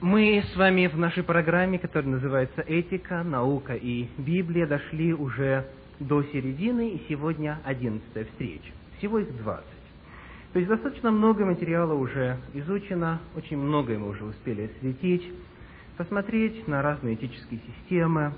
Мы 0.00 0.44
с 0.52 0.56
вами 0.56 0.86
в 0.86 0.96
нашей 0.96 1.24
программе, 1.24 1.76
которая 1.76 2.12
называется 2.12 2.60
«Этика, 2.60 3.24
наука 3.24 3.74
и 3.74 4.06
Библия», 4.16 4.64
дошли 4.64 5.12
уже 5.12 5.66
до 5.98 6.22
середины, 6.22 6.90
и 6.90 7.02
сегодня 7.08 7.58
одиннадцатая 7.64 8.26
встреча. 8.26 8.70
Всего 8.98 9.18
их 9.18 9.36
двадцать. 9.38 9.66
То 10.52 10.60
есть 10.60 10.68
достаточно 10.70 11.10
много 11.10 11.44
материала 11.44 11.94
уже 11.94 12.36
изучено, 12.54 13.18
очень 13.34 13.56
многое 13.56 13.98
мы 13.98 14.10
уже 14.10 14.24
успели 14.24 14.70
осветить, 14.72 15.32
посмотреть 15.96 16.68
на 16.68 16.80
разные 16.80 17.16
этические 17.16 17.58
системы, 17.66 18.34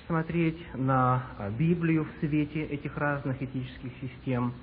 посмотреть 0.00 0.58
на 0.74 1.24
а, 1.38 1.50
Библию 1.50 2.04
в 2.06 2.18
свете 2.18 2.64
этих 2.64 2.96
разных 2.96 3.40
этических 3.40 3.92
систем, 4.00 4.54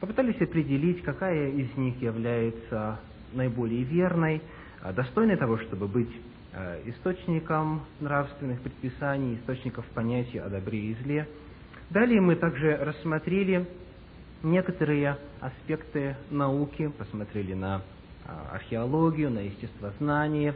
попытались 0.00 0.42
определить, 0.42 1.02
какая 1.04 1.48
из 1.52 1.74
них 1.78 2.02
является 2.02 3.00
наиболее 3.32 3.82
верной– 3.82 4.42
достойны 4.92 5.36
того, 5.36 5.58
чтобы 5.58 5.88
быть 5.88 6.10
а, 6.52 6.80
источником 6.86 7.82
нравственных 8.00 8.60
предписаний, 8.60 9.36
источников 9.36 9.84
понятия 9.94 10.42
о 10.42 10.48
добре 10.48 10.78
и 10.78 10.94
зле. 11.02 11.28
Далее 11.90 12.20
мы 12.20 12.36
также 12.36 12.76
рассмотрели 12.76 13.66
некоторые 14.42 15.18
аспекты 15.40 16.16
науки, 16.30 16.88
посмотрели 16.98 17.54
на 17.54 17.82
а, 18.24 18.50
археологию, 18.54 19.30
на 19.30 19.40
естествознание, 19.40 20.54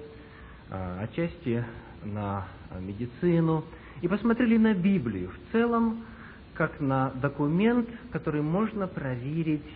отчасти 0.71 1.65
на 2.05 2.47
медицину, 2.79 3.65
и 4.03 4.09
посмотрели 4.09 4.57
на 4.57 4.73
Библию 4.73 5.31
в 5.31 5.53
целом, 5.53 6.05
как 6.55 6.81
на 6.81 7.11
документ, 7.15 7.89
который 8.13 8.43
можно 8.43 8.87
проверить 8.87 9.67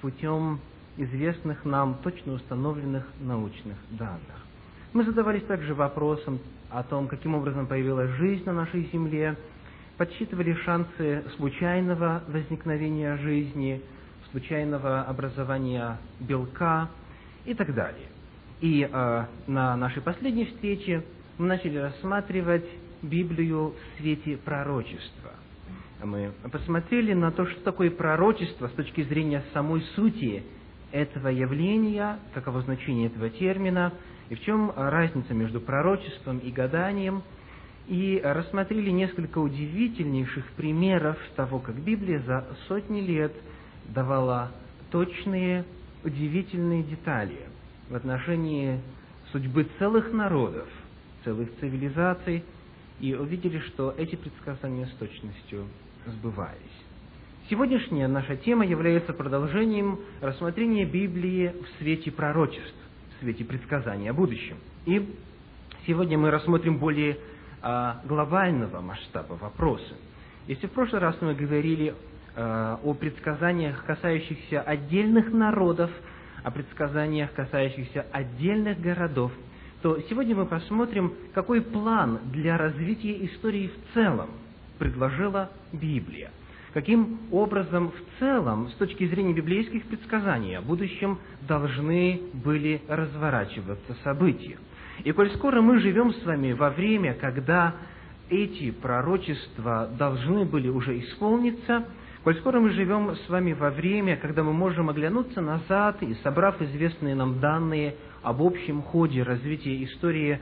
путем 0.00 0.60
известных 0.96 1.64
нам 1.64 1.98
точно 2.02 2.34
установленных 2.34 3.06
научных 3.20 3.76
данных. 3.90 4.44
Мы 4.92 5.04
задавались 5.04 5.44
также 5.44 5.74
вопросом 5.74 6.38
о 6.70 6.82
том, 6.82 7.08
каким 7.08 7.34
образом 7.34 7.66
появилась 7.66 8.10
жизнь 8.12 8.44
на 8.44 8.52
нашей 8.52 8.88
Земле, 8.92 9.36
подсчитывали 9.96 10.54
шансы 10.64 11.24
случайного 11.36 12.22
возникновения 12.28 13.16
жизни, 13.18 13.82
случайного 14.30 15.02
образования 15.02 15.98
белка 16.20 16.90
и 17.44 17.54
так 17.54 17.74
далее. 17.74 18.08
И 18.60 18.88
э, 18.90 19.24
на 19.46 19.76
нашей 19.76 20.02
последней 20.02 20.46
встрече 20.46 21.04
мы 21.38 21.46
начали 21.46 21.78
рассматривать 21.78 22.66
Библию 23.02 23.74
в 23.74 24.00
свете 24.00 24.36
пророчества. 24.36 25.32
Мы 26.02 26.32
посмотрели 26.50 27.12
на 27.12 27.30
то, 27.30 27.46
что 27.46 27.60
такое 27.62 27.90
пророчество 27.90 28.68
с 28.68 28.72
точки 28.72 29.02
зрения 29.02 29.42
самой 29.52 29.82
сути 29.94 30.42
этого 30.94 31.28
явления, 31.28 32.20
каково 32.32 32.62
значение 32.62 33.08
этого 33.08 33.28
термина, 33.28 33.92
и 34.28 34.36
в 34.36 34.40
чем 34.42 34.72
разница 34.74 35.34
между 35.34 35.60
пророчеством 35.60 36.38
и 36.38 36.50
гаданием, 36.50 37.22
и 37.88 38.20
рассмотрели 38.24 38.90
несколько 38.90 39.38
удивительнейших 39.38 40.46
примеров 40.52 41.18
того, 41.36 41.58
как 41.58 41.74
Библия 41.74 42.20
за 42.20 42.46
сотни 42.68 43.00
лет 43.00 43.32
давала 43.88 44.52
точные, 44.90 45.64
удивительные 46.04 46.84
детали 46.84 47.40
в 47.90 47.96
отношении 47.96 48.80
судьбы 49.32 49.66
целых 49.78 50.12
народов, 50.12 50.68
целых 51.24 51.48
цивилизаций, 51.58 52.44
и 53.00 53.12
увидели, 53.14 53.58
что 53.58 53.92
эти 53.98 54.14
предсказания 54.14 54.86
с 54.86 54.92
точностью 54.92 55.66
сбывались. 56.06 56.83
Сегодняшняя 57.50 58.08
наша 58.08 58.36
тема 58.36 58.64
является 58.64 59.12
продолжением 59.12 60.00
рассмотрения 60.22 60.86
Библии 60.86 61.52
в 61.60 61.78
свете 61.78 62.10
пророчеств, 62.10 62.74
в 63.10 63.20
свете 63.20 63.44
предсказания 63.44 64.12
о 64.12 64.14
будущем. 64.14 64.56
И 64.86 65.14
сегодня 65.86 66.16
мы 66.16 66.30
рассмотрим 66.30 66.78
более 66.78 67.18
а, 67.60 68.00
глобального 68.06 68.80
масштаба 68.80 69.34
вопросы. 69.34 69.94
Если 70.46 70.66
в 70.68 70.70
прошлый 70.70 71.02
раз 71.02 71.16
мы 71.20 71.34
говорили 71.34 71.94
а, 72.34 72.80
о 72.82 72.94
предсказаниях, 72.94 73.84
касающихся 73.84 74.62
отдельных 74.62 75.30
народов, 75.30 75.90
о 76.44 76.50
предсказаниях, 76.50 77.30
касающихся 77.34 78.06
отдельных 78.10 78.80
городов, 78.80 79.30
то 79.82 80.00
сегодня 80.08 80.34
мы 80.34 80.46
посмотрим, 80.46 81.12
какой 81.34 81.60
план 81.60 82.20
для 82.32 82.56
развития 82.56 83.22
истории 83.26 83.68
в 83.68 83.92
целом 83.92 84.30
предложила 84.78 85.50
Библия– 85.74 86.30
каким 86.74 87.20
образом 87.30 87.92
в 87.92 88.18
целом, 88.18 88.68
с 88.68 88.74
точки 88.74 89.06
зрения 89.06 89.32
библейских 89.32 89.84
предсказаний, 89.84 90.58
о 90.58 90.60
будущем 90.60 91.20
должны 91.42 92.20
были 92.32 92.82
разворачиваться 92.88 93.96
события. 94.02 94.58
И 95.04 95.12
коль 95.12 95.30
скоро 95.36 95.62
мы 95.62 95.78
живем 95.78 96.12
с 96.12 96.24
вами 96.24 96.52
во 96.52 96.70
время, 96.70 97.14
когда 97.14 97.76
эти 98.28 98.72
пророчества 98.72 99.88
должны 99.96 100.44
были 100.44 100.68
уже 100.68 100.98
исполниться, 100.98 101.84
коль 102.24 102.36
скоро 102.40 102.58
мы 102.58 102.70
живем 102.70 103.14
с 103.14 103.28
вами 103.28 103.52
во 103.52 103.70
время, 103.70 104.16
когда 104.16 104.42
мы 104.42 104.52
можем 104.52 104.90
оглянуться 104.90 105.40
назад 105.40 106.02
и, 106.02 106.14
собрав 106.24 106.60
известные 106.60 107.14
нам 107.14 107.38
данные 107.38 107.94
об 108.22 108.42
общем 108.42 108.82
ходе 108.82 109.22
развития 109.22 109.84
истории, 109.84 110.40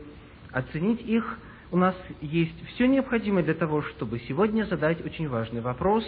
оценить 0.50 1.02
их– 1.02 1.38
у 1.72 1.76
нас 1.78 1.96
есть 2.20 2.54
все 2.74 2.86
необходимое 2.86 3.42
для 3.42 3.54
того, 3.54 3.82
чтобы 3.82 4.20
сегодня 4.28 4.64
задать 4.64 5.04
очень 5.04 5.28
важный 5.28 5.62
вопрос, 5.62 6.04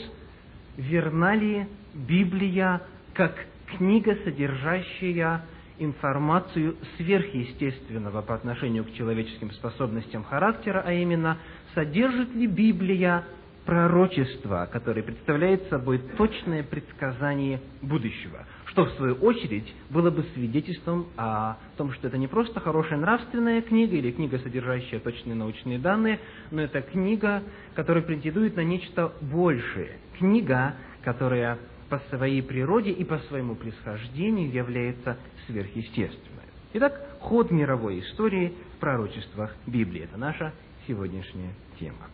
верна 0.76 1.34
ли 1.34 1.66
Библия 1.94 2.82
как 3.14 3.34
книга, 3.66 4.16
содержащая 4.24 5.42
информацию 5.78 6.76
сверхъестественного 6.96 8.20
по 8.20 8.34
отношению 8.34 8.84
к 8.84 8.92
человеческим 8.92 9.50
способностям 9.52 10.22
характера, 10.22 10.82
а 10.86 10.92
именно, 10.92 11.38
содержит 11.74 12.34
ли 12.34 12.46
Библия 12.46 13.24
пророчество, 13.64 14.68
которое 14.70 15.02
представляет 15.02 15.68
собой 15.68 15.98
точное 16.16 16.62
предсказание 16.62 17.60
будущего 17.82 18.46
что, 18.74 18.86
в 18.86 18.90
свою 18.94 19.14
очередь, 19.14 19.72
было 19.88 20.10
бы 20.10 20.24
свидетельством 20.34 21.06
о 21.16 21.58
том, 21.76 21.92
что 21.92 22.08
это 22.08 22.18
не 22.18 22.26
просто 22.26 22.58
хорошая 22.58 22.98
нравственная 22.98 23.62
книга 23.62 23.94
или 23.94 24.10
книга, 24.10 24.36
содержащая 24.40 24.98
точные 24.98 25.36
научные 25.36 25.78
данные, 25.78 26.18
но 26.50 26.60
это 26.60 26.82
книга, 26.82 27.44
которая 27.74 28.02
претендует 28.02 28.56
на 28.56 28.64
нечто 28.64 29.12
большее. 29.20 29.98
Книга, 30.18 30.74
которая 31.04 31.58
по 31.88 32.00
своей 32.10 32.42
природе 32.42 32.90
и 32.90 33.04
по 33.04 33.18
своему 33.28 33.54
происхождению 33.54 34.52
является 34.52 35.18
сверхъестественной. 35.46 36.42
Итак, 36.72 37.00
ход 37.20 37.52
мировой 37.52 38.00
истории 38.00 38.54
в 38.74 38.80
пророчествах 38.80 39.54
Библии. 39.68 40.02
Это 40.02 40.18
наша 40.18 40.52
сегодняшняя 40.88 41.52
тема. 41.78 42.08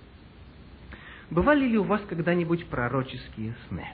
Бывали 1.31 1.67
ли 1.67 1.79
у 1.79 1.85
вас 1.85 2.01
когда-нибудь 2.09 2.67
пророческие 2.67 3.55
сны? 3.69 3.87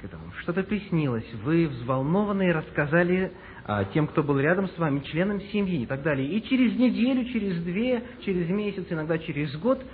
когда 0.00 0.16
вам 0.16 0.32
что-то 0.40 0.62
приснилось, 0.62 1.26
вы 1.44 1.68
взволнованные 1.68 2.52
рассказали 2.52 3.32
а, 3.64 3.84
тем, 3.84 4.06
кто 4.06 4.22
был 4.22 4.38
рядом 4.38 4.68
с 4.68 4.78
вами, 4.78 5.00
членам 5.00 5.40
семьи 5.52 5.82
и 5.82 5.86
так 5.86 6.02
далее. 6.02 6.26
И 6.26 6.42
через 6.42 6.76
неделю, 6.76 7.24
через 7.26 7.62
две, 7.62 8.02
через 8.24 8.48
месяц, 8.48 8.86
иногда 8.88 9.18
через 9.18 9.54
год, 9.56 9.84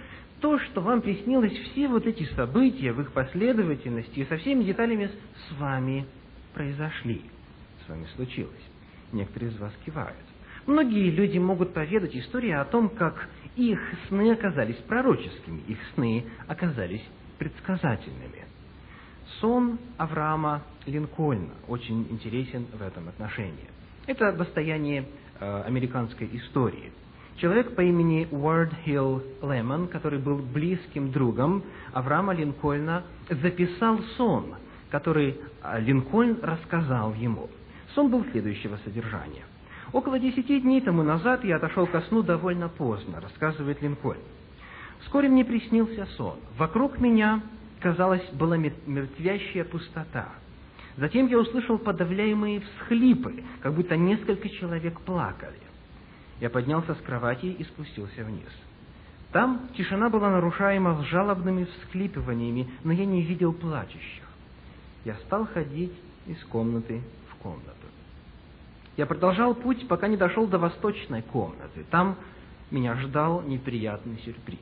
то, 0.40 0.58
что 0.58 0.80
вам 0.80 1.00
приснилось, 1.00 1.52
все 1.52 1.88
вот 1.88 2.06
эти 2.06 2.24
события 2.34 2.92
в 2.92 3.00
их 3.00 3.12
последовательности 3.12 4.20
и 4.20 4.24
со 4.26 4.36
всеми 4.36 4.64
деталями 4.64 5.10
с 5.48 5.58
вами 5.58 6.06
произошли, 6.54 7.22
с 7.84 7.88
вами 7.88 8.06
случилось. 8.14 8.52
Некоторые 9.12 9.50
из 9.50 9.58
вас 9.58 9.72
кивают. 9.84 10.16
Многие 10.66 11.10
люди 11.10 11.38
могут 11.38 11.72
поведать 11.72 12.16
истории 12.16 12.50
о 12.50 12.64
том, 12.64 12.88
как 12.88 13.28
их 13.54 13.78
сны 14.08 14.32
оказались 14.32 14.76
пророческими, 14.76 15.60
их 15.68 15.78
сны 15.94 16.24
оказались 16.48 17.02
предсказательными. 17.38 18.44
Сон 19.40 19.78
Авраама 19.96 20.62
Линкольна 20.86 21.50
очень 21.68 22.06
интересен 22.10 22.66
в 22.72 22.82
этом 22.82 23.08
отношении. 23.08 23.68
Это 24.06 24.32
достояние 24.32 25.06
э, 25.38 25.62
американской 25.62 26.28
истории. 26.32 26.92
Человек 27.36 27.74
по 27.76 27.82
имени 27.82 28.26
Уорд 28.30 28.72
Хилл 28.84 29.22
Лемон, 29.42 29.88
который 29.88 30.18
был 30.18 30.38
близким 30.38 31.12
другом 31.12 31.62
Авраама 31.92 32.32
Линкольна, 32.34 33.04
записал 33.30 34.00
сон, 34.16 34.54
который 34.90 35.38
э, 35.62 35.80
Линкольн 35.80 36.38
рассказал 36.42 37.14
ему. 37.14 37.50
Сон 37.94 38.10
был 38.10 38.24
следующего 38.32 38.78
содержания. 38.84 39.44
Около 39.96 40.18
десяти 40.18 40.60
дней 40.60 40.82
тому 40.82 41.02
назад 41.02 41.42
я 41.42 41.56
отошел 41.56 41.86
ко 41.86 42.02
сну 42.02 42.22
довольно 42.22 42.68
поздно, 42.68 43.18
рассказывает 43.18 43.80
Линкольн. 43.80 44.20
Вскоре 45.00 45.30
мне 45.30 45.42
приснился 45.42 46.04
сон. 46.18 46.38
Вокруг 46.58 47.00
меня 47.00 47.40
казалось, 47.80 48.22
была 48.34 48.58
мертвящая 48.58 49.64
пустота. 49.64 50.28
Затем 50.98 51.28
я 51.28 51.38
услышал 51.38 51.78
подавляемые 51.78 52.60
всхлипы, 52.60 53.42
как 53.62 53.72
будто 53.72 53.96
несколько 53.96 54.50
человек 54.50 55.00
плакали. 55.00 55.60
Я 56.40 56.50
поднялся 56.50 56.94
с 56.94 56.98
кровати 56.98 57.46
и 57.46 57.64
спустился 57.64 58.22
вниз. 58.22 58.52
Там 59.32 59.70
тишина 59.78 60.10
была 60.10 60.28
нарушаема 60.28 61.02
жалобными 61.04 61.64
всхлипываниями, 61.64 62.68
но 62.84 62.92
я 62.92 63.06
не 63.06 63.22
видел 63.22 63.54
плачущих. 63.54 64.24
Я 65.06 65.14
стал 65.24 65.46
ходить 65.46 65.94
из 66.26 66.44
комнаты 66.44 67.00
в 67.30 67.36
комнату. 67.36 67.85
Я 68.96 69.06
продолжал 69.06 69.54
путь, 69.54 69.86
пока 69.88 70.08
не 70.08 70.16
дошел 70.16 70.46
до 70.46 70.58
восточной 70.58 71.22
комнаты. 71.22 71.84
Там 71.90 72.16
меня 72.70 72.96
ждал 72.96 73.42
неприятный 73.42 74.18
сюрприз. 74.24 74.58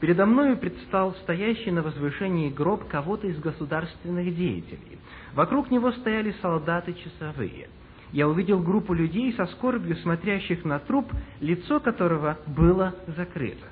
Передо 0.00 0.26
мною 0.26 0.56
предстал 0.56 1.14
стоящий 1.22 1.72
на 1.72 1.82
возвышении 1.82 2.50
гроб 2.50 2.86
кого-то 2.86 3.26
из 3.26 3.38
государственных 3.40 4.34
деятелей. 4.36 4.98
Вокруг 5.34 5.72
него 5.72 5.90
стояли 5.92 6.34
солдаты 6.40 6.94
часовые. 6.94 7.68
Я 8.12 8.28
увидел 8.28 8.62
группу 8.62 8.94
людей 8.94 9.32
со 9.34 9.46
скорбью, 9.46 9.96
смотрящих 9.96 10.64
на 10.64 10.78
труп, 10.78 11.12
лицо 11.40 11.80
которого 11.80 12.38
было 12.46 12.94
закрыто. 13.16 13.66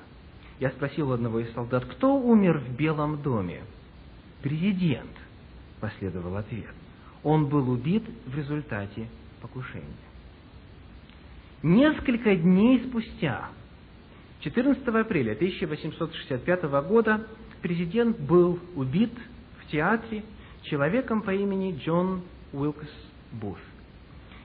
Я 0.59 0.69
спросил 0.71 1.13
одного 1.13 1.39
из 1.39 1.51
солдат, 1.53 1.85
кто 1.85 2.15
умер 2.17 2.59
в 2.59 2.75
Белом 2.75 3.21
доме? 3.21 3.61
Президент, 4.41 5.09
последовал 5.79 6.35
ответ. 6.35 6.73
Он 7.23 7.47
был 7.47 7.69
убит 7.69 8.03
в 8.25 8.35
результате 8.35 9.07
покушения. 9.47 9.85
Несколько 11.63 12.35
дней 12.35 12.83
спустя 12.87 13.49
14 14.41 14.87
апреля 14.87 15.33
1865 15.33 16.63
года 16.87 17.27
президент 17.61 18.19
был 18.19 18.59
убит 18.75 19.13
в 19.61 19.71
театре 19.71 20.23
человеком 20.63 21.21
по 21.21 21.31
имени 21.33 21.77
Джон 21.79 22.21
Уилкс 22.53 22.87
Бут. 23.31 23.57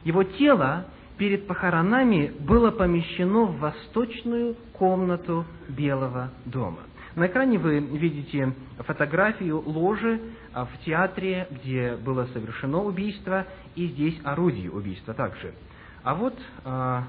Его 0.05 0.25
тело 0.25 0.87
перед 1.19 1.47
похоронами 1.47 2.33
было 2.41 2.71
помещено 2.71 3.45
в 3.45 3.59
восточную 3.59 4.57
комнату 4.73 5.45
Белого 5.69 6.31
дома. 6.47 6.81
На 7.15 7.27
экране 7.27 7.59
вы 7.59 7.79
видите 7.79 8.55
фотографию 8.79 9.63
ложи 9.67 10.21
в 10.55 10.85
театре, 10.85 11.49
где 11.51 11.97
было 11.97 12.27
совершено 12.27 12.83
убийство, 12.83 13.47
и 13.75 13.87
здесь 13.89 14.19
орудие 14.25 14.71
убийства 14.71 15.15
также. 15.15 15.55
А 16.03 16.15
вот 16.15 16.39
а, 16.65 17.05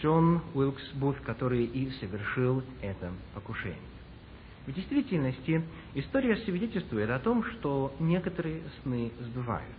Джон 0.00 0.42
Уилкс 0.54 0.92
Бут, 0.94 1.16
который 1.20 1.64
и 1.64 1.90
совершил 1.98 2.62
это 2.82 3.10
покушение. 3.34 3.78
В 4.66 4.72
действительности 4.72 5.64
история 5.94 6.36
свидетельствует 6.36 7.08
о 7.08 7.18
том, 7.18 7.42
что 7.42 7.94
некоторые 7.98 8.60
сны 8.82 9.10
сбываются. 9.20 9.72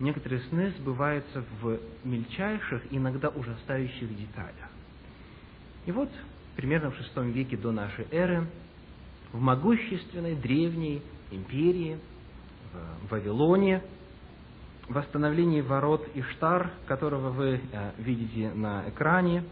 Некоторые 0.00 0.40
сны 0.48 0.72
сбываются 0.78 1.44
в 1.60 1.78
мельчайших, 2.04 2.82
иногда 2.90 3.28
ужасающих 3.28 4.16
деталях. 4.16 4.70
И 5.84 5.92
вот, 5.92 6.10
примерно 6.56 6.90
в 6.90 6.98
VI 6.98 7.30
веке 7.30 7.56
до 7.56 7.72
нашей 7.72 8.06
эры, 8.10 8.46
в 9.32 9.40
могущественной 9.40 10.34
древней 10.34 11.02
империи, 11.30 11.98
в 13.02 13.10
Вавилоне, 13.10 13.82
восстановлении 14.88 15.60
ворот 15.60 16.06
Иштар, 16.14 16.70
которого 16.86 17.30
вы 17.30 17.60
э, 17.72 17.90
видите 17.98 18.52
на 18.52 18.88
экране. 18.88 19.44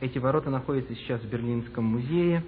Эти 0.00 0.18
ворота 0.18 0.50
находятся 0.50 0.94
сейчас 0.94 1.20
в 1.20 1.28
Берлинском 1.28 1.84
музее. 1.84 2.44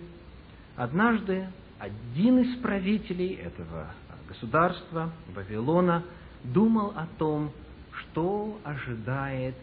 Однажды 0.77 1.49
один 1.79 2.39
из 2.39 2.57
правителей 2.61 3.35
этого 3.35 3.89
государства, 4.29 5.13
Вавилона, 5.35 6.05
думал 6.45 6.93
о 6.97 7.07
том, 7.19 7.51
что 7.93 8.59
ожидает 8.65 9.57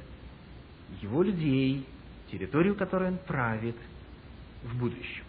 его 1.01 1.23
людей, 1.23 1.87
территорию, 2.31 2.75
которой 2.75 3.09
он 3.09 3.17
правит, 3.25 3.75
в 4.63 4.77
будущем. 4.77 5.23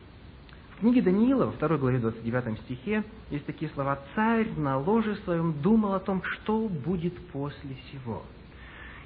В 0.81 0.83
книге 0.83 1.03
Даниила, 1.03 1.45
во 1.45 1.53
второй 1.53 1.79
главе 1.79 1.99
29 1.99 2.59
стихе, 2.61 3.05
есть 3.31 3.45
такие 3.45 3.71
слова 3.73 3.99
«Царь 4.15 4.49
на 4.57 4.79
ложе 4.79 5.15
своем 5.25 5.53
думал 5.61 5.93
о 5.93 6.01
том, 6.01 6.23
что 6.23 6.69
будет 6.69 7.15
после 7.33 7.77
сего». 7.93 8.23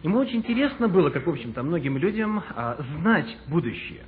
Ему 0.05 0.19
очень 0.19 0.37
интересно 0.37 0.87
было, 0.87 1.11
как, 1.11 1.27
в 1.27 1.31
общем-то, 1.31 1.65
многим 1.65 1.99
людям, 1.99 2.45
а, 2.55 2.77
знать 3.01 3.27
будущее. 3.49 4.05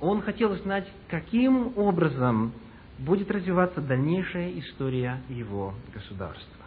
Он 0.00 0.22
хотел 0.22 0.56
знать, 0.56 0.90
каким 1.08 1.76
образом 1.76 2.52
будет 2.98 3.30
развиваться 3.30 3.82
дальнейшая 3.82 4.58
история 4.60 5.20
его 5.28 5.74
государства. 5.92 6.64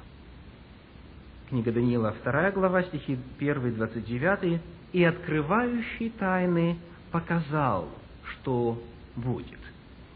Книга 1.50 1.71
Даниила, 1.71 2.13
2 2.24 2.51
глава, 2.51 2.83
стихи 2.83 3.18
1, 3.39 3.74
29. 3.74 4.62
«И 4.92 5.04
открывающий 5.04 6.12
тайны 6.12 6.77
показал, 7.12 7.89
что 8.24 8.80
будет». 9.15 9.62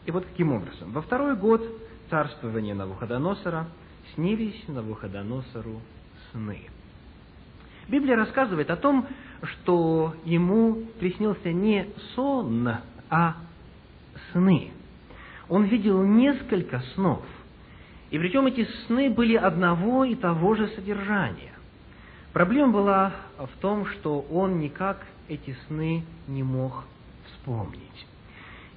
И 0.08 0.12
вот 0.12 0.26
каким 0.26 0.54
образом. 0.54 0.94
Во 0.94 1.02
второй 1.02 1.36
год 1.36 1.62
царствования 2.10 2.74
Навуходоносора 2.74 3.68
снились 4.16 4.64
Навуходоносору 4.70 5.82
сны. 6.32 6.62
Библия 7.90 8.16
рассказывает 8.16 8.70
о 8.70 8.78
том, 8.78 9.06
что 9.44 10.16
ему 10.24 10.86
приснился 11.00 11.52
не 11.52 11.90
сон, 12.16 12.70
а 13.10 13.36
сны. 14.32 14.72
Он 15.50 15.66
видел 15.66 16.02
несколько 16.04 16.80
снов. 16.96 17.24
И 18.10 18.18
причем 18.18 18.48
эти 18.48 18.66
сны 18.86 19.10
были 19.10 19.36
одного 19.36 20.06
и 20.06 20.16
того 20.16 20.56
же 20.56 20.70
содержания. 20.70 21.52
Проблема 22.32 22.72
была 22.72 23.14
в 23.38 23.60
том, 23.60 23.86
что 23.88 24.22
он 24.22 24.60
никак 24.60 25.06
эти 25.28 25.58
сны 25.68 26.06
не 26.28 26.44
мог 26.44 26.86
вспомнить. 27.26 28.07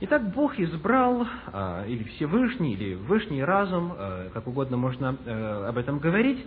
Итак, 0.03 0.33
Бог 0.33 0.59
избрал, 0.59 1.27
а, 1.49 1.85
или 1.85 2.05
Всевышний, 2.05 2.73
или 2.73 2.95
Вышний 2.95 3.45
разум, 3.45 3.93
а, 3.95 4.31
как 4.31 4.47
угодно 4.47 4.79
можно 4.79 5.15
э, 5.27 5.65
об 5.69 5.77
этом 5.77 5.99
говорить, 5.99 6.43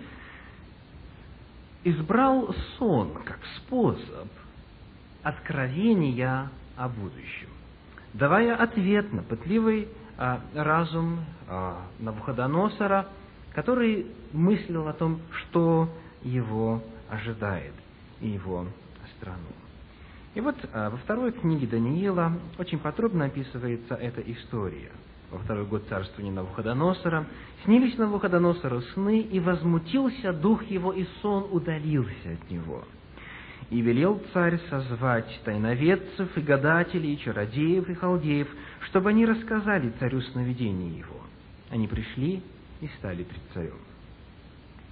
избрал 1.83 2.55
сон 2.77 3.13
как 3.23 3.37
способ 3.57 4.27
откровения 5.21 6.49
о 6.75 6.89
будущем, 6.89 7.49
давая 8.13 8.55
ответ 8.55 9.13
на 9.13 9.21
пытливый 9.21 9.87
а, 10.17 10.41
разум 10.55 11.23
Навуходоносора, 11.99 13.07
который 13.53 14.07
мыслил 14.31 14.87
о 14.87 14.93
том, 14.93 15.19
что 15.31 15.89
его 16.23 16.81
ожидает 17.07 17.73
и 18.19 18.29
его 18.29 18.65
страну. 19.15 19.62
И 20.35 20.41
вот 20.41 20.55
а, 20.73 20.89
во 20.89 20.97
второй 20.97 21.31
книге 21.31 21.67
Даниила 21.67 22.33
очень 22.57 22.79
подробно 22.79 23.25
описывается 23.25 23.95
эта 23.95 24.21
история. 24.21 24.91
Во 25.29 25.39
второй 25.39 25.65
год 25.65 25.85
царствования 25.87 26.31
Навуходоносора 26.31 27.25
снились 27.63 27.97
Навуходоносору 27.97 28.81
сны, 28.93 29.19
и 29.19 29.39
возмутился 29.39 30.33
дух 30.33 30.63
его, 30.65 30.91
и 30.91 31.05
сон 31.21 31.47
удалился 31.51 32.31
от 32.31 32.51
него. 32.51 32.83
И 33.69 33.81
велел 33.81 34.21
царь 34.33 34.59
созвать 34.69 35.39
тайноведцев 35.43 36.37
и 36.37 36.41
гадателей, 36.41 37.13
и 37.13 37.19
чародеев, 37.19 37.89
и 37.89 37.93
халдеев, 37.93 38.47
чтобы 38.81 39.09
они 39.09 39.25
рассказали 39.25 39.93
царю 39.99 40.21
сновидение 40.21 40.99
его. 40.99 41.21
Они 41.69 41.87
пришли 41.87 42.43
и 42.81 42.87
стали 42.99 43.23
пред 43.23 43.41
царем. 43.53 43.79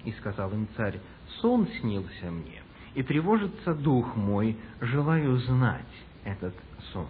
И 0.06 0.12
сказал 0.14 0.52
им 0.54 0.68
царь, 0.76 1.00
сон 1.40 1.68
снился 1.80 2.32
мне, 2.32 2.64
и 2.96 3.04
тревожится 3.04 3.74
дух 3.74 4.16
мой, 4.16 4.58
желаю 4.80 5.38
знать 5.38 5.86
этот 6.24 6.54
сон. 6.92 7.08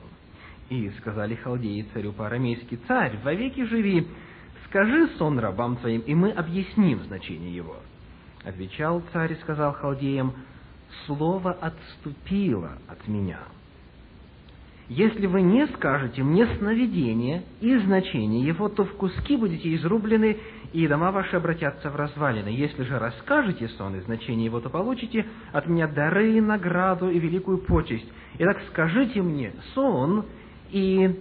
И 0.69 0.89
сказали 0.99 1.35
халдеи 1.35 1.87
царю 1.93 2.13
по-арамейски, 2.13 2.79
«Царь, 2.87 3.17
вовеки 3.23 3.65
живи, 3.65 4.07
скажи 4.67 5.09
сон 5.17 5.39
рабам 5.39 5.75
твоим, 5.77 6.01
и 6.01 6.15
мы 6.15 6.31
объясним 6.31 7.03
значение 7.03 7.53
его». 7.53 7.77
Отвечал 8.43 9.03
царь 9.11 9.33
и 9.33 9.41
сказал 9.41 9.73
халдеям, 9.73 10.33
«Слово 11.05 11.51
отступило 11.51 12.77
от 12.87 13.07
меня. 13.07 13.39
Если 14.93 15.25
вы 15.25 15.41
не 15.41 15.65
скажете 15.67 16.21
мне 16.21 16.45
сновидение 16.57 17.43
и 17.61 17.77
значение 17.77 18.45
его, 18.45 18.67
то 18.67 18.83
в 18.83 18.91
куски 18.95 19.37
будете 19.37 19.73
изрублены, 19.73 20.37
и 20.73 20.85
дома 20.85 21.13
ваши 21.13 21.37
обратятся 21.37 21.89
в 21.89 21.95
развалины. 21.95 22.49
Если 22.49 22.83
же 22.83 22.99
расскажете 22.99 23.69
сон 23.69 23.95
и 23.95 24.01
значение 24.01 24.43
его, 24.43 24.59
то 24.59 24.69
получите 24.69 25.25
от 25.53 25.67
меня 25.67 25.87
дары, 25.87 26.41
награду 26.41 27.09
и 27.09 27.19
великую 27.19 27.59
почесть. 27.59 28.05
Итак, 28.37 28.61
скажите 28.69 29.21
мне 29.21 29.53
сон 29.75 30.25
и 30.71 31.17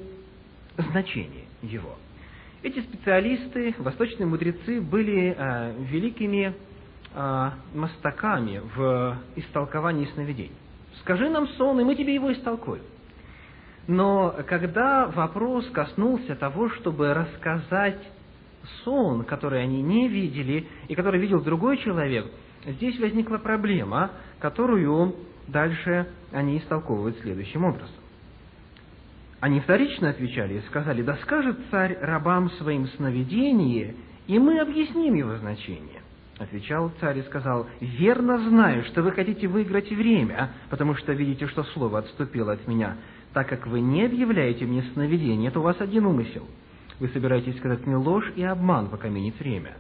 значение 0.91 1.45
его. 1.63 1.95
Эти 2.65 2.81
специалисты, 2.81 3.77
восточные 3.79 4.27
мудрецы, 4.27 4.81
были 4.81 5.33
э, 5.39 5.75
великими 5.79 6.55
э, 7.15 7.51
мастаками 7.77 8.63
в 8.75 9.17
истолковании 9.37 10.07
сновидений. 10.07 10.57
Скажи 11.03 11.31
нам 11.31 11.47
сон, 11.51 11.79
и 11.79 11.85
мы 11.85 11.95
тебе 11.95 12.15
его 12.15 12.33
истолкуем. 12.33 12.83
Но 13.91 14.37
когда 14.47 15.09
вопрос 15.09 15.69
коснулся 15.71 16.37
того, 16.37 16.69
чтобы 16.71 17.13
рассказать 17.13 17.99
сон, 18.85 19.25
который 19.25 19.65
они 19.65 19.83
не 19.83 20.07
видели 20.07 20.69
и 20.87 20.95
который 20.95 21.21
видел 21.21 21.43
другой 21.43 21.77
человек, 21.79 22.31
здесь 22.65 23.01
возникла 23.01 23.39
проблема, 23.39 24.13
которую 24.39 25.17
дальше 25.49 26.09
они 26.31 26.59
истолковывают 26.59 27.19
следующим 27.19 27.65
образом. 27.65 27.97
Они 29.41 29.59
вторично 29.59 30.11
отвечали 30.11 30.59
и 30.59 30.67
сказали, 30.69 31.03
да 31.03 31.17
скажет 31.23 31.59
царь 31.73 31.99
рабам 32.01 32.49
своим 32.53 32.87
сновидение, 32.91 33.97
и 34.29 34.39
мы 34.39 34.61
объясним 34.61 35.15
его 35.15 35.35
значение. 35.39 36.00
Отвечал 36.41 36.91
царь 37.01 37.19
и 37.19 37.23
сказал, 37.25 37.67
«Верно 37.81 38.39
знаю, 38.49 38.83
что 38.85 39.03
вы 39.03 39.13
хотите 39.13 39.47
выиграть 39.47 39.91
время, 39.91 40.49
потому 40.71 40.95
что 40.95 41.13
видите, 41.13 41.47
что 41.47 41.65
слово 41.65 41.99
отступило 41.99 42.55
от 42.55 42.67
меня. 42.67 42.97
Так 43.35 43.47
как 43.51 43.67
вы 43.67 43.83
не 43.83 44.07
объявляете 44.07 44.65
мне 44.65 44.83
сновидение, 44.95 45.51
то 45.51 45.61
у 45.61 45.63
вас 45.63 45.79
один 45.83 46.07
умысел. 46.07 46.49
Вы 46.99 47.09
собираетесь 47.09 47.59
сказать 47.59 47.87
мне 47.87 47.97
ложь 47.97 48.33
и 48.37 48.43
обман, 48.43 48.89
пока 48.89 49.11
минет 49.11 49.39
время. 49.39 49.75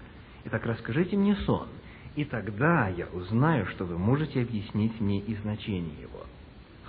Итак, 0.45 0.67
расскажите 0.67 1.17
мне 1.17 1.35
сон, 1.47 1.67
и 2.15 2.27
тогда 2.27 2.89
я 2.89 3.07
узнаю, 3.07 3.65
что 3.65 3.87
вы 3.87 3.97
можете 3.97 4.43
объяснить 4.43 5.01
мне 5.01 5.21
и 5.21 5.35
значение 5.37 5.99
его». 5.99 6.27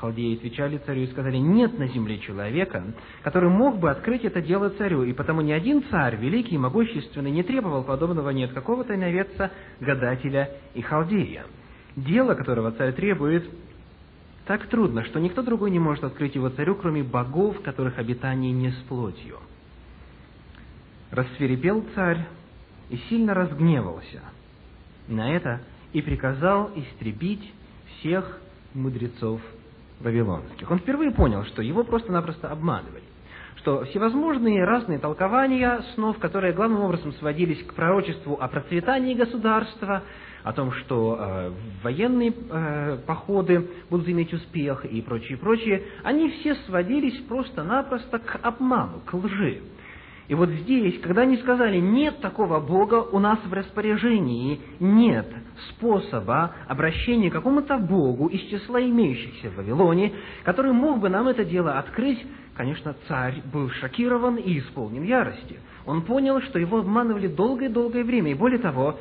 Халдеи 0.01 0.36
отвечали 0.36 0.79
царю 0.79 1.03
и 1.03 1.08
сказали, 1.08 1.38
нет 1.38 1.77
на 1.77 1.88
земле 1.88 2.17
человека, 2.17 2.84
который 3.22 3.50
мог 3.50 3.77
бы 3.77 3.91
открыть 3.91 4.25
это 4.25 4.41
дело 4.41 4.70
царю, 4.72 5.03
и 5.03 5.13
потому 5.13 5.41
ни 5.41 5.51
один 5.51 5.84
царь, 5.91 6.15
великий 6.15 6.55
и 6.55 6.58
могущественный, 6.58 7.29
не 7.29 7.43
требовал 7.43 7.84
подобного 7.84 8.31
ни 8.31 8.41
от 8.41 8.51
какого-то 8.51 8.96
иновеца, 8.96 9.51
гадателя 9.79 10.50
и 10.74 10.81
халдея. 10.81 11.46
Дело, 11.96 12.34
которого 12.34 12.72
царь 12.72 12.93
требует, 12.93 13.48
так 14.48 14.65
трудно, 14.70 15.03
что 15.03 15.20
никто 15.20 15.43
другой 15.43 15.70
не 15.70 15.77
может 15.77 16.03
открыть 16.03 16.34
его 16.34 16.50
царю, 16.50 16.74
кроме 16.74 17.03
богов, 17.03 17.62
которых 17.62 18.00
обитание 18.00 18.51
не 18.51 18.72
с 18.72 18.77
плотью. 18.89 19.38
Рассверепел 21.12 21.86
царь 21.93 22.25
и 22.89 22.98
сильно 23.08 23.36
разгневался 23.36 24.22
на 25.08 25.31
это 25.31 25.62
и 25.93 26.01
приказал 26.01 26.72
истребить 26.75 27.53
всех 28.00 28.41
мудрецов 28.74 29.41
вавилонских. 30.01 30.70
Он 30.70 30.79
впервые 30.79 31.12
понял, 31.12 31.43
что 31.46 31.62
его 31.62 31.84
просто-напросто 31.84 32.50
обманывали. 32.50 33.03
Что 33.58 33.84
всевозможные 33.86 34.63
разные 34.63 34.98
толкования 34.98 35.81
снов, 35.93 36.17
которые 36.17 36.53
главным 36.53 36.81
образом 36.81 37.13
сводились 37.13 37.63
к 37.63 37.74
пророчеству 37.74 38.38
о 38.39 38.48
процветании 38.48 39.13
государства, 39.13 40.03
о 40.43 40.53
том, 40.53 40.72
что 40.72 41.17
э, 41.20 41.51
военные 41.84 42.34
э, 42.34 42.98
походы 43.05 43.70
будут 43.89 44.10
иметь 44.10 44.34
успех 44.34 44.86
и 44.86 45.01
прочее, 45.01 45.38
прочее, 45.38 45.84
они 46.03 46.29
все 46.31 46.55
сводились 46.67 47.20
просто-напросто 47.27 48.17
к 48.20 48.39
обману, 48.41 49.01
к 49.05 49.13
лжи. 49.13 49.62
И 50.31 50.33
вот 50.33 50.50
здесь, 50.50 50.97
когда 51.01 51.23
они 51.23 51.35
сказали, 51.35 51.77
нет 51.81 52.21
такого 52.21 52.61
Бога 52.61 53.01
у 53.01 53.19
нас 53.19 53.38
в 53.43 53.51
распоряжении, 53.51 54.61
нет 54.79 55.27
способа 55.71 56.55
обращения 56.69 57.29
к 57.29 57.33
какому-то 57.33 57.77
Богу 57.77 58.27
из 58.27 58.39
числа 58.50 58.81
имеющихся 58.81 59.50
в 59.50 59.57
Вавилоне, 59.57 60.13
который 60.45 60.71
мог 60.71 61.00
бы 61.00 61.09
нам 61.09 61.27
это 61.27 61.43
дело 61.43 61.77
открыть, 61.77 62.25
конечно, 62.55 62.95
царь 63.09 63.41
был 63.51 63.69
шокирован 63.71 64.38
и 64.38 64.59
исполнен 64.59 65.03
ярости. 65.03 65.59
Он 65.85 66.01
понял, 66.03 66.39
что 66.43 66.59
его 66.59 66.77
обманывали 66.77 67.27
долгое-долгое 67.27 68.05
время, 68.05 68.31
и 68.31 68.35
более 68.35 68.59
того, 68.59 68.97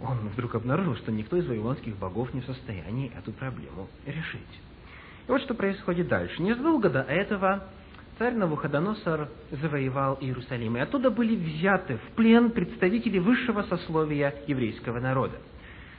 он 0.00 0.16
вдруг 0.34 0.56
обнаружил, 0.56 0.96
что 0.96 1.12
никто 1.12 1.36
из 1.36 1.46
вавилонских 1.46 1.96
богов 1.96 2.34
не 2.34 2.40
в 2.40 2.44
состоянии 2.44 3.12
эту 3.16 3.30
проблему 3.30 3.86
решить. 4.04 4.60
И 5.28 5.30
вот 5.30 5.42
что 5.42 5.54
происходит 5.54 6.08
дальше. 6.08 6.42
Незадолго 6.42 6.90
до 6.90 7.02
этого 7.02 7.68
царь 8.18 8.34
Навуходоносор 8.34 9.28
завоевал 9.50 10.16
Иерусалим, 10.20 10.76
и 10.76 10.80
оттуда 10.80 11.10
были 11.10 11.36
взяты 11.36 11.98
в 11.98 12.14
плен 12.14 12.50
представители 12.50 13.18
высшего 13.18 13.62
сословия 13.62 14.34
еврейского 14.46 15.00
народа. 15.00 15.36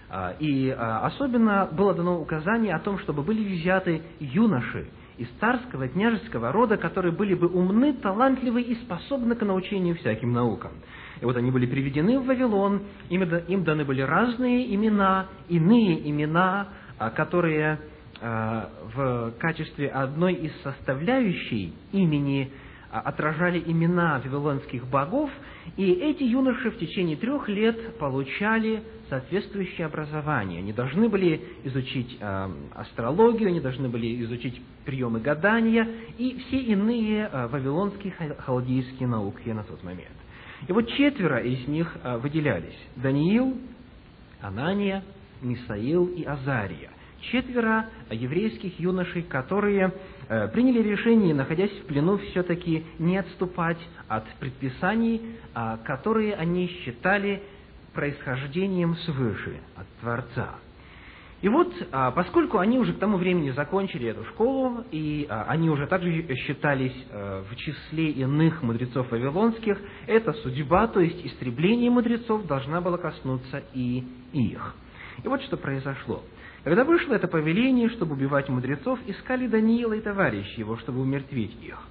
А, 0.09 0.35
и 0.39 0.69
а, 0.69 1.05
особенно 1.05 1.67
было 1.71 1.93
дано 1.93 2.19
указание 2.19 2.73
о 2.73 2.79
том, 2.79 2.97
чтобы 2.99 3.23
были 3.23 3.43
взяты 3.55 4.01
юноши 4.19 4.87
из 5.17 5.27
царского 5.39 5.87
княжеского 5.89 6.51
рода, 6.51 6.77
которые 6.77 7.11
были 7.11 7.33
бы 7.33 7.47
умны, 7.47 7.93
талантливы 7.93 8.61
и 8.61 8.75
способны 8.75 9.35
к 9.35 9.43
научению 9.43 9.95
всяким 9.95 10.31
наукам. 10.31 10.71
И 11.21 11.25
вот 11.25 11.35
они 11.35 11.51
были 11.51 11.65
приведены 11.65 12.19
в 12.19 12.25
Вавилон, 12.25 12.83
им 13.09 13.63
даны 13.63 13.83
были 13.83 14.01
разные 14.01 14.73
имена, 14.73 15.27
иные 15.49 16.09
имена, 16.09 16.69
а, 16.97 17.09
которые 17.09 17.79
в 18.21 19.33
качестве 19.39 19.89
одной 19.89 20.33
из 20.33 20.51
составляющей 20.63 21.73
имени 21.91 22.51
э, 22.51 22.67
отражали 22.91 23.61
имена 23.65 24.21
вавилонских 24.23 24.87
богов, 24.87 25.29
и 25.75 25.91
эти 25.91 26.23
юноши 26.23 26.71
в 26.71 26.77
течение 26.77 27.17
трех 27.17 27.47
лет 27.49 27.97
получали 27.97 28.83
соответствующее 29.09 29.87
образование. 29.87 30.59
Они 30.59 30.73
должны 30.73 31.09
были 31.09 31.41
изучить 31.63 32.17
э, 32.19 32.49
астрологию, 32.75 33.49
они 33.49 33.59
должны 33.59 33.89
были 33.89 34.23
изучить 34.23 34.61
приемы 34.85 35.19
гадания 35.19 35.87
и 36.17 36.37
все 36.47 36.59
иные 36.59 37.29
э, 37.31 37.47
вавилонские 37.47 38.13
халдейские 38.39 39.07
науки 39.07 39.49
на 39.49 39.63
тот 39.63 39.83
момент. 39.83 40.15
И 40.67 40.71
вот 40.71 40.87
четверо 40.89 41.39
из 41.39 41.67
них 41.67 41.95
э, 42.03 42.17
выделялись. 42.17 42.77
Даниил, 42.95 43.57
Анания, 44.41 45.03
Мисаил 45.41 46.05
и 46.07 46.23
Азария 46.23 46.91
четверо 47.21 47.87
еврейских 48.09 48.79
юношей, 48.79 49.23
которые 49.23 49.93
э, 50.29 50.47
приняли 50.49 50.81
решение, 50.81 51.33
находясь 51.33 51.71
в 51.71 51.85
плену, 51.85 52.17
все-таки 52.17 52.85
не 52.99 53.17
отступать 53.17 53.79
от 54.07 54.25
предписаний, 54.39 55.21
а, 55.53 55.77
которые 55.77 56.35
они 56.35 56.67
считали 56.67 57.43
происхождением 57.93 58.95
свыше, 58.97 59.59
от 59.75 59.87
Творца. 60.01 60.59
И 61.41 61.49
вот, 61.49 61.71
а, 61.91 62.11
поскольку 62.11 62.57
они 62.57 62.79
уже 62.79 62.93
к 62.93 62.99
тому 62.99 63.17
времени 63.17 63.51
закончили 63.51 64.07
эту 64.07 64.25
школу, 64.25 64.83
и 64.91 65.27
а, 65.29 65.45
они 65.49 65.69
уже 65.69 65.85
также 65.85 66.25
считались 66.35 66.95
э, 67.11 67.43
в 67.49 67.55
числе 67.55 68.09
иных 68.09 68.63
мудрецов 68.63 69.11
вавилонских, 69.11 69.77
эта 70.07 70.33
судьба, 70.33 70.87
то 70.87 70.99
есть 70.99 71.23
истребление 71.25 71.91
мудрецов, 71.91 72.47
должна 72.47 72.81
была 72.81 72.97
коснуться 72.97 73.63
и 73.75 74.03
их. 74.33 74.75
И 75.23 75.27
вот 75.27 75.43
что 75.43 75.57
произошло. 75.57 76.23
Когда 76.67 76.83
вышло 76.83 77.13
это 77.13 77.29
повеление, 77.29 77.87
чтобы 77.87 78.15
убивать 78.15 78.49
мудрецов, 78.49 78.99
искали 79.07 79.47
Даниила 79.47 79.93
и 79.93 80.01
товарищи 80.01 80.59
его, 80.59 80.75
чтобы 80.75 80.99
умертвить 80.99 81.55
их. 81.63 81.81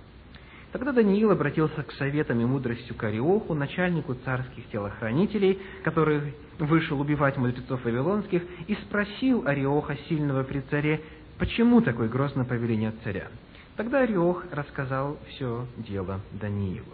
Тогда 0.70 0.92
Даниил 0.92 1.30
обратился 1.30 1.82
к 1.82 1.92
советам 1.92 2.42
и 2.42 2.44
мудростью 2.44 2.94
к 2.94 3.02
Ариоху, 3.02 3.54
начальнику 3.54 4.12
царских 4.16 4.68
телохранителей, 4.68 5.58
который 5.82 6.34
вышел 6.58 7.00
убивать 7.00 7.38
мудрецов 7.38 7.82
вавилонских, 7.86 8.42
и 8.66 8.74
спросил 8.74 9.44
Ариоха, 9.46 9.96
сильного 10.10 10.42
при 10.42 10.60
царе, 10.60 11.00
почему 11.38 11.80
такое 11.80 12.10
грозное 12.10 12.44
повеление 12.44 12.90
от 12.90 12.96
царя. 13.02 13.28
Тогда 13.76 14.00
Ариох 14.00 14.44
рассказал 14.52 15.16
все 15.30 15.64
дело 15.78 16.20
Даниилу. 16.32 16.92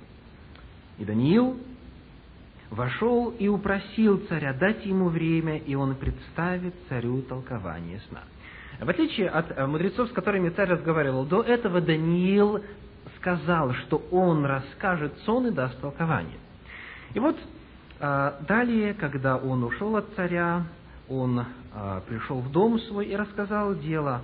И 1.00 1.04
Даниил 1.04 1.58
вошел 2.72 3.28
и 3.38 3.48
упросил 3.48 4.18
царя 4.28 4.54
дать 4.54 4.84
ему 4.86 5.08
время, 5.08 5.58
и 5.58 5.74
он 5.74 5.94
представит 5.94 6.74
царю 6.88 7.20
толкование 7.22 8.00
сна. 8.08 8.22
В 8.80 8.88
отличие 8.88 9.28
от 9.28 9.50
э, 9.50 9.66
мудрецов, 9.66 10.08
с 10.08 10.12
которыми 10.12 10.48
царь 10.48 10.70
разговаривал 10.70 11.26
до 11.26 11.42
этого, 11.42 11.82
Даниил 11.82 12.62
сказал, 13.18 13.74
что 13.74 14.02
он 14.10 14.46
расскажет 14.46 15.12
сон 15.26 15.48
и 15.48 15.50
даст 15.50 15.78
толкование. 15.80 16.38
И 17.12 17.20
вот 17.20 17.36
э, 18.00 18.32
далее, 18.48 18.94
когда 18.94 19.36
он 19.36 19.62
ушел 19.64 19.96
от 19.96 20.08
царя, 20.16 20.64
он 21.10 21.40
э, 21.40 22.00
пришел 22.08 22.40
в 22.40 22.50
дом 22.50 22.80
свой 22.80 23.06
и 23.06 23.14
рассказал 23.14 23.74
дело 23.74 24.22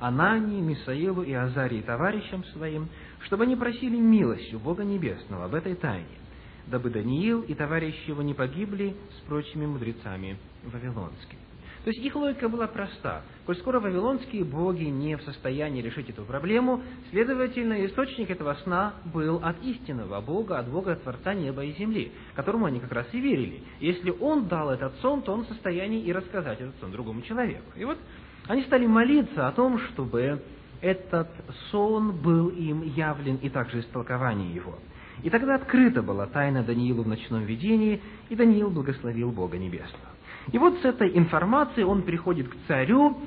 Анании, 0.00 0.62
Мисаилу 0.62 1.22
и 1.22 1.34
Азарии 1.34 1.82
товарищам 1.82 2.42
своим, 2.54 2.88
чтобы 3.20 3.44
они 3.44 3.54
просили 3.54 3.98
милостью 3.98 4.58
Бога 4.60 4.82
Небесного 4.82 5.44
об 5.44 5.54
этой 5.54 5.74
тайне 5.74 6.21
дабы 6.66 6.90
Даниил 6.90 7.42
и 7.42 7.54
товарищи 7.54 8.08
его 8.08 8.22
не 8.22 8.34
погибли 8.34 8.94
с 9.18 9.20
прочими 9.26 9.66
мудрецами 9.66 10.36
вавилонскими. 10.64 11.40
То 11.84 11.90
есть 11.90 12.00
их 12.04 12.14
логика 12.14 12.48
была 12.48 12.68
проста. 12.68 13.22
Коль 13.44 13.56
скоро 13.56 13.80
вавилонские 13.80 14.44
боги 14.44 14.84
не 14.84 15.16
в 15.16 15.22
состоянии 15.22 15.82
решить 15.82 16.08
эту 16.10 16.22
проблему, 16.24 16.80
следовательно, 17.10 17.84
источник 17.86 18.30
этого 18.30 18.54
сна 18.62 18.94
был 19.12 19.40
от 19.42 19.60
истинного 19.64 20.20
Бога, 20.20 20.58
от 20.58 20.68
Бога 20.68 20.94
Творца 20.94 21.34
неба 21.34 21.64
и 21.64 21.72
земли, 21.72 22.12
которому 22.34 22.66
они 22.66 22.78
как 22.78 22.92
раз 22.92 23.06
и 23.12 23.20
верили. 23.20 23.62
Если 23.80 24.10
он 24.10 24.46
дал 24.46 24.70
этот 24.70 24.94
сон, 25.00 25.22
то 25.22 25.32
он 25.32 25.44
в 25.44 25.48
состоянии 25.48 26.02
и 26.02 26.12
рассказать 26.12 26.60
этот 26.60 26.78
сон 26.78 26.92
другому 26.92 27.22
человеку. 27.22 27.72
И 27.74 27.84
вот 27.84 27.98
они 28.46 28.62
стали 28.62 28.86
молиться 28.86 29.48
о 29.48 29.52
том, 29.52 29.80
чтобы 29.80 30.40
этот 30.80 31.28
сон 31.70 32.12
был 32.12 32.48
им 32.48 32.82
явлен 32.82 33.36
и 33.36 33.48
также 33.48 33.80
истолкование 33.80 34.54
его. 34.54 34.78
И 35.22 35.30
тогда 35.30 35.54
открыта 35.54 36.02
была 36.02 36.26
тайна 36.26 36.62
Даниилу 36.62 37.02
в 37.02 37.08
ночном 37.08 37.44
видении, 37.44 38.00
и 38.28 38.36
Даниил 38.36 38.70
благословил 38.70 39.30
Бога 39.30 39.58
Небесного. 39.58 40.12
И 40.50 40.58
вот 40.58 40.78
с 40.80 40.84
этой 40.84 41.16
информацией 41.16 41.84
он 41.84 42.02
приходит 42.02 42.48
к 42.48 42.56
царю 42.66 43.18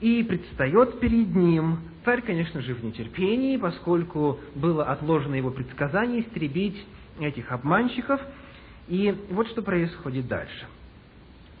и 0.00 0.22
предстает 0.22 1.00
перед 1.00 1.34
ним. 1.34 1.78
Царь, 2.04 2.22
конечно 2.22 2.60
же, 2.62 2.74
в 2.74 2.82
нетерпении, 2.84 3.56
поскольку 3.56 4.40
было 4.54 4.84
отложено 4.84 5.34
его 5.34 5.50
предсказание 5.50 6.22
истребить 6.22 6.84
этих 7.20 7.52
обманщиков. 7.52 8.20
И 8.88 9.14
вот 9.30 9.48
что 9.48 9.62
происходит 9.62 10.26
дальше. 10.26 10.66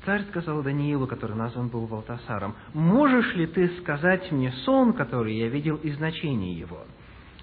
Царь 0.04 0.24
сказал 0.30 0.62
Даниилу, 0.62 1.06
который 1.06 1.36
назван 1.36 1.68
был 1.68 1.86
Валтасаром, 1.86 2.56
«Можешь 2.74 3.34
ли 3.36 3.46
ты 3.46 3.68
сказать 3.80 4.32
мне 4.32 4.50
сон, 4.64 4.94
который 4.94 5.36
я 5.36 5.48
видел, 5.48 5.76
и 5.76 5.90
значение 5.92 6.58
его?» 6.58 6.78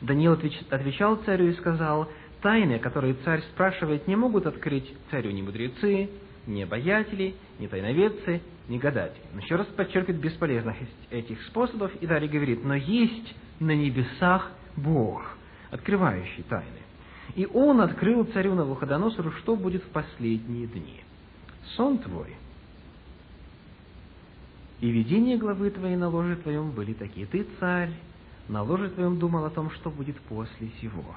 Даниил 0.02 0.34
отвечал 0.34 1.18
царю 1.26 1.48
и 1.48 1.54
сказал, 1.54 2.10
Тайны, 2.42 2.80
которые 2.80 3.16
царь 3.26 3.42
спрашивает, 3.54 4.08
не 4.08 4.16
могут 4.16 4.46
открыть 4.46 4.94
царю 5.12 5.32
ни 5.32 5.42
мудрецы, 5.42 6.10
ни 6.48 6.62
обаятели, 6.62 7.36
ни 7.60 7.68
тайноведцы, 7.68 8.42
ни 8.68 8.78
гадатели. 8.78 9.24
Но 9.34 9.42
еще 9.42 9.56
раз 9.56 9.68
подчеркивает 9.68 10.22
бесполезность 10.22 11.08
этих 11.10 11.42
способов 11.44 11.92
и 12.00 12.08
далее 12.08 12.30
говорит, 12.30 12.64
но 12.64 12.76
есть 12.76 13.36
на 13.60 13.76
небесах 13.76 14.52
Бог, 14.76 15.24
открывающий 15.72 16.44
тайны. 16.44 16.80
И 17.36 17.46
Он 17.46 17.82
открыл 17.82 18.24
царю 18.26 18.56
Навуходоносору, 18.56 19.32
что 19.34 19.56
будет 19.56 19.84
в 19.84 19.90
последние 19.90 20.68
дни. 20.68 21.02
Сон 21.76 22.00
твой 22.00 22.36
и 24.82 24.90
видение 24.90 25.38
главы 25.38 25.72
твоей 25.72 25.98
на 25.98 26.08
ложе 26.08 26.38
твоем 26.38 26.72
были 26.72 26.94
такие. 26.94 27.26
Ты, 27.26 27.46
царь, 27.60 27.92
на 28.48 28.64
ложе 28.64 28.90
твоем 28.90 29.20
думал 29.20 29.46
о 29.46 29.50
том, 29.50 29.70
что 29.72 29.90
будет 29.90 30.18
после 30.22 30.70
сего. 30.82 31.16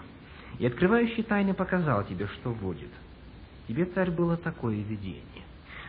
И 0.58 0.66
открывающий 0.66 1.22
тайны 1.22 1.54
показал 1.54 2.04
тебе, 2.04 2.26
что 2.28 2.50
будет. 2.50 2.90
Тебе, 3.68 3.84
царь, 3.86 4.10
было 4.10 4.36
такое 4.36 4.76
видение. 4.76 5.22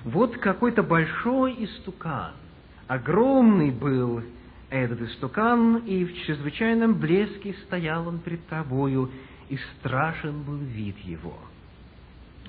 Вот 0.03 0.37
какой-то 0.37 0.83
большой 0.83 1.63
истукан, 1.63 2.33
огромный 2.87 3.71
был 3.71 4.21
этот 4.69 5.01
истукан, 5.01 5.77
и 5.77 6.03
в 6.05 6.13
чрезвычайном 6.25 6.95
блеске 6.95 7.55
стоял 7.65 8.07
он 8.07 8.19
пред 8.19 8.45
тобою, 8.47 9.11
и 9.49 9.57
страшен 9.57 10.43
был 10.43 10.57
вид 10.57 10.97
его. 10.99 11.37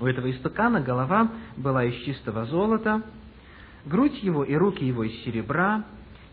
У 0.00 0.06
этого 0.06 0.30
истукана 0.30 0.80
голова 0.80 1.30
была 1.56 1.84
из 1.84 1.94
чистого 2.04 2.46
золота, 2.46 3.02
грудь 3.84 4.22
его 4.22 4.42
и 4.42 4.54
руки 4.54 4.84
его 4.84 5.04
из 5.04 5.22
серебра, 5.24 5.84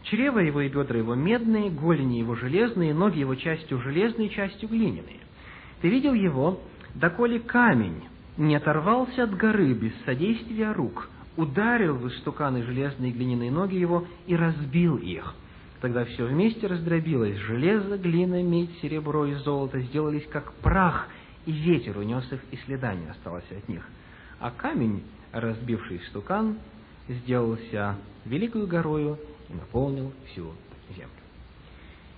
чрево 0.04 0.40
его 0.40 0.62
и 0.62 0.70
бедра 0.70 0.98
его 0.98 1.14
медные, 1.14 1.70
голени 1.70 2.18
его 2.18 2.36
железные, 2.36 2.94
ноги 2.94 3.20
его 3.20 3.36
частью 3.36 3.80
железные, 3.82 4.30
частью 4.30 4.70
глиняные. 4.70 5.20
Ты 5.82 5.90
видел 5.90 6.14
его, 6.14 6.62
доколе 6.96 7.40
камень 7.40 8.04
не 8.38 8.56
оторвался 8.56 9.24
от 9.24 9.36
горы 9.36 9.74
без 9.74 9.94
содействия 10.06 10.72
рук, 10.72 11.10
ударил 11.38 11.96
в 11.96 12.08
истуканы 12.08 12.64
железные 12.64 13.12
глиняные 13.12 13.52
ноги 13.52 13.76
его 13.76 14.08
и 14.28 14.36
разбил 14.36 14.98
их. 14.98 15.36
Тогда 15.82 16.06
все 16.06 16.26
вместе 16.26 16.68
раздробилось. 16.68 17.38
Железо, 17.38 17.98
глина, 17.98 18.44
медь, 18.44 18.70
серебро 18.82 19.26
и 19.26 19.34
золото 19.34 19.82
сделались 19.82 20.28
как 20.28 20.54
прах, 20.54 21.08
и 21.48 21.52
ветер 21.52 21.98
унес 21.98 22.32
их, 22.32 22.40
и 22.52 22.58
следа 22.66 22.94
не 22.94 23.08
осталось 23.08 23.50
от 23.50 23.68
них. 23.68 23.84
А 24.40 24.52
камень, 24.52 25.04
разбивший 25.32 26.00
стукан, 26.10 26.58
сделался 27.10 27.96
великою 28.26 28.68
горою 28.68 29.18
и 29.50 29.54
наполнил 29.54 30.14
всю 30.28 30.52
землю. 30.96 31.10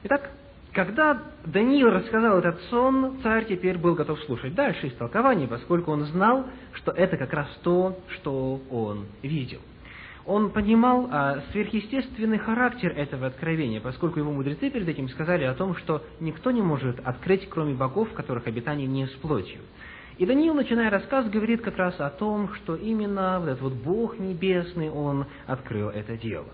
Итак, 0.03 0.31
когда 0.73 1.21
Даниил 1.45 1.89
рассказал 1.89 2.39
этот 2.39 2.59
сон, 2.69 3.19
царь 3.21 3.45
теперь 3.45 3.77
был 3.77 3.93
готов 3.93 4.19
слушать 4.23 4.55
дальше 4.55 4.87
истолкование, 4.87 5.47
поскольку 5.47 5.91
он 5.91 6.05
знал, 6.05 6.45
что 6.73 6.91
это 6.91 7.15
как 7.17 7.31
раз 7.31 7.47
то, 7.61 7.99
что 8.09 8.59
он 8.71 9.05
видел. 9.21 9.59
Он 10.25 10.51
понимал 10.51 11.09
а, 11.11 11.41
сверхъестественный 11.51 12.39
характер 12.39 12.93
этого 12.95 13.27
откровения, 13.27 13.81
поскольку 13.81 14.19
его 14.19 14.31
мудрецы 14.31 14.69
перед 14.69 14.87
этим 14.87 15.09
сказали 15.09 15.43
о 15.43 15.53
том, 15.53 15.75
что 15.75 16.01
никто 16.19 16.49
не 16.51 16.61
может 16.61 16.99
открыть, 17.05 17.47
кроме 17.49 17.73
богов, 17.73 18.11
которых 18.13 18.47
обитание 18.47 18.87
не 18.87 19.05
с 19.05 19.11
плотью. 19.11 19.59
И 20.17 20.25
Даниил, 20.25 20.53
начиная 20.53 20.89
рассказ, 20.89 21.29
говорит 21.29 21.61
как 21.61 21.77
раз 21.77 21.99
о 21.99 22.09
том, 22.09 22.53
что 22.53 22.75
именно 22.75 23.39
вот 23.39 23.49
этот 23.49 23.61
вот 23.61 23.73
Бог 23.73 24.17
Небесный, 24.17 24.89
Он 24.89 25.25
открыл 25.45 25.89
это 25.89 26.15
дело. 26.15 26.47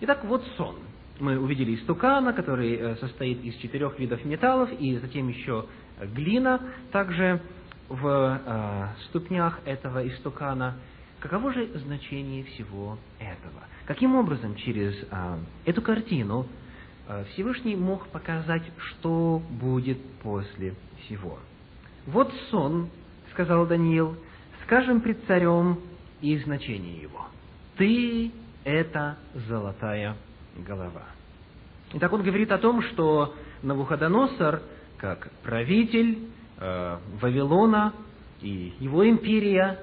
Итак, 0.00 0.24
вот 0.24 0.44
сон 0.56 0.76
мы 1.20 1.38
увидели 1.38 1.74
истукана, 1.74 2.32
который 2.32 2.74
э, 2.74 2.96
состоит 2.96 3.42
из 3.44 3.54
четырех 3.56 3.98
видов 3.98 4.24
металлов, 4.24 4.70
и 4.78 4.98
затем 4.98 5.28
еще 5.28 5.66
глина, 6.14 6.60
также 6.92 7.40
в 7.88 8.40
э, 8.46 8.86
ступнях 9.08 9.60
этого 9.64 10.06
истукана. 10.06 10.76
Каково 11.18 11.52
же 11.52 11.66
значение 11.78 12.44
всего 12.44 12.98
этого? 13.18 13.64
Каким 13.84 14.14
образом 14.14 14.54
через 14.54 14.94
э, 15.10 15.38
эту 15.66 15.82
картину 15.82 16.46
э, 17.08 17.24
Всевышний 17.32 17.76
мог 17.76 18.06
показать, 18.08 18.62
что 18.78 19.42
будет 19.50 19.98
после 20.22 20.74
всего? 21.00 21.38
Вот 22.06 22.32
сон, 22.50 22.88
сказал 23.32 23.66
Даниил, 23.66 24.16
скажем 24.64 25.00
пред 25.00 25.18
царем 25.26 25.80
и 26.20 26.38
значение 26.38 27.02
его. 27.02 27.26
Ты– 27.76 28.30
это 28.64 29.16
золотая 29.48 30.16
голова. 30.56 31.04
Итак, 31.92 32.12
он 32.12 32.22
говорит 32.22 32.52
о 32.52 32.58
том, 32.58 32.82
что 32.82 33.34
Навуходоносор, 33.62 34.62
как 34.96 35.30
правитель 35.42 36.18
э, 36.58 36.98
Вавилона 37.20 37.92
и 38.40 38.74
его 38.78 39.08
империя, 39.08 39.78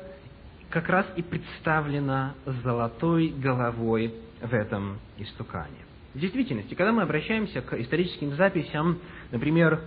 как 0.69 0.89
раз 0.89 1.05
и 1.15 1.21
представлена 1.21 2.33
золотой 2.63 3.29
головой 3.29 4.13
в 4.41 4.53
этом 4.53 4.99
истукане. 5.17 5.85
В 6.13 6.19
действительности, 6.19 6.73
когда 6.73 6.91
мы 6.91 7.03
обращаемся 7.03 7.61
к 7.61 7.73
историческим 7.79 8.35
записям, 8.35 8.99
например, 9.31 9.81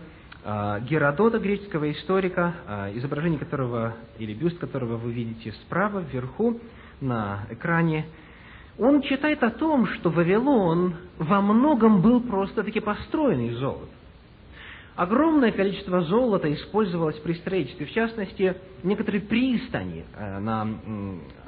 э, 0.44 0.80
Геродота, 0.88 1.38
греческого 1.38 1.90
историка, 1.90 2.54
э, 2.66 2.98
изображение 2.98 3.38
которого 3.38 3.96
или 4.18 4.34
бюст 4.34 4.58
которого 4.58 4.96
вы 4.96 5.12
видите 5.12 5.52
справа, 5.52 6.00
вверху 6.00 6.60
на 7.00 7.46
экране, 7.50 8.06
он 8.78 9.02
читает 9.02 9.42
о 9.42 9.50
том, 9.50 9.86
что 9.86 10.10
Вавилон 10.10 10.94
во 11.18 11.40
многом 11.40 12.00
был 12.00 12.20
просто-таки 12.20 12.80
построен 12.80 13.40
из 13.48 13.56
золота. 13.58 13.90
Огромное 14.96 15.50
количество 15.50 16.02
золота 16.02 16.52
использовалось 16.52 17.16
при 17.20 17.32
строительстве, 17.34 17.86
в 17.86 17.92
частности, 17.92 18.54
некоторые 18.82 19.22
пристани 19.22 20.04
э, 20.14 20.38
на 20.40 20.68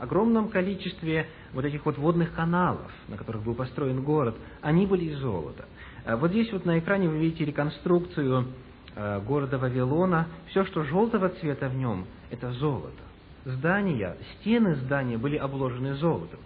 огромном 0.01 0.49
количестве 0.49 1.27
вот 1.53 1.67
этих 1.67 1.85
вот 1.85 1.99
водных 1.99 2.33
каналов, 2.33 2.91
на 3.09 3.19
которых 3.19 3.43
был 3.43 3.55
построен 3.55 4.03
город, 4.03 4.37
они 4.63 4.87
были 4.87 5.05
из 5.07 5.19
золота. 5.19 5.67
Э, 6.07 6.17
вот 6.17 6.31
здесь 6.31 6.51
вот 6.51 6.65
на 6.65 6.79
экране 6.79 7.11
вы 7.11 7.19
видите 7.19 7.45
реконструкцию 7.45 8.47
э, 8.95 9.21
города 9.21 9.59
Вавилона. 9.59 10.29
Все, 10.49 10.65
что 10.65 10.85
желтого 10.85 11.29
цвета 11.29 11.69
в 11.69 11.75
нем, 11.75 12.07
это 12.31 12.53
золото. 12.53 13.03
Здания, 13.45 14.17
стены 14.41 14.77
здания 14.77 15.19
были 15.19 15.37
обложены 15.37 15.97
золотом. 15.97 16.39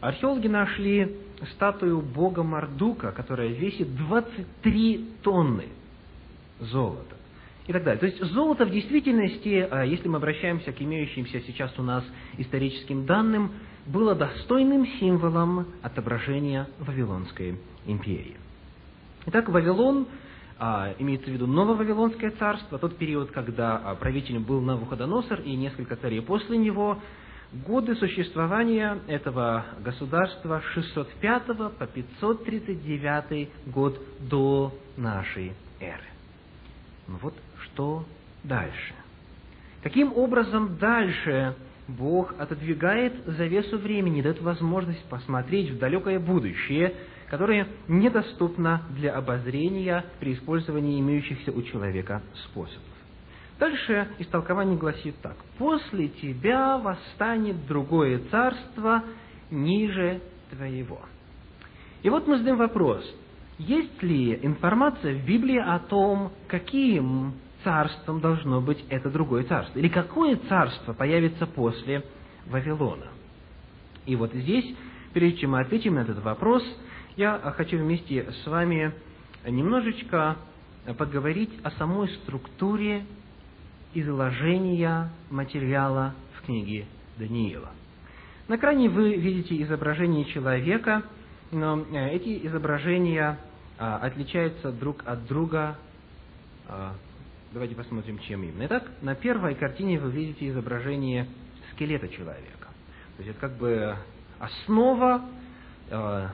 Археологи 0.00 0.48
нашли 0.48 1.16
статую 1.52 2.00
бога 2.00 2.42
Мардука, 2.42 3.12
которая 3.12 3.48
весит 3.48 3.94
23 3.96 5.10
тонны 5.22 5.66
золота 6.60 7.16
и 7.66 7.72
так 7.72 7.84
далее. 7.84 7.98
То 7.98 8.06
есть 8.06 8.22
золото 8.32 8.64
в 8.64 8.70
действительности, 8.70 9.66
а, 9.70 9.84
если 9.84 10.08
мы 10.08 10.16
обращаемся 10.16 10.72
к 10.72 10.80
имеющимся 10.80 11.40
сейчас 11.40 11.76
у 11.78 11.82
нас 11.82 12.04
историческим 12.38 13.06
данным, 13.06 13.52
было 13.86 14.14
достойным 14.14 14.86
символом 14.98 15.66
отображения 15.82 16.68
Вавилонской 16.78 17.58
империи. 17.86 18.36
Итак, 19.26 19.48
Вавилон, 19.48 20.06
а, 20.58 20.94
имеется 20.98 21.30
в 21.30 21.32
виду 21.32 21.46
Нововавилонское 21.46 22.30
царство, 22.32 22.78
тот 22.78 22.96
период, 22.96 23.30
когда 23.30 23.76
а, 23.76 23.94
правителем 23.94 24.44
был 24.44 24.60
Навуходоносор 24.60 25.40
и 25.40 25.54
несколько 25.56 25.96
царей 25.96 26.22
после 26.22 26.58
него, 26.58 26.98
Годы 27.64 27.94
существования 27.94 28.98
этого 29.06 29.64
государства 29.82 30.60
с 30.60 30.74
605 30.74 31.46
по 31.78 31.86
539 31.86 33.48
год 33.66 33.98
до 34.20 34.74
нашей 34.96 35.52
эры. 35.80 36.02
Ну 37.06 37.18
вот 37.22 37.34
что 37.62 38.04
дальше? 38.42 38.94
Каким 39.82 40.12
образом 40.16 40.76
дальше 40.78 41.54
Бог 41.88 42.34
отодвигает 42.38 43.14
завесу 43.24 43.78
времени, 43.78 44.22
дает 44.22 44.42
возможность 44.42 45.04
посмотреть 45.04 45.70
в 45.70 45.78
далекое 45.78 46.18
будущее, 46.18 46.94
которое 47.30 47.68
недоступно 47.86 48.82
для 48.90 49.14
обозрения 49.14 50.04
при 50.18 50.34
использовании 50.34 51.00
имеющихся 51.00 51.52
у 51.52 51.62
человека 51.62 52.22
способов. 52.44 52.95
Дальше 53.58 54.08
истолкование 54.18 54.76
гласит 54.76 55.16
так. 55.22 55.36
«После 55.58 56.08
тебя 56.08 56.76
восстанет 56.78 57.66
другое 57.66 58.20
царство 58.30 59.02
ниже 59.50 60.20
твоего». 60.50 61.00
И 62.02 62.10
вот 62.10 62.26
мы 62.26 62.38
задаем 62.38 62.58
вопрос. 62.58 63.02
Есть 63.58 64.02
ли 64.02 64.38
информация 64.42 65.14
в 65.14 65.24
Библии 65.24 65.58
о 65.58 65.78
том, 65.78 66.32
каким 66.46 67.32
царством 67.64 68.20
должно 68.20 68.60
быть 68.60 68.84
это 68.90 69.10
другое 69.10 69.44
царство? 69.44 69.78
Или 69.78 69.88
какое 69.88 70.36
царство 70.48 70.92
появится 70.92 71.46
после 71.46 72.04
Вавилона? 72.46 73.06
И 74.04 74.14
вот 74.14 74.32
здесь, 74.34 74.76
прежде 75.14 75.38
чем 75.38 75.52
мы 75.52 75.60
ответим 75.60 75.94
на 75.94 76.00
этот 76.00 76.22
вопрос, 76.22 76.62
я 77.16 77.38
хочу 77.56 77.78
вместе 77.78 78.30
с 78.30 78.46
вами 78.46 78.92
немножечко 79.48 80.36
поговорить 80.98 81.50
о 81.64 81.70
самой 81.72 82.08
структуре 82.08 83.06
изложения 84.00 85.10
материала 85.30 86.14
в 86.38 86.46
книге 86.46 86.86
Даниила. 87.18 87.70
На 88.48 88.56
экране 88.56 88.88
вы 88.88 89.16
видите 89.16 89.60
изображение 89.62 90.24
человека, 90.26 91.02
но 91.50 91.80
э, 91.80 92.10
эти 92.10 92.46
изображения 92.46 93.38
а, 93.78 93.96
отличаются 93.96 94.72
друг 94.72 95.02
от 95.04 95.26
друга. 95.26 95.76
А, 96.68 96.94
давайте 97.52 97.74
посмотрим, 97.74 98.18
чем 98.20 98.42
именно. 98.42 98.66
Итак, 98.66 98.84
на 99.02 99.14
первой 99.14 99.54
картине 99.54 99.98
вы 99.98 100.10
видите 100.10 100.48
изображение 100.48 101.26
скелета 101.72 102.08
человека. 102.08 102.68
То 103.16 103.22
есть 103.22 103.30
это 103.30 103.40
как 103.40 103.56
бы 103.56 103.96
основа, 104.38 105.24
э, 105.90 106.28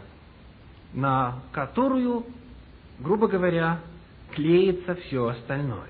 на 0.95 1.43
которую, 1.53 2.27
грубо 2.99 3.29
говоря, 3.29 3.81
клеится 4.33 4.95
все 4.97 5.29
остальное. 5.29 5.89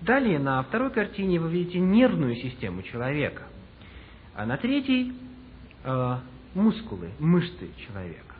Далее 0.00 0.38
на 0.38 0.62
второй 0.62 0.90
картине 0.90 1.40
вы 1.40 1.50
видите 1.50 1.80
нервную 1.80 2.36
систему 2.36 2.82
человека, 2.82 3.42
а 4.34 4.46
на 4.46 4.56
третьей 4.56 5.12
э, 5.82 6.16
мускулы, 6.54 7.10
мышцы 7.18 7.70
человека. 7.86 8.34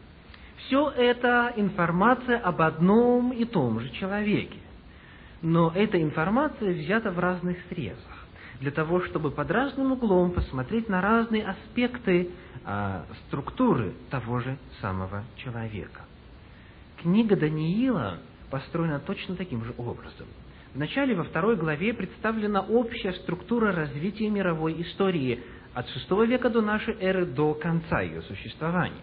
Все 0.59 0.90
это 0.90 1.53
информация 1.57 2.38
об 2.38 2.61
одном 2.62 3.33
и 3.33 3.44
том 3.44 3.81
же 3.81 3.90
человеке. 3.90 4.59
Но 5.40 5.73
эта 5.75 6.01
информация 6.01 6.75
взята 6.75 7.11
в 7.11 7.18
разных 7.18 7.57
срезах, 7.68 8.27
для 8.61 8.71
того, 8.71 9.01
чтобы 9.03 9.31
под 9.31 9.51
разным 9.51 9.92
углом 9.92 10.33
посмотреть 10.33 10.88
на 10.88 11.01
разные 11.01 11.47
аспекты 11.47 12.31
а, 12.64 13.05
структуры 13.27 13.94
того 14.11 14.40
же 14.40 14.59
самого 14.81 15.25
человека. 15.37 16.03
Книга 17.01 17.37
Даниила 17.37 18.18
построена 18.51 18.99
точно 18.99 19.37
таким 19.37 19.64
же 19.64 19.75
образом. 19.79 20.27
Вначале 20.78 21.12
во 21.16 21.24
второй 21.24 21.56
главе 21.56 21.92
представлена 21.92 22.60
общая 22.60 23.12
структура 23.14 23.72
развития 23.72 24.30
мировой 24.30 24.80
истории 24.82 25.42
от 25.74 25.86
VI 25.88 26.24
века 26.28 26.50
до 26.50 26.62
нашей 26.62 26.94
эры 27.00 27.26
до 27.26 27.52
конца 27.54 28.00
ее 28.00 28.22
существования. 28.22 29.02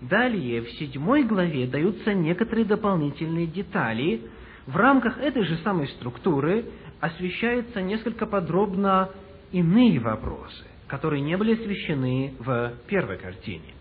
Далее, 0.00 0.62
в 0.62 0.70
седьмой 0.74 1.24
главе 1.24 1.66
даются 1.66 2.14
некоторые 2.14 2.66
дополнительные 2.66 3.48
детали. 3.48 4.30
В 4.68 4.76
рамках 4.76 5.18
этой 5.18 5.42
же 5.42 5.56
самой 5.64 5.88
структуры 5.88 6.66
освещаются 7.00 7.82
несколько 7.82 8.24
подробно 8.24 9.10
иные 9.50 9.98
вопросы, 9.98 10.66
которые 10.86 11.20
не 11.22 11.36
были 11.36 11.54
освещены 11.54 12.34
в 12.38 12.74
первой 12.86 13.16
картине. 13.16 13.74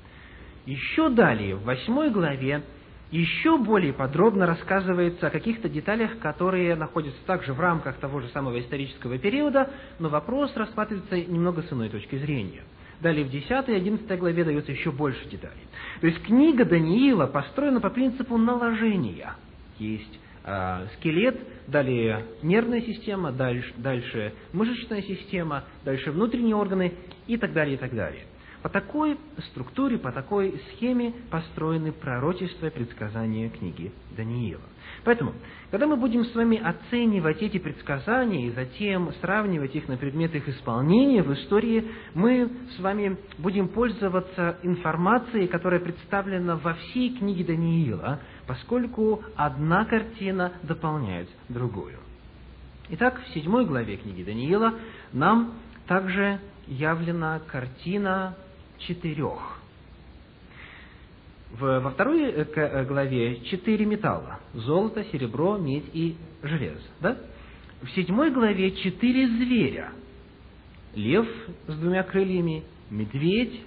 Еще 0.65 1.09
далее, 1.09 1.53
в 1.53 1.65
восьмой 1.65 2.09
главе, 2.09 2.63
еще 3.11 3.57
более 3.57 3.93
подробно 3.93 4.45
рассказывается 4.45 5.27
о 5.27 5.29
каких-то 5.29 5.69
деталях, 5.69 6.19
которые 6.19 6.75
находятся 6.75 7.19
также 7.25 7.53
в 7.53 7.59
рамках 7.59 7.97
того 7.97 8.19
же 8.19 8.27
самого 8.29 8.59
исторического 8.59 9.17
периода, 9.17 9.69
но 9.99 10.09
вопрос 10.09 10.55
рассматривается 10.55 11.15
немного 11.15 11.63
с 11.63 11.71
иной 11.71 11.89
точки 11.89 12.17
зрения. 12.17 12.63
Далее 12.99 13.25
в 13.25 13.29
10 13.29 13.49
и 13.69 13.73
11 13.73 14.19
главе 14.19 14.43
дается 14.43 14.71
еще 14.71 14.91
больше 14.91 15.23
деталей. 15.29 15.67
То 16.01 16.07
есть 16.07 16.21
книга 16.23 16.65
Даниила 16.65 17.27
построена 17.27 17.79
по 17.79 17.89
принципу 17.89 18.37
наложения. 18.37 19.35
Есть 19.77 20.19
э, 20.43 20.87
скелет, 20.97 21.37
далее 21.67 22.25
нервная 22.41 22.81
система, 22.81 23.31
дальше, 23.31 23.71
дальше 23.77 24.33
мышечная 24.51 25.03
система, 25.03 25.63
дальше 25.85 26.11
внутренние 26.11 26.55
органы 26.55 26.93
и 27.27 27.37
так 27.37 27.53
далее, 27.53 27.75
и 27.75 27.77
так 27.77 27.93
далее. 27.93 28.23
По 28.61 28.69
такой 28.69 29.17
структуре, 29.51 29.97
по 29.97 30.11
такой 30.11 30.59
схеме 30.71 31.13
построены 31.29 31.91
пророчества 31.91 32.67
и 32.67 32.69
предсказания 32.69 33.49
книги 33.49 33.91
Даниила. 34.15 34.61
Поэтому, 35.03 35.33
когда 35.69 35.85
мы 35.85 35.95
будем 35.95 36.25
с 36.25 36.33
вами 36.33 36.57
оценивать 36.57 37.41
эти 37.41 37.59
предсказания 37.59 38.47
и 38.47 38.51
затем 38.51 39.13
сравнивать 39.21 39.75
их 39.75 39.87
на 39.87 39.97
предмет 39.97 40.33
их 40.35 40.49
исполнения 40.49 41.21
в 41.21 41.33
истории, 41.33 41.87
мы 42.13 42.49
с 42.75 42.79
вами 42.79 43.17
будем 43.37 43.67
пользоваться 43.67 44.57
информацией, 44.63 45.47
которая 45.47 45.79
представлена 45.79 46.55
во 46.55 46.73
всей 46.73 47.15
книге 47.15 47.43
Даниила, 47.43 48.19
поскольку 48.47 49.23
одна 49.35 49.85
картина 49.85 50.53
дополняет 50.63 51.29
другую. 51.47 51.97
Итак, 52.89 53.21
в 53.21 53.33
седьмой 53.33 53.65
главе 53.65 53.97
книги 53.97 54.23
Даниила 54.23 54.73
нам 55.13 55.53
также 55.87 56.39
явлена 56.67 57.39
картина 57.47 58.35
четырех. 58.79 59.59
В, 61.51 61.79
во 61.79 61.89
второй 61.91 62.23
э, 62.23 62.45
э, 62.55 62.85
главе 62.85 63.41
четыре 63.45 63.85
металла. 63.85 64.39
Золото, 64.53 65.03
серебро, 65.05 65.57
медь 65.57 65.89
и 65.93 66.15
железо. 66.43 66.81
Да? 66.99 67.17
В 67.81 67.89
седьмой 67.91 68.31
главе 68.31 68.71
четыре 68.71 69.27
зверя. 69.27 69.91
Лев 70.95 71.27
с 71.67 71.75
двумя 71.75 72.03
крыльями, 72.03 72.63
медведь 72.89 73.61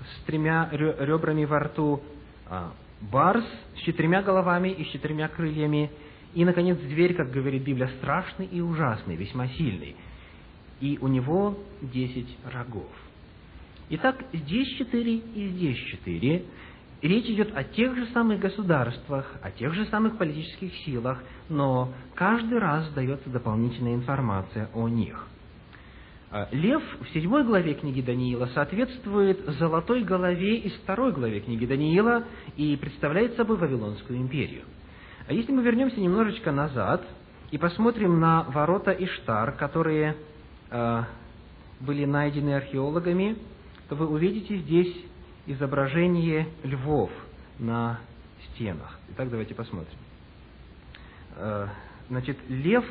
с 0.00 0.24
тремя 0.24 0.68
ребрами 0.72 1.44
во 1.44 1.60
рту, 1.60 2.02
а, 2.46 2.72
барс 3.00 3.44
с 3.76 3.80
четырьмя 3.80 4.22
головами 4.22 4.70
и 4.70 4.84
с 4.84 4.88
четырьмя 4.88 5.28
крыльями, 5.28 5.90
и, 6.34 6.44
наконец, 6.44 6.78
зверь, 6.78 7.14
как 7.14 7.30
говорит 7.30 7.62
Библия, 7.62 7.88
страшный 7.98 8.46
и 8.46 8.60
ужасный, 8.60 9.16
весьма 9.16 9.48
сильный. 9.48 9.96
И 10.80 10.98
у 11.00 11.08
него 11.08 11.58
десять 11.82 12.38
рогов. 12.44 12.90
Итак, 13.92 14.24
здесь 14.32 14.68
четыре 14.78 15.16
и 15.16 15.48
здесь 15.48 15.76
четыре. 15.76 16.44
Речь 17.02 17.26
идет 17.26 17.50
о 17.56 17.64
тех 17.64 17.96
же 17.96 18.06
самых 18.12 18.38
государствах, 18.38 19.34
о 19.42 19.50
тех 19.50 19.74
же 19.74 19.84
самых 19.86 20.16
политических 20.16 20.72
силах, 20.84 21.18
но 21.48 21.92
каждый 22.14 22.60
раз 22.60 22.88
дается 22.92 23.28
дополнительная 23.30 23.96
информация 23.96 24.70
о 24.74 24.88
них. 24.88 25.26
А, 26.30 26.46
лев 26.52 26.80
в 27.00 27.12
седьмой 27.12 27.42
главе 27.42 27.74
книги 27.74 28.00
Даниила 28.00 28.46
соответствует 28.54 29.44
золотой 29.58 30.04
голове 30.04 30.58
из 30.58 30.72
второй 30.74 31.10
главе 31.10 31.40
книги 31.40 31.66
Даниила 31.66 32.22
и 32.56 32.76
представляет 32.76 33.34
собой 33.34 33.56
Вавилонскую 33.56 34.20
империю. 34.20 34.62
А 35.26 35.32
если 35.32 35.50
мы 35.50 35.64
вернемся 35.64 35.98
немножечко 35.98 36.52
назад 36.52 37.04
и 37.50 37.58
посмотрим 37.58 38.20
на 38.20 38.44
ворота 38.44 38.92
Иштар, 38.92 39.50
которые 39.56 40.14
э, 40.70 41.02
были 41.80 42.04
найдены 42.04 42.54
археологами, 42.54 43.36
то 43.90 43.96
вы 43.96 44.06
увидите 44.06 44.56
здесь 44.58 44.94
изображение 45.46 46.46
львов 46.62 47.10
на 47.58 47.98
стенах. 48.46 49.00
Итак, 49.10 49.28
давайте 49.28 49.52
посмотрим. 49.52 49.98
Э, 51.34 51.66
значит, 52.08 52.38
лев, 52.48 52.84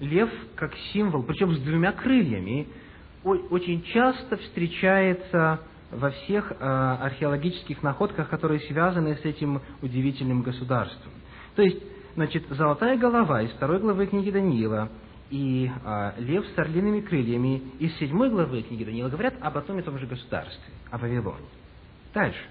лев 0.00 0.28
как 0.56 0.74
символ, 0.92 1.22
причем 1.22 1.54
с 1.54 1.60
двумя 1.60 1.92
крыльями, 1.92 2.66
очень 3.22 3.84
часто 3.84 4.36
встречается 4.38 5.60
во 5.92 6.10
всех 6.10 6.50
э, 6.50 6.56
археологических 6.58 7.84
находках, 7.84 8.28
которые 8.28 8.58
связаны 8.58 9.14
с 9.14 9.24
этим 9.24 9.62
удивительным 9.82 10.42
государством. 10.42 11.12
То 11.54 11.62
есть, 11.62 11.80
значит, 12.16 12.44
золотая 12.50 12.98
голова 12.98 13.40
из 13.42 13.52
второй 13.52 13.78
главы 13.78 14.08
книги 14.08 14.32
Даниила– 14.32 14.90
и 15.30 15.70
а, 15.84 16.14
лев 16.18 16.46
с 16.54 16.58
орлиными 16.58 17.00
крыльями 17.00 17.62
из 17.78 17.96
седьмой 17.98 18.30
главы 18.30 18.62
книги 18.62 18.84
Даниила 18.84 19.08
говорят 19.08 19.34
об 19.40 19.56
одном 19.56 19.78
и 19.78 19.82
том 19.82 19.98
же 19.98 20.06
государстве, 20.06 20.72
о 20.90 20.98
Вавилоне. 20.98 21.46
Дальше. 22.12 22.46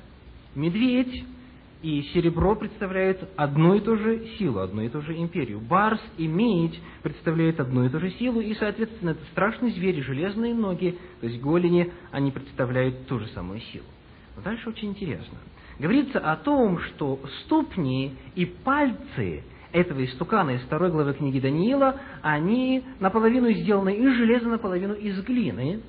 Медведь 0.56 1.24
и 1.82 2.02
серебро 2.14 2.56
представляют 2.56 3.30
одну 3.36 3.76
и 3.76 3.82
ту 3.82 3.98
же 3.98 4.26
силу, 4.38 4.60
одну 4.60 4.82
и 4.82 4.90
ту 4.90 5.02
же 5.02 5.18
империю. 5.18 5.60
Барс 5.60 6.02
и 6.18 6.28
медь 6.28 6.80
представляют 7.04 7.60
одну 7.60 7.86
и 7.86 7.90
ту 7.90 8.00
же 8.00 8.10
силу, 8.12 8.40
и, 8.40 8.54
соответственно, 8.56 9.12
это 9.12 9.24
страшный 9.32 9.72
зверь, 9.72 10.02
железные 10.02 10.56
ноги, 10.56 10.98
то 11.20 11.28
есть 11.28 11.42
голени, 11.42 11.92
они 12.12 12.32
представляют 12.32 13.06
ту 13.08 13.20
же 13.20 13.28
самую 13.28 13.60
силу. 13.60 13.86
Но 14.36 14.42
дальше 14.42 14.70
очень 14.70 14.90
интересно. 14.90 15.38
Говорится 15.78 16.20
о 16.20 16.38
том, 16.38 16.80
что 16.80 17.20
ступни 17.44 18.16
и 18.36 18.46
пальцы 18.46 19.44
этого 19.74 20.06
истукана 20.06 20.52
из 20.52 20.62
второй 20.62 20.92
главы 20.92 21.16
книги 21.16 21.40
Даниила, 21.40 22.00
они 22.22 22.84
наполовину 23.00 23.52
сделаны 23.52 23.96
из 23.96 24.16
железа, 24.16 24.48
наполовину 24.48 24.94
из 24.94 25.20
глины. 25.24 25.82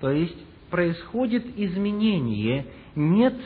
То 0.00 0.10
есть 0.10 0.36
происходит 0.70 1.46
изменение, 1.56 2.66
нет 2.96 3.36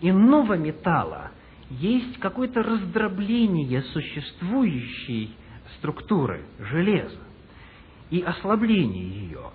иного 0.00 0.54
металла, 0.54 1.30
есть 1.68 2.18
какое-то 2.18 2.62
раздробление 2.62 3.82
существующей 3.82 5.34
структуры 5.78 6.42
железа 6.58 7.18
и 8.10 8.22
ослабление 8.22 9.06
ее. 9.06 9.50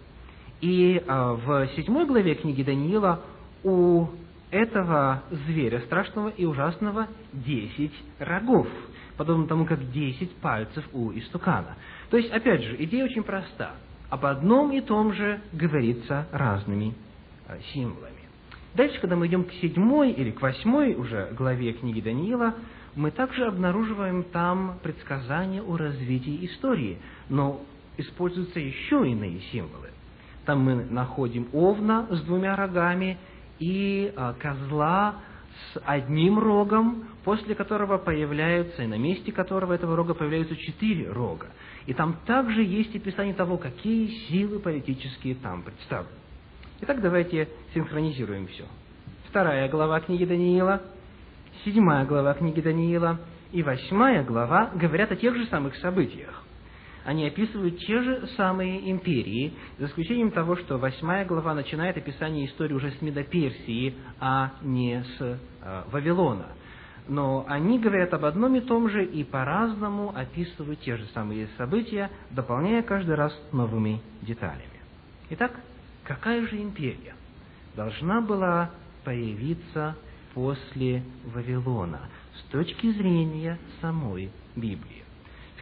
И 0.62 1.04
а, 1.08 1.34
в 1.34 1.70
седьмой 1.76 2.06
главе 2.06 2.36
книги 2.36 2.62
Даниила 2.62 3.22
у 3.64 4.08
этого 4.52 5.24
зверя 5.32 5.80
страшного 5.82 6.30
и 6.30 6.46
ужасного 6.46 7.08
десять 7.34 7.94
рогов– 8.20 8.68
подобно 9.20 9.48
тому, 9.48 9.66
как 9.66 9.92
десять 9.92 10.34
пальцев 10.38 10.86
у 10.94 11.12
истукана. 11.12 11.76
То 12.10 12.16
есть, 12.16 12.32
опять 12.32 12.64
же, 12.64 12.78
идея 12.86 13.04
очень 13.04 13.24
проста. 13.24 13.74
Об 14.10 14.26
одном 14.26 14.72
и 14.72 14.80
том 14.80 15.14
же 15.14 15.42
говорится 15.52 16.26
разными 16.32 16.94
э, 17.50 17.60
символами. 17.74 18.14
Дальше, 18.76 18.98
когда 19.02 19.18
мы 19.18 19.28
идем 19.28 19.44
к 19.44 19.52
седьмой 19.56 20.12
или 20.12 20.32
к 20.32 20.42
восьмой 20.42 20.96
уже 20.96 21.34
главе 21.38 21.74
книги 21.74 22.00
Даниила, 22.00 22.56
мы 22.96 23.12
также 23.12 23.46
обнаруживаем 23.46 24.24
там 24.24 24.80
предсказания 24.84 25.62
о 25.62 25.76
развитии 25.76 26.46
истории, 26.46 26.98
но 27.28 27.60
используются 27.98 28.62
еще 28.62 29.06
иные 29.06 29.42
символы. 29.52 29.90
Там 30.46 30.62
мы 30.62 30.86
находим 30.86 31.50
овна 31.52 32.08
с 32.10 32.22
двумя 32.22 32.56
рогами 32.56 33.18
и 33.60 34.14
а, 34.16 34.34
козла 34.34 35.16
с 35.74 35.82
одним 35.86 36.40
рогом, 36.40 37.04
после 37.30 37.54
которого 37.54 38.00
появляются, 38.00 38.82
и 38.82 38.88
на 38.88 38.98
месте 38.98 39.32
которого 39.32 39.74
этого 39.74 39.96
рога 39.96 40.16
появляются 40.16 40.56
четыре 40.56 41.12
рога. 41.12 41.46
И 41.86 41.94
там 41.94 42.18
также 42.26 42.64
есть 42.64 42.96
описание 42.96 43.36
того, 43.36 43.58
какие 43.58 44.08
силы 44.28 44.58
политические 44.60 45.36
там 45.36 45.62
представлены. 45.62 46.16
Итак, 46.82 47.00
давайте 47.04 47.48
синхронизируем 47.76 48.48
все. 48.48 48.66
Вторая 49.30 49.70
глава 49.70 50.00
книги 50.00 50.26
Даниила, 50.26 50.82
седьмая 51.64 52.04
глава 52.08 52.34
книги 52.34 52.62
Даниила 52.62 53.20
и 53.52 53.62
восьмая 53.62 54.24
глава 54.24 54.72
говорят 54.74 55.12
о 55.12 55.16
тех 55.16 55.36
же 55.36 55.46
самых 55.46 55.76
событиях. 55.76 56.44
Они 57.06 57.28
описывают 57.28 57.78
те 57.78 58.02
же 58.02 58.26
самые 58.38 58.90
империи, 58.90 59.54
за 59.78 59.86
исключением 59.86 60.32
того, 60.32 60.56
что 60.56 60.80
восьмая 60.80 61.26
глава 61.26 61.54
начинает 61.54 61.96
описание 61.96 62.48
истории 62.48 62.74
уже 62.74 62.90
с 62.90 63.02
Медоперсии, 63.04 63.94
а 64.20 64.54
не 64.64 65.04
с 65.04 65.22
э, 65.22 65.84
Вавилона. 65.92 66.48
Но 67.10 67.44
они 67.48 67.80
говорят 67.80 68.14
об 68.14 68.24
одном 68.24 68.56
и 68.56 68.62
том 68.62 68.90
же 68.90 69.04
и 69.04 69.24
по-разному 69.24 70.14
описывают 70.16 70.80
те 70.80 70.96
же 70.96 71.06
самые 71.14 71.50
события, 71.58 72.10
дополняя 72.32 72.82
каждый 72.82 73.16
раз 73.16 73.38
новыми 73.52 74.02
деталями. 74.22 74.64
Итак, 75.32 75.60
какая 76.04 76.48
же 76.48 76.62
империя 76.62 77.16
должна 77.76 78.22
была 78.22 78.70
появиться 79.04 79.98
после 80.34 81.04
Вавилона 81.34 82.02
с 82.38 82.52
точки 82.52 82.92
зрения 82.92 83.58
самой 83.82 84.32
Библии? 84.56 85.00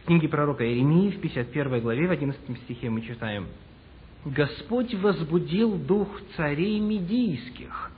книге 0.08 0.28
пророка 0.28 0.64
Иеремии 0.64 1.10
в 1.10 1.20
51 1.20 1.82
главе, 1.82 2.06
в 2.06 2.10
11 2.10 2.40
стихе 2.64 2.88
мы 2.88 3.02
читаем, 3.02 3.46
«Господь 4.24 4.94
возбудил 4.94 5.76
дух 5.76 6.08
царей 6.34 6.80
медийских, 6.80 7.92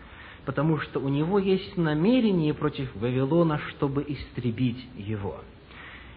потому 0.51 0.81
что 0.81 0.99
у 0.99 1.09
него 1.09 1.39
есть 1.39 1.77
намерение 1.77 2.53
против 2.55 2.91
Вавилона, 2.97 3.61
чтобы 3.69 4.05
истребить 4.09 4.85
его». 4.97 5.39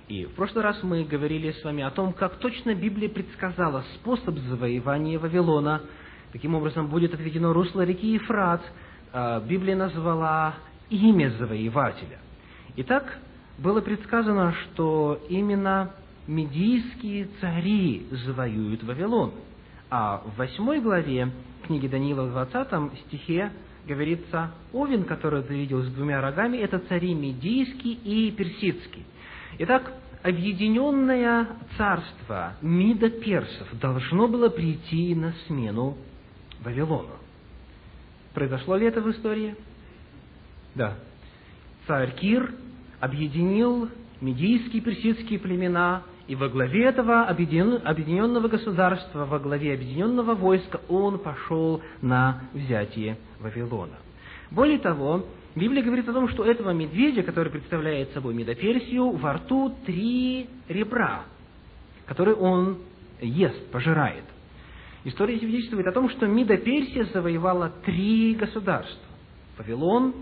И 0.07 0.25
в 0.25 0.31
прошлый 0.31 0.63
раз 0.63 0.81
мы 0.81 1.03
говорили 1.03 1.51
с 1.51 1.63
вами 1.63 1.83
о 1.83 1.91
том, 1.91 2.13
как 2.13 2.37
точно 2.37 2.73
Библия 2.73 3.09
предсказала 3.09 3.85
способ 3.93 4.39
завоевания 4.39 5.19
Вавилона. 5.19 5.83
Таким 6.31 6.55
образом, 6.55 6.87
будет 6.87 7.13
отведено 7.13 7.53
русло 7.53 7.81
реки 7.81 8.13
Ефрат. 8.13 8.63
А, 9.11 9.39
Библия 9.39 9.75
назвала 9.75 10.55
имя 10.89 11.29
завоевателя. 11.37 12.17
Итак, 12.77 13.19
было 13.59 13.81
предсказано, 13.81 14.53
что 14.53 15.21
именно 15.29 15.91
медийские 16.25 17.27
цари 17.39 18.07
завоюют 18.25 18.83
Вавилон. 18.83 19.33
А 19.91 20.23
в 20.25 20.37
восьмой 20.37 20.81
главе 20.81 21.31
книги 21.67 21.87
Даниила 21.87 22.23
в 22.23 22.31
20 22.31 22.99
стихе 23.05 23.51
говорится, 23.85 24.51
Овен, 24.71 25.03
который 25.03 25.43
ты 25.43 25.53
видел 25.53 25.81
с 25.81 25.87
двумя 25.87 26.21
рогами, 26.21 26.57
это 26.57 26.79
цари 26.79 27.13
медийский 27.13 27.93
и 27.93 28.31
персидский. 28.31 29.05
Итак, 29.59 29.93
объединенное 30.23 31.47
царство 31.77 32.55
Мида 32.61 33.09
персов 33.09 33.67
должно 33.79 34.27
было 34.27 34.49
прийти 34.49 35.13
на 35.15 35.33
смену 35.47 35.97
Вавилону. 36.61 37.17
Произошло 38.33 38.77
ли 38.77 38.87
это 38.87 39.01
в 39.01 39.11
истории? 39.11 39.55
Да. 40.75 40.97
Царь 41.85 42.15
Кир 42.15 42.53
объединил 42.99 43.89
медийские 44.21 44.81
и 44.81 44.81
персидские 44.81 45.39
племена, 45.39 46.03
и 46.27 46.35
во 46.35 46.47
главе 46.47 46.85
этого 46.85 47.23
объединенного 47.25 48.47
государства, 48.47 49.25
во 49.25 49.39
главе 49.39 49.73
объединенного 49.73 50.35
войска 50.35 50.79
он 50.87 51.19
пошел 51.19 51.81
на 52.01 52.43
взятие 52.53 53.17
Вавилона. 53.39 53.97
Более 54.49 54.79
того, 54.79 55.25
Библия 55.55 55.83
говорит 55.83 56.07
о 56.07 56.13
том, 56.13 56.29
что 56.29 56.45
этого 56.45 56.71
медведя, 56.71 57.23
который 57.23 57.51
представляет 57.51 58.11
собой 58.13 58.33
Медоперсию, 58.33 59.11
во 59.11 59.33
рту 59.33 59.75
три 59.85 60.49
ребра, 60.69 61.25
которые 62.05 62.35
он 62.35 62.77
ест, 63.21 63.69
пожирает. 63.71 64.23
История 65.03 65.37
свидетельствует 65.37 65.87
о 65.87 65.91
том, 65.91 66.09
что 66.09 66.25
Медоперсия 66.27 67.05
завоевала 67.05 67.73
три 67.83 68.33
государства– 68.35 69.03
Вавилон, 69.57 70.13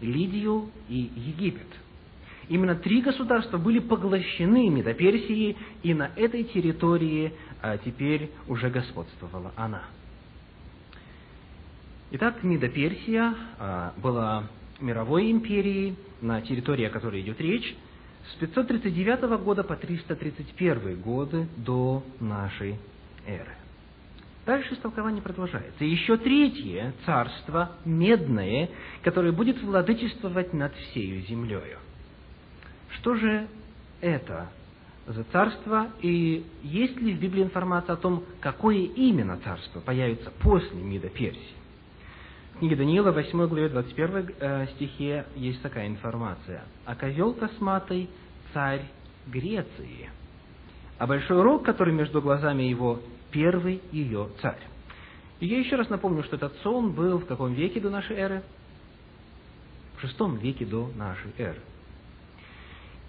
Лидию 0.00 0.70
и 0.88 1.10
Египет– 1.14 1.68
Именно 2.50 2.74
три 2.74 3.00
государства 3.00 3.58
были 3.58 3.78
поглощены 3.78 4.68
Медоперсией, 4.70 5.56
и 5.84 5.94
на 5.94 6.10
этой 6.16 6.42
территории 6.42 7.32
а, 7.62 7.78
теперь 7.78 8.28
уже 8.48 8.68
господствовала 8.70 9.52
она. 9.54 9.84
Итак, 12.10 12.42
Медоперсия 12.42 13.36
а, 13.56 13.94
была 13.98 14.48
мировой 14.80 15.30
империей, 15.30 15.94
на 16.20 16.40
территории, 16.42 16.86
о 16.86 16.90
которой 16.90 17.20
идет 17.20 17.40
речь, 17.40 17.76
с 18.32 18.34
539 18.40 19.40
года 19.44 19.62
по 19.62 19.76
331 19.76 21.00
годы 21.00 21.46
до 21.56 22.02
нашей 22.18 22.80
эры. 23.28 23.54
Дальше 24.44 24.74
истолкование 24.74 25.22
продолжается. 25.22 25.84
Еще 25.84 26.16
третье 26.16 26.94
царство, 27.06 27.76
медное, 27.84 28.70
которое 29.02 29.30
будет 29.30 29.62
владычествовать 29.62 30.52
над 30.52 30.74
всею 30.74 31.22
землею. 31.26 31.78
Что 32.96 33.14
же 33.14 33.46
это 34.00 34.48
за 35.06 35.24
царство, 35.24 35.88
и 36.02 36.44
есть 36.62 36.96
ли 36.96 37.14
в 37.14 37.20
Библии 37.20 37.42
информация 37.42 37.94
о 37.94 37.96
том, 37.96 38.24
какое 38.40 38.76
именно 38.76 39.38
царство 39.38 39.80
появится 39.80 40.30
после 40.40 40.78
Мида 40.78 41.08
Персии? 41.08 41.54
В 42.54 42.58
книге 42.58 42.76
Даниила, 42.76 43.10
8 43.10 43.46
главе, 43.46 43.68
21 43.68 44.34
э, 44.38 44.66
стихе 44.74 45.24
есть 45.34 45.62
такая 45.62 45.88
информация. 45.88 46.64
«А 46.84 46.94
козел 46.94 47.32
косматый– 47.32 48.10
царь 48.52 48.82
Греции, 49.26 50.10
а 50.98 51.06
большой 51.06 51.40
рог, 51.42 51.64
который 51.64 51.94
между 51.94 52.20
глазами 52.20 52.64
его, 52.64 53.00
первый 53.30 53.80
ее 53.92 54.28
царь». 54.42 54.60
И 55.40 55.46
я 55.46 55.58
еще 55.58 55.76
раз 55.76 55.88
напомню, 55.88 56.22
что 56.22 56.36
этот 56.36 56.54
сон 56.62 56.92
был 56.92 57.18
в 57.18 57.26
каком 57.26 57.54
веке 57.54 57.80
до 57.80 57.88
нашей 57.88 58.16
эры? 58.16 58.42
В 59.96 60.02
шестом 60.02 60.36
веке 60.36 60.66
до 60.66 60.90
нашей 60.96 61.32
эры. 61.38 61.60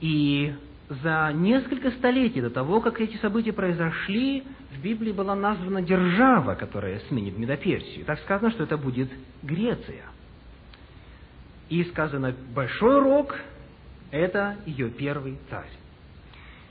И 0.01 0.53
за 0.89 1.31
несколько 1.33 1.91
столетий 1.91 2.41
до 2.41 2.49
того, 2.49 2.81
как 2.81 2.99
эти 2.99 3.15
события 3.17 3.53
произошли, 3.53 4.43
в 4.71 4.81
Библии 4.81 5.11
была 5.11 5.35
названа 5.35 5.81
держава, 5.81 6.55
которая 6.55 6.99
сменит 7.07 7.37
Медоперсию. 7.37 8.03
Так 8.05 8.19
сказано, 8.19 8.51
что 8.51 8.63
это 8.63 8.77
будет 8.77 9.09
Греция. 9.43 10.05
И 11.69 11.83
сказано, 11.85 12.35
большой 12.53 12.99
рог– 12.99 13.35
это 14.11 14.57
ее 14.65 14.89
первый 14.89 15.37
царь. 15.49 15.69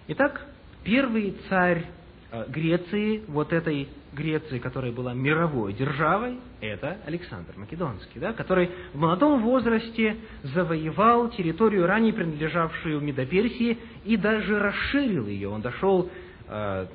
Итак, 0.09 0.47
первый 0.85 1.37
царь 1.49 1.87
Греции, 2.49 3.23
вот 3.27 3.53
этой 3.53 3.89
Греции, 4.13 4.59
которая 4.59 4.93
была 4.93 5.15
мировой 5.15 5.73
державой, 5.73 6.39
это 6.61 6.99
Александр 7.07 7.55
Македонский, 7.57 8.21
да, 8.21 8.33
который 8.33 8.71
в 8.93 8.99
молодом 8.99 9.43
возрасте 9.43 10.17
завоевал 10.43 11.31
территорию, 11.31 11.87
ранее 11.87 12.13
принадлежавшую 12.13 13.01
Медоперсии, 13.01 13.79
и 14.05 14.17
даже 14.17 14.59
расширил 14.59 15.27
ее. 15.27 15.49
Он 15.49 15.61
дошел 15.61 16.09
э, 16.49 16.87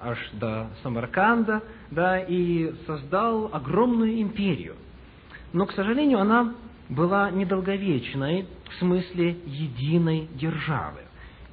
аж 0.00 0.18
до 0.34 0.68
Самарканда, 0.82 1.62
да, 1.90 2.20
и 2.20 2.72
создал 2.86 3.50
огромную 3.52 4.20
империю. 4.20 4.76
Но, 5.52 5.66
к 5.66 5.72
сожалению, 5.72 6.20
она 6.20 6.54
была 6.88 7.30
недолговечной 7.30 8.46
в 8.70 8.74
смысле 8.78 9.36
единой 9.46 10.28
державы. 10.34 11.00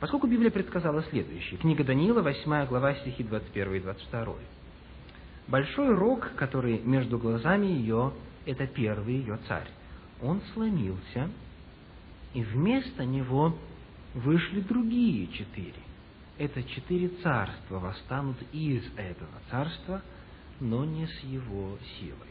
Поскольку 0.05 0.27
Библия 0.27 0.51
предсказала 0.51 1.01
следующее. 1.09 1.57
Книга 1.57 1.83
Даниила, 1.83 2.21
8 2.21 2.67
глава, 2.67 2.93
стихи 2.93 3.23
21 3.23 3.73
и 3.73 3.79
22. 3.79 4.35
Большой 5.47 5.95
рог, 5.95 6.29
который 6.35 6.77
между 6.77 7.17
глазами 7.17 7.65
ее, 7.65 8.13
это 8.45 8.67
первый 8.67 9.15
ее 9.15 9.39
царь. 9.47 9.67
Он 10.21 10.41
сломился, 10.53 11.31
и 12.35 12.43
вместо 12.43 13.03
него 13.03 13.57
вышли 14.13 14.59
другие 14.59 15.25
четыре. 15.29 15.73
Это 16.37 16.61
четыре 16.61 17.07
царства 17.23 17.79
восстанут 17.79 18.37
из 18.51 18.83
этого 18.97 19.41
царства, 19.49 20.03
но 20.59 20.85
не 20.85 21.07
с 21.07 21.19
его 21.21 21.79
силой. 21.97 22.29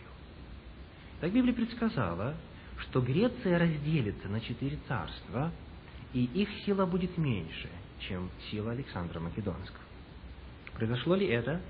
Так 1.20 1.32
Библия 1.32 1.52
предсказала, 1.52 2.36
что 2.78 3.00
Греция 3.00 3.58
разделится 3.58 4.28
на 4.28 4.40
четыре 4.40 4.78
царства– 4.86 5.50
и 6.14 6.24
их 6.24 6.48
сила 6.64 6.86
будет 6.86 7.18
меньше, 7.18 7.68
чем 8.08 8.30
сила 8.50 8.70
Александра 8.70 9.20
Македонского. 9.20 9.84
Произошло 10.72 11.14
ли 11.14 11.26
это? 11.26 11.60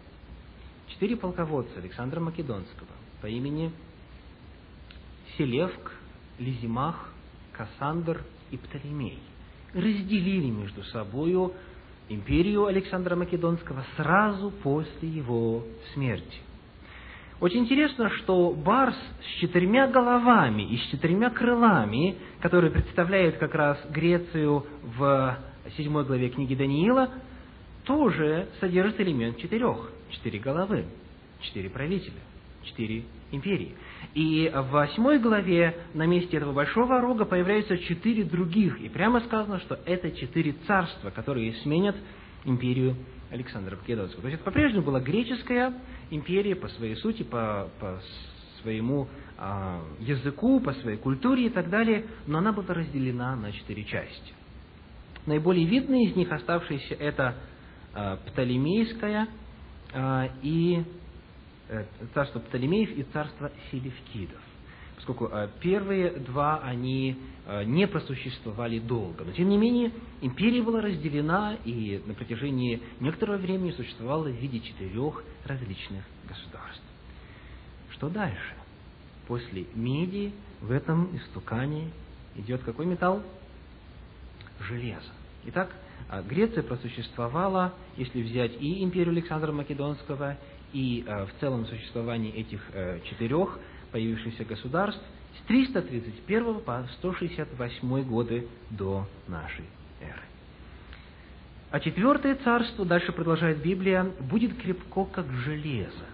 Четыре 0.89 1.17
полководца 1.17 1.79
Александра 1.79 2.21
Македонского 2.21 2.89
по 3.21 3.27
имени 3.27 3.73
Селевк, 5.37 5.93
Лизимах, 6.39 7.13
Кассандр 7.53 8.23
и 8.51 8.57
Птолемей 8.57 9.19
разделили 9.73 10.51
между 10.51 10.85
собою 10.85 11.53
империю 12.09 12.67
Александра 12.67 13.17
Македонского 13.17 13.85
сразу 13.97 14.51
после 14.63 15.09
его 15.09 15.65
смерти. 15.93 16.39
Очень 17.45 17.65
интересно, 17.65 18.09
что 18.09 18.53
барс 18.53 18.97
с 19.21 19.41
четырьмя 19.41 19.87
головами 19.87 20.63
и 20.63 20.79
с 20.79 20.81
четырьмя 20.91 21.29
крылами, 21.29 22.17
который 22.41 22.71
представляет 22.71 23.37
как 23.37 23.55
раз 23.55 23.79
Грецию 23.91 24.65
в 24.97 25.39
седьмой 25.77 26.07
главе 26.07 26.31
книги 26.31 26.55
Даниила, 26.55 27.11
тоже 27.85 28.49
содержит 28.61 28.99
элемент 28.99 29.37
четырех. 29.37 29.91
Четыре 30.09 30.39
головы, 30.39 30.87
четыре 31.43 31.69
правителя, 31.69 32.23
четыре 32.63 33.05
империи. 33.31 33.75
И 34.15 34.51
в 34.51 34.71
восьмой 34.71 35.19
главе 35.19 35.77
на 35.93 36.07
месте 36.07 36.39
этого 36.39 36.55
большого 36.55 36.99
рога 37.03 37.27
появляются 37.27 37.77
четыре 37.77 38.25
других. 38.25 38.81
И 38.81 38.89
прямо 38.89 39.21
сказано, 39.21 39.61
что 39.61 39.79
это 39.85 40.13
четыре 40.13 40.53
царства, 40.67 41.11
которые 41.11 41.53
сменят 41.57 41.97
империю 42.45 42.97
Александра 43.31 43.77
Македонского. 43.77 44.23
То 44.23 44.29
есть 44.29 44.41
это 44.41 44.45
по-прежнему 44.45 44.85
была 44.85 45.01
греческая 45.01 45.75
империя 46.11 46.55
по 46.55 46.69
своей 46.69 46.97
сути, 46.97 47.23
по, 47.23 47.69
по 47.81 48.01
своему 48.63 49.09
а, 49.37 49.83
языку, 50.01 50.61
по 50.61 50.73
своей 50.75 50.97
культуре 50.97 51.47
и 51.47 51.51
так 51.51 51.69
далее, 51.71 52.07
но 52.27 52.39
она 52.39 52.53
была 52.53 52.75
разделена 52.75 53.37
на 53.37 53.53
четыре 53.53 53.85
части. 53.85 54.33
Наиболее 55.27 55.67
видные 55.67 56.11
из 56.11 56.17
них 56.17 56.31
оставшиеся 56.31 56.95
это 56.95 57.37
а, 57.93 58.17
Птолемейская 58.17 59.29
а, 59.93 60.29
и 60.43 60.85
э, 61.69 61.85
царство 62.15 62.41
Птолемеев 62.41 62.91
и 62.91 63.03
царство 63.05 63.51
Селевкидов 63.71 64.41
поскольку 65.05 65.27
э, 65.35 65.49
первые 65.61 66.13
два, 66.13 66.61
они 66.61 67.17
э, 67.47 67.65
не 67.65 67.87
просуществовали 67.87 68.79
долго. 68.79 69.25
Но, 69.25 69.33
тем 69.33 69.51
не 69.51 69.59
менее, 69.59 69.93
империя 70.23 70.63
была 70.63 70.81
разделена 70.81 71.57
и 71.65 72.03
на 72.07 72.15
протяжении 72.15 72.81
некоторого 73.01 73.37
времени 73.37 73.73
существовала 73.73 74.25
в 74.25 74.35
виде 74.35 74.61
четырех 74.61 75.23
различных 75.45 76.05
государств. 76.27 76.83
Что 77.91 78.09
дальше? 78.09 78.55
После 79.27 79.67
меди 79.75 80.33
в 80.63 80.71
этом 80.71 81.15
истукане 81.17 81.91
идет 82.37 82.63
какой 82.63 82.87
металл? 82.87 83.23
Железо. 84.61 85.13
Итак, 85.47 85.71
э, 86.11 86.23
Греция 86.23 86.63
просуществовала, 86.63 87.75
если 87.99 88.23
взять 88.23 88.53
и 88.59 88.83
империю 88.83 89.13
Александра 89.13 89.53
Македонского, 89.53 90.39
и 90.73 91.05
в 91.07 91.41
целом 91.41 91.67
существование 91.67 92.33
этих 92.33 92.61
четырех 93.05 93.61
появившихся 93.95 94.45
государств 94.45 95.01
с 95.39 95.47
331 95.47 96.63
по 96.63 96.85
168 96.95 98.03
годы 98.03 98.49
до 98.71 99.07
нашей 99.29 99.67
эры. 100.01 100.23
А 101.71 101.79
четвертое 101.79 102.35
царство, 102.43 102.85
дальше 102.85 103.13
продолжает 103.13 103.63
Библия, 103.63 104.11
будет 104.19 104.57
крепко, 104.61 105.05
как 105.05 105.31
железо. 105.45 106.07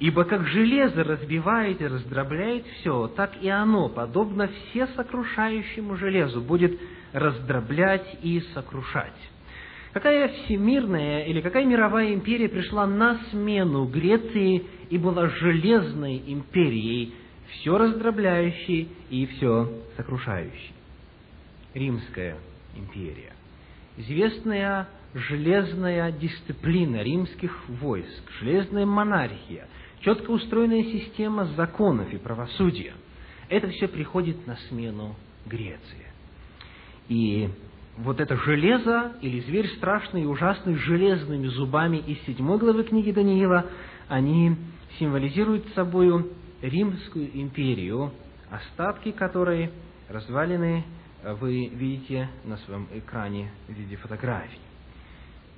Ибо 0.00 0.24
как 0.24 0.44
железо 0.48 1.04
разбивает 1.04 1.80
и 1.80 1.86
раздробляет 1.86 2.66
все, 2.80 3.06
так 3.06 3.40
и 3.40 3.48
оно, 3.48 3.88
подобно 3.88 4.48
всесокрушающему 4.48 5.94
железу, 5.96 6.40
будет 6.40 6.80
раздроблять 7.12 8.18
и 8.22 8.40
сокрушать. 8.54 9.12
Какая 9.92 10.28
всемирная 10.28 11.24
или 11.26 11.40
какая 11.40 11.64
мировая 11.64 12.12
империя 12.12 12.48
пришла 12.48 12.86
на 12.86 13.20
смену 13.30 13.84
Греции 13.86 14.64
и 14.88 14.98
была 14.98 15.28
железной 15.28 16.22
империей, 16.26 17.14
все 17.52 17.76
раздробляющей 17.76 18.88
и 19.10 19.26
все 19.26 19.72
сокрушающей? 19.96 20.72
Римская 21.74 22.36
империя. 22.76 23.32
Известная 23.96 24.88
железная 25.14 26.12
дисциплина 26.12 27.02
римских 27.02 27.68
войск, 27.68 28.30
железная 28.40 28.86
монархия, 28.86 29.66
четко 30.00 30.30
устроенная 30.30 30.84
система 30.84 31.46
законов 31.56 32.12
и 32.12 32.18
правосудия. 32.18 32.94
Это 33.48 33.68
все 33.68 33.88
приходит 33.88 34.46
на 34.46 34.56
смену 34.68 35.16
Греции. 35.46 36.06
И 37.08 37.48
вот 37.96 38.20
это 38.20 38.36
железо, 38.36 39.12
или 39.20 39.40
зверь 39.40 39.68
страшный 39.76 40.22
и 40.22 40.26
ужасный, 40.26 40.76
с 40.76 40.78
железными 40.78 41.48
зубами 41.48 41.96
из 41.96 42.20
седьмой 42.24 42.58
главы 42.58 42.84
книги 42.84 43.10
Даниила, 43.10 43.66
они 44.08 44.56
символизируют 44.98 45.66
собою 45.74 46.30
Римскую 46.62 47.40
империю, 47.40 48.12
остатки 48.50 49.12
которой 49.12 49.70
развалины 50.08 50.84
вы 51.22 51.68
видите 51.68 52.28
на 52.44 52.56
своем 52.58 52.88
экране 52.92 53.50
в 53.68 53.72
виде 53.72 53.96
фотографий. 53.96 54.60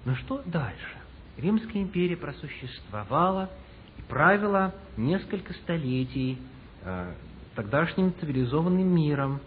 Но 0.05 0.15
что 0.17 0.43
дальше? 0.45 0.97
Римская 1.37 1.83
империя 1.83 2.17
просуществовала 2.17 3.51
и 3.99 4.03
правила 4.03 4.75
несколько 4.97 5.53
столетий 5.55 6.39
э, 6.83 7.15
тогдашним 7.55 8.15
цивилизованным 8.21 8.95
миром. 8.95 9.41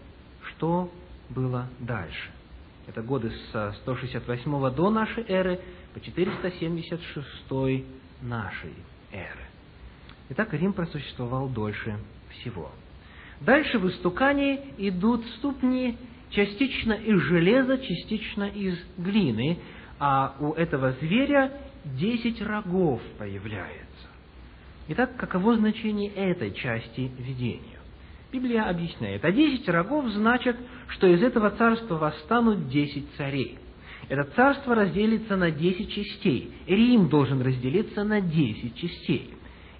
Что 0.50 0.90
было 1.30 1.68
дальше? 1.80 2.30
Это 2.86 3.02
годы 3.02 3.32
с 3.52 3.74
168 3.82 4.74
до 4.74 4.90
нашей 4.90 5.24
эры 5.24 5.60
по 5.92 6.00
476 6.00 7.84
нашей 8.22 8.74
эры. 9.12 9.55
Итак, 10.30 10.52
Рим 10.54 10.72
просуществовал 10.72 11.48
дольше 11.48 11.98
всего. 12.30 12.70
Дальше 13.40 13.78
в 13.78 13.88
истукане 13.88 14.60
идут 14.78 15.24
ступни 15.38 15.96
частично 16.30 16.94
из 16.94 17.20
железа, 17.22 17.78
частично 17.78 18.44
из 18.44 18.78
глины, 18.96 19.58
а 19.98 20.34
у 20.40 20.52
этого 20.52 20.92
зверя 21.00 21.52
десять 21.84 22.42
рогов 22.42 23.00
появляется. 23.18 23.86
Итак, 24.88 25.16
каково 25.16 25.56
значение 25.56 26.10
этой 26.10 26.52
части 26.52 27.10
видения? 27.18 27.78
Библия 28.32 28.68
объясняет, 28.68 29.24
а 29.24 29.30
десять 29.30 29.68
рогов 29.68 30.06
значит, 30.10 30.56
что 30.88 31.06
из 31.06 31.22
этого 31.22 31.50
царства 31.50 31.96
восстанут 31.96 32.68
десять 32.68 33.06
царей. 33.16 33.58
Это 34.08 34.24
царство 34.34 34.74
разделится 34.74 35.36
на 35.36 35.50
десять 35.50 35.92
частей. 35.92 36.52
Рим 36.66 37.08
должен 37.08 37.40
разделиться 37.42 38.04
на 38.04 38.20
десять 38.20 38.76
частей. 38.76 39.35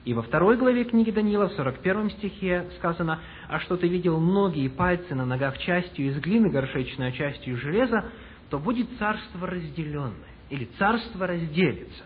И 0.07 0.15
во 0.15 0.23
второй 0.23 0.57
главе 0.57 0.85
книги 0.85 1.11
Даниила, 1.11 1.49
в 1.49 1.53
41 1.53 2.11
стихе 2.13 2.71
сказано, 2.79 3.21
«А 3.49 3.61
что 3.61 3.77
ты 3.77 3.89
видел 3.89 4.19
ноги 4.19 4.61
и 4.61 4.69
пальцы 4.71 5.15
на 5.15 5.27
ногах 5.27 5.59
частью 5.59 6.07
из 6.07 6.19
глины 6.21 6.49
горшечной, 6.49 7.09
а 7.09 7.13
частью 7.13 7.55
из 7.55 7.61
железа, 7.61 8.11
то 8.49 8.59
будет 8.59 8.89
царство 8.99 9.47
разделенное, 9.47 10.31
или 10.49 10.65
царство 10.79 11.27
разделится». 11.27 12.05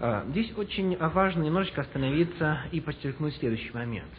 А, 0.00 0.24
здесь 0.28 0.52
очень 0.58 0.98
важно 0.98 1.44
немножечко 1.44 1.80
остановиться 1.80 2.58
и 2.72 2.80
подчеркнуть 2.80 3.36
следующий 3.36 3.72
момент– 3.72 4.12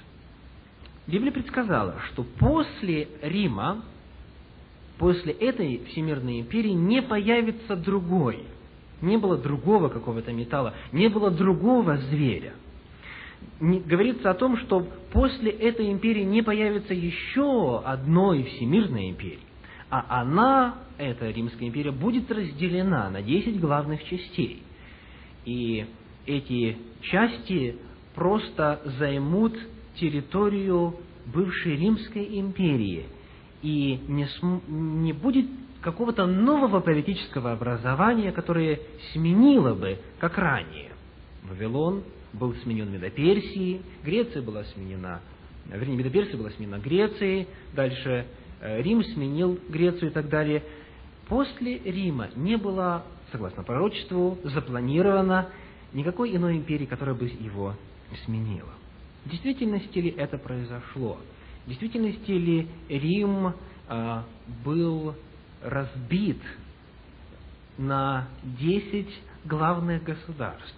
Библия 1.10 1.32
предсказала, 1.32 1.96
что 2.12 2.24
после 2.24 3.08
Рима, 3.24 3.84
после 5.00 5.34
этой 5.34 5.84
всемирной 5.86 6.42
империи 6.42 6.70
не 6.70 7.02
появится 7.02 7.76
другой. 7.76 8.44
Не 9.02 9.18
было 9.18 9.38
другого 9.38 9.90
какого-то 9.90 10.32
металла, 10.34 10.74
не 10.92 11.08
было 11.08 11.32
другого 11.32 11.98
зверя. 11.98 12.54
Не, 13.60 13.80
говорится 13.80 14.32
о 14.32 14.34
том, 14.34 14.58
что 14.58 14.86
после 15.12 15.52
этой 15.52 15.92
империи 15.92 16.24
не 16.24 16.42
появится 16.42 16.94
еще 16.94 17.80
одной 17.80 18.44
всемирной 18.44 19.10
империи. 19.10 19.40
А 19.90 20.22
она, 20.22 20.76
эта 20.98 21.30
Римская 21.30 21.68
империя, 21.68 21.92
будет 21.92 22.30
разделена 22.32 23.10
на 23.10 23.22
10 23.22 23.60
главных 23.60 24.04
частей. 24.04 24.64
И 25.46 25.86
эти 26.26 26.78
части 27.02 27.78
просто 28.14 28.82
займут 29.00 29.58
территорию 29.96 30.96
бывшей 31.26 31.76
Римской 31.76 32.40
империи, 32.40 33.06
и 33.62 34.00
не, 34.08 34.26
см, 34.28 34.62
не 34.68 35.14
будет 35.14 35.48
какого-то 35.82 36.26
нового 36.26 36.82
политического 36.82 37.54
образования, 37.54 38.32
которое 38.32 38.80
сменило 39.14 39.74
бы, 39.74 40.00
как 40.20 40.38
ранее. 40.38 40.92
Вавилон 41.44 42.04
был 42.34 42.54
сменен 42.64 42.92
Медоперсией, 42.92 43.82
Греция 44.04 44.42
была 44.42 44.64
сменена, 44.66 45.22
вернее, 45.68 45.96
Медоперсия 45.96 46.38
была 46.38 46.50
сменена 46.52 46.80
Грецией, 46.80 47.48
дальше 47.74 48.28
э, 48.62 48.82
Рим 48.82 49.04
сменил 49.04 49.58
Грецию 49.70 50.12
и 50.12 50.14
так 50.14 50.30
далее. 50.30 50.64
После 51.28 51.78
Рима 51.80 52.30
не 52.36 52.58
было, 52.58 53.06
согласно 53.32 53.64
пророчеству, 53.64 54.38
запланировано 54.44 55.50
никакой 55.94 56.36
иной 56.36 56.58
империи, 56.58 56.86
которая 56.86 57.16
бы 57.16 57.28
его 57.28 57.76
сменила. 58.26 58.74
В 59.26 59.30
действительности 59.30 60.00
ли 60.00 60.10
это 60.10 60.38
произошло? 60.38 61.18
В 61.66 61.70
действительности 61.70 62.32
ли 62.32 62.68
Рим 62.90 63.54
э, 63.88 64.22
был 64.64 65.16
разбит 65.64 66.42
на 67.78 68.28
десять 68.44 69.14
главных 69.46 70.04
государств 70.04 70.76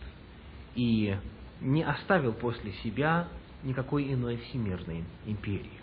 и 0.76 1.16
не 1.60 1.84
оставил 1.84 2.34
после 2.34 2.74
себя 2.84 3.28
никакой 3.64 4.12
иной 4.14 4.38
всемирной 4.38 5.04
империи? 5.26 5.80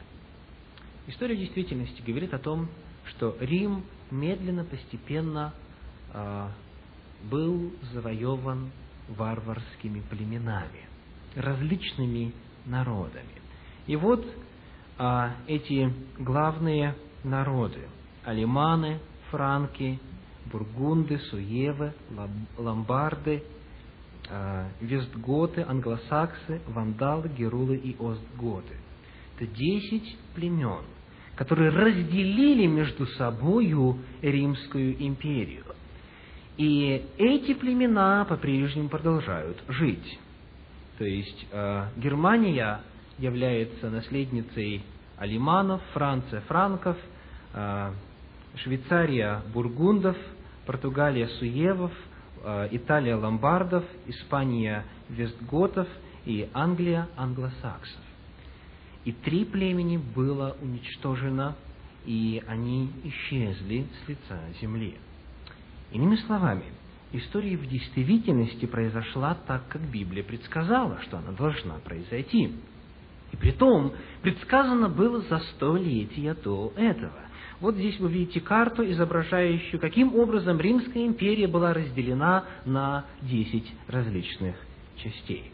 История 1.07 1.37
действительности 1.37 2.03
говорит 2.03 2.35
о 2.35 2.39
том, 2.39 2.69
что 3.07 3.37
Рим 3.41 3.85
медленно, 4.11 4.65
постепенно 4.65 5.55
э, 6.13 6.49
был 7.25 7.73
завоеван 7.93 8.71
варварскими 9.09 10.01
племенами, 10.11 10.87
различными 11.35 12.35
народами. 12.67 13.41
И 13.87 13.97
вот 13.97 14.27
а, 14.99 15.35
эти 15.47 15.93
главные 16.19 16.95
народы– 17.25 17.89
алиманы, 18.29 19.01
франки, 19.31 19.99
бургунды, 20.53 21.19
суевы, 21.31 21.95
ломбарды, 22.59 23.43
вестготы, 24.81 25.65
англосаксы, 25.67 26.61
вандалы, 26.69 27.31
герулы 27.31 27.77
и 27.77 27.97
остготы. 27.99 28.75
Это 29.37 29.47
десять 29.47 30.19
племен, 30.35 30.83
которые 31.37 31.71
разделили 31.71 32.67
между 32.67 33.07
собою 33.07 33.99
Римскую 34.21 35.03
империю. 35.03 35.65
И 36.59 37.07
эти 37.17 37.55
племена 37.55 38.27
по-прежнему 38.29 38.89
продолжают 38.89 39.63
жить. 39.69 40.19
То 40.99 41.05
есть 41.05 41.47
э, 41.53 41.87
Германия 41.97 42.81
является 43.17 43.89
наследницей 43.89 44.83
алиманов, 45.17 45.81
Франция 45.93 46.41
франков, 46.43 46.97
э, 47.55 47.93
Швейцария 48.57 49.43
бургундов, 49.53 50.17
Португалия 50.67 51.29
суевов, 51.29 51.93
э, 52.45 52.69
Италия 52.73 53.17
ломбардов, 53.17 53.85
Испания 54.07 54.85
вестготов 55.09 55.89
и 56.27 56.49
Англия 56.53 57.09
англосаксов. 57.17 58.03
И 59.05 59.13
три 59.13 59.45
племени 59.45 59.97
было 59.97 60.57
уничтожено, 60.61 61.57
и 62.05 62.43
они 62.47 62.91
исчезли 63.05 63.87
с 64.05 64.09
лица 64.09 64.41
земли. 64.61 64.97
Иными 65.93 66.17
словами, 66.17 66.65
история 67.13 67.57
в 67.57 67.67
действительности 67.67 68.67
произошла 68.67 69.35
так, 69.47 69.67
как 69.69 69.83
Библия 69.91 70.23
предсказала, 70.23 71.01
что 71.03 71.19
она 71.19 71.33
должна 71.33 71.79
произойти. 71.79 72.53
И 73.33 73.37
при 73.37 73.53
том, 73.53 73.93
предсказано 74.23 74.89
было 74.89 75.21
за 75.23 75.39
столетия 75.55 76.35
до 76.35 76.73
этого. 76.77 77.28
Вот 77.61 77.75
здесь 77.75 77.99
вы 77.99 78.11
видите 78.11 78.41
карту, 78.41 78.89
изображающую, 78.89 79.81
каким 79.81 80.15
образом 80.15 80.61
Римская 80.61 81.07
империя 81.07 81.49
была 81.49 81.75
разделена 81.75 82.45
на 82.65 83.05
десять 83.23 83.73
различных 83.89 84.55
частей. 84.97 85.51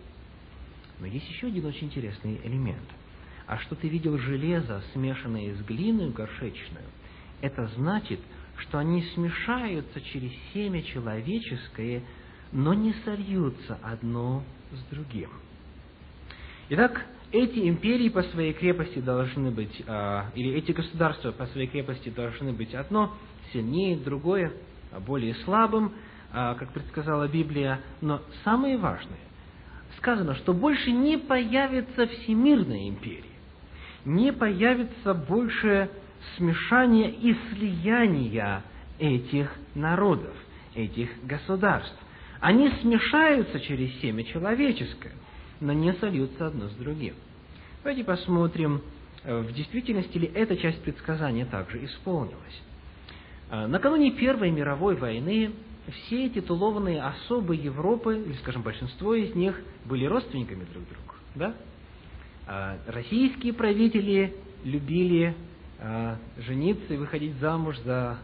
Но 1.01 1.07
есть 1.07 1.29
еще 1.29 1.47
один 1.47 1.65
очень 1.65 1.87
интересный 1.87 2.41
элемент. 2.45 2.89
А 3.47 3.59
что 3.59 3.75
ты 3.75 3.89
видел 3.89 4.19
железо, 4.19 4.83
смешанное 4.93 5.55
с 5.55 5.63
глиной 5.63 6.11
горшечную, 6.11 6.85
это 7.41 7.67
значит, 7.77 8.21
что 8.59 8.79
они 8.79 9.03
смешаются 9.15 10.01
через 10.01 10.31
семя 10.53 10.83
человеческое, 10.83 12.03
но 12.53 12.75
не 12.75 12.95
сольются 13.05 13.79
одно 13.83 14.45
с 14.73 14.95
другим. 14.95 15.31
Итак, 16.69 17.05
эти 17.33 17.69
империи 17.69 18.09
по 18.09 18.23
своей 18.23 18.53
крепости 18.53 18.99
должны 19.01 19.51
быть, 19.51 19.83
а, 19.87 20.31
или 20.35 20.55
эти 20.55 20.73
государства 20.73 21.33
по 21.33 21.47
своей 21.47 21.67
крепости 21.67 22.09
должны 22.09 22.53
быть 22.53 22.75
одно 22.75 23.15
сильнее, 23.53 23.97
другое 23.97 24.53
более 25.07 25.35
слабым, 25.45 25.93
а, 26.33 26.55
как 26.55 26.73
предсказала 26.73 27.29
Библия. 27.29 27.81
Но 28.01 28.23
самое 28.45 28.77
важное, 28.77 29.19
сказано, 29.99 30.35
что 30.37 30.53
больше 30.53 30.91
не 30.93 31.17
появится 31.17 32.07
всемирная 32.07 32.89
империя, 32.89 33.25
не 34.05 34.33
появится 34.33 35.15
больше 35.15 35.91
смешания 36.37 37.09
и 37.09 37.35
слияния 37.51 38.63
этих 38.99 39.53
народов, 39.75 40.35
этих 40.75 41.11
государств. 41.25 41.97
Они 42.41 42.69
смешаются 42.83 43.61
через 43.61 43.99
семя 44.01 44.23
человеческое, 44.25 45.13
но 45.61 45.73
не 45.73 45.93
сольются 45.95 46.47
одно 46.47 46.69
с 46.69 46.73
другим. 46.73 47.15
Давайте 47.85 48.03
посмотрим, 48.03 48.81
э, 49.25 49.41
в 49.41 49.53
действительности 49.53 50.17
ли 50.17 50.31
эта 50.35 50.57
часть 50.57 50.83
предсказания 50.83 51.45
также 51.45 51.85
исполнилась. 51.85 52.63
Э, 53.51 53.67
накануне 53.67 54.13
Первой 54.13 54.51
мировой 54.51 54.97
войны 54.97 55.53
все 55.91 56.31
титулованные 56.31 57.03
особы 57.03 57.57
Европы, 57.57 58.17
или, 58.17 58.33
скажем, 58.39 58.63
большинство 58.63 59.15
из 59.15 59.35
них, 59.35 59.61
были 59.85 60.07
родственниками 60.07 60.65
друг 60.65 60.85
друга. 60.89 61.15
Да? 61.35 61.55
Э, 62.47 62.79
российские 62.91 63.53
правители 63.53 64.35
любили 64.65 65.35
жениться 66.39 66.95
и 66.95 66.97
выходить 66.97 67.35
замуж 67.41 67.77
за 67.85 68.17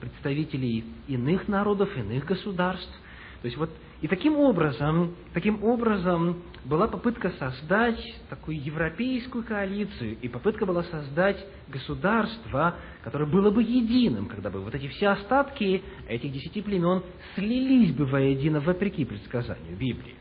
представителей 0.00 0.84
иных 1.08 1.48
народов, 1.48 1.88
иных 1.96 2.24
государств. 2.26 2.92
То 3.40 3.46
есть 3.46 3.56
вот 3.56 3.70
и 4.00 4.06
таким 4.06 4.36
образом, 4.36 5.16
таким 5.34 5.64
образом 5.64 6.42
была 6.64 6.86
попытка 6.86 7.30
создать 7.30 8.00
такую 8.30 8.62
европейскую 8.62 9.42
коалицию, 9.42 10.16
и 10.20 10.28
попытка 10.28 10.66
была 10.66 10.84
создать 10.84 11.44
государство, 11.68 12.76
которое 13.02 13.26
было 13.26 13.50
бы 13.50 13.62
единым, 13.62 14.26
когда 14.26 14.50
бы 14.50 14.60
вот 14.60 14.74
эти 14.74 14.86
все 14.86 15.08
остатки 15.08 15.82
этих 16.08 16.30
десяти 16.30 16.62
племен 16.62 17.02
слились 17.34 17.92
бы 17.92 18.06
воедино, 18.06 18.60
вопреки 18.60 19.04
предсказанию 19.04 19.76
Библии. 19.76 20.14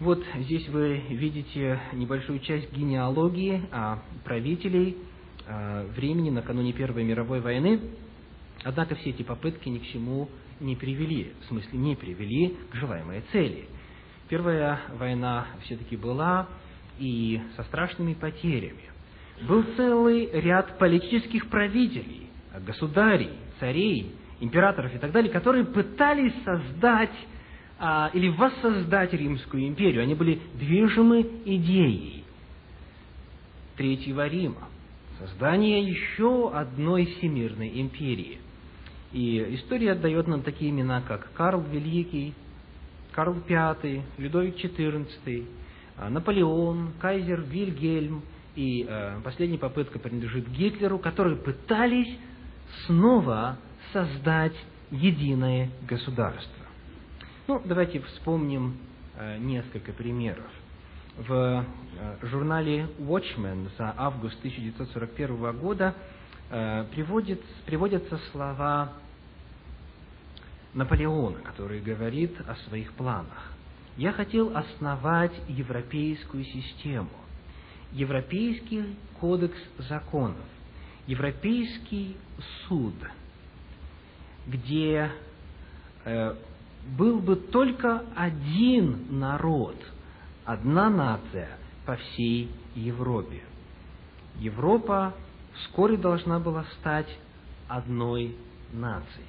Вот 0.00 0.22
здесь 0.34 0.68
вы 0.68 0.96
видите 1.08 1.80
небольшую 1.92 2.40
часть 2.40 2.72
генеалогии 2.72 3.62
а, 3.70 4.02
правителей 4.24 4.96
а, 5.46 5.86
времени 5.92 6.30
накануне 6.30 6.72
Первой 6.72 7.04
мировой 7.04 7.40
войны. 7.40 7.80
Однако 8.64 8.96
все 8.96 9.10
эти 9.10 9.22
попытки 9.22 9.68
ни 9.68 9.78
к 9.78 9.86
чему 9.86 10.22
не 10.24 10.45
привели, 10.76 11.32
в 11.42 11.44
смысле 11.46 11.78
не 11.78 11.96
привели 11.96 12.56
к 12.70 12.74
желаемой 12.74 13.22
цели. 13.32 13.68
Первая 14.28 14.80
война 14.98 15.46
все-таки 15.64 15.96
была 15.96 16.48
и 16.98 17.40
со 17.56 17.62
страшными 17.64 18.14
потерями. 18.14 18.90
Был 19.42 19.64
целый 19.76 20.30
ряд 20.32 20.78
политических 20.78 21.48
правителей, 21.48 22.28
государей, 22.64 23.30
царей, 23.60 24.14
императоров 24.40 24.94
и 24.94 24.98
так 24.98 25.12
далее, 25.12 25.30
которые 25.30 25.64
пытались 25.64 26.32
создать 26.44 27.14
а, 27.78 28.10
или 28.14 28.28
воссоздать 28.28 29.12
Римскую 29.12 29.66
империю. 29.68 30.02
Они 30.02 30.14
были 30.14 30.40
движимы 30.54 31.20
идеей 31.44 32.24
Третьего 33.76 34.26
Рима, 34.26 34.68
создания 35.18 35.82
еще 35.82 36.50
одной 36.52 37.04
всемирной 37.04 37.80
империи. 37.80 38.38
И 39.12 39.54
история 39.54 39.92
отдает 39.92 40.26
нам 40.26 40.42
такие 40.42 40.70
имена, 40.70 41.00
как 41.02 41.32
Карл 41.32 41.62
Великий, 41.62 42.34
Карл 43.12 43.34
V, 43.48 44.02
Людовик 44.18 44.56
XIV, 44.56 45.46
а, 45.96 46.10
Наполеон, 46.10 46.92
Кайзер 47.00 47.40
Вильгельм 47.42 48.22
и 48.54 48.86
э, 48.88 49.20
последняя 49.22 49.58
попытка 49.58 49.98
принадлежит 49.98 50.48
Гитлеру, 50.48 50.98
которые 50.98 51.36
пытались 51.36 52.18
снова 52.86 53.58
создать 53.92 54.56
единое 54.90 55.70
государство. 55.86 56.64
Ну, 57.46 57.62
давайте 57.64 58.00
вспомним 58.00 58.78
э, 59.16 59.38
несколько 59.38 59.92
примеров. 59.92 60.46
В 61.18 61.64
журнале 62.22 62.88
Watchmen 62.98 63.70
за 63.78 63.94
август 63.96 64.38
1941 64.38 65.56
года 65.58 65.94
приводит, 66.48 67.42
приводятся 67.66 68.18
слова 68.32 68.92
Наполеона, 70.74 71.38
который 71.38 71.80
говорит 71.80 72.36
о 72.46 72.54
своих 72.68 72.92
планах. 72.92 73.52
Я 73.96 74.12
хотел 74.12 74.54
основать 74.54 75.32
европейскую 75.48 76.44
систему, 76.44 77.08
европейский 77.92 78.94
кодекс 79.18 79.56
законов, 79.88 80.44
европейский 81.06 82.16
суд, 82.68 82.94
где 84.46 85.10
э, 86.04 86.36
был 86.98 87.20
бы 87.20 87.36
только 87.36 88.02
один 88.14 89.18
народ, 89.18 89.76
одна 90.44 90.90
нация 90.90 91.56
по 91.86 91.96
всей 91.96 92.50
Европе. 92.74 93.40
Европа 94.38 95.14
вскоре 95.60 95.96
должна 95.96 96.38
была 96.38 96.64
стать 96.78 97.08
одной 97.68 98.34
нацией. 98.72 99.26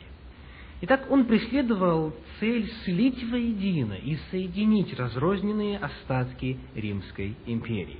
Итак, 0.81 1.07
он 1.09 1.25
преследовал 1.25 2.13
цель 2.39 2.71
слить 2.85 3.23
воедино 3.31 3.93
и 3.93 4.17
соединить 4.29 4.93
разрозненные 4.97 5.79
остатки 5.79 6.59
Римской 6.75 7.35
империи. 7.47 7.99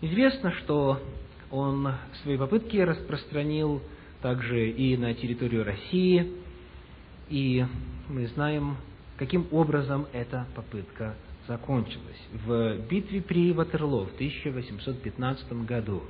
Известно, 0.00 0.52
что 0.52 1.00
он 1.50 1.88
свои 2.22 2.36
попытки 2.36 2.76
распространил 2.76 3.82
также 4.22 4.70
и 4.70 4.96
на 4.96 5.14
территорию 5.14 5.64
России, 5.64 6.32
и 7.28 7.64
мы 8.08 8.26
знаем, 8.28 8.76
каким 9.16 9.46
образом 9.50 10.06
эта 10.12 10.46
попытка 10.54 11.16
закончилась. 11.48 12.20
В 12.46 12.78
битве 12.88 13.20
при 13.20 13.52
Ватерлоо 13.52 14.06
в 14.06 14.14
1815 14.14 15.52
году 15.64 16.02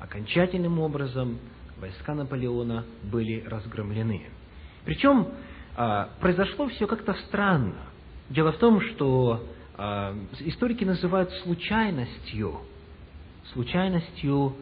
окончательным 0.00 0.78
образом 0.78 1.38
войска 1.78 2.14
Наполеона 2.14 2.84
были 3.04 3.42
разгромлены. 3.46 4.30
Причем 4.84 5.28
а, 5.76 6.10
произошло 6.20 6.68
все 6.68 6.86
как-то 6.86 7.14
странно. 7.26 7.76
Дело 8.30 8.52
в 8.52 8.58
том, 8.58 8.80
что 8.80 9.46
а, 9.76 10.16
историки 10.40 10.84
называют 10.84 11.30
случайностью, 11.42 12.60
случайностью 13.52 14.56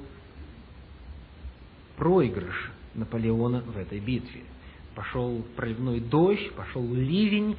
проигрыш 1.96 2.72
Наполеона 2.94 3.60
в 3.60 3.76
этой 3.76 4.00
битве. 4.00 4.42
Пошел 4.94 5.44
проливной 5.56 6.00
дождь, 6.00 6.52
пошел 6.52 6.82
ливень, 6.82 7.56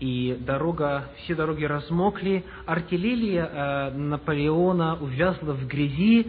и 0.00 0.36
дорога, 0.40 1.10
все 1.18 1.34
дороги 1.34 1.64
размокли, 1.64 2.44
артиллерия 2.66 3.48
э, 3.50 3.90
Наполеона 3.96 4.98
увязла 5.00 5.52
в 5.52 5.66
грязи, 5.66 6.26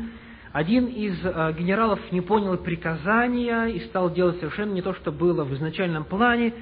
один 0.56 0.86
из 0.86 1.18
э, 1.22 1.54
генералов 1.60 2.00
не 2.14 2.22
понял 2.22 2.56
приказания 2.58 3.66
и 3.66 3.82
стал 3.88 4.14
делать 4.14 4.38
совершенно 4.38 4.72
не 4.72 4.82
то, 4.82 4.94
что 4.94 5.12
было 5.12 5.44
в 5.44 5.54
изначальном 5.54 6.06
плане. 6.06 6.54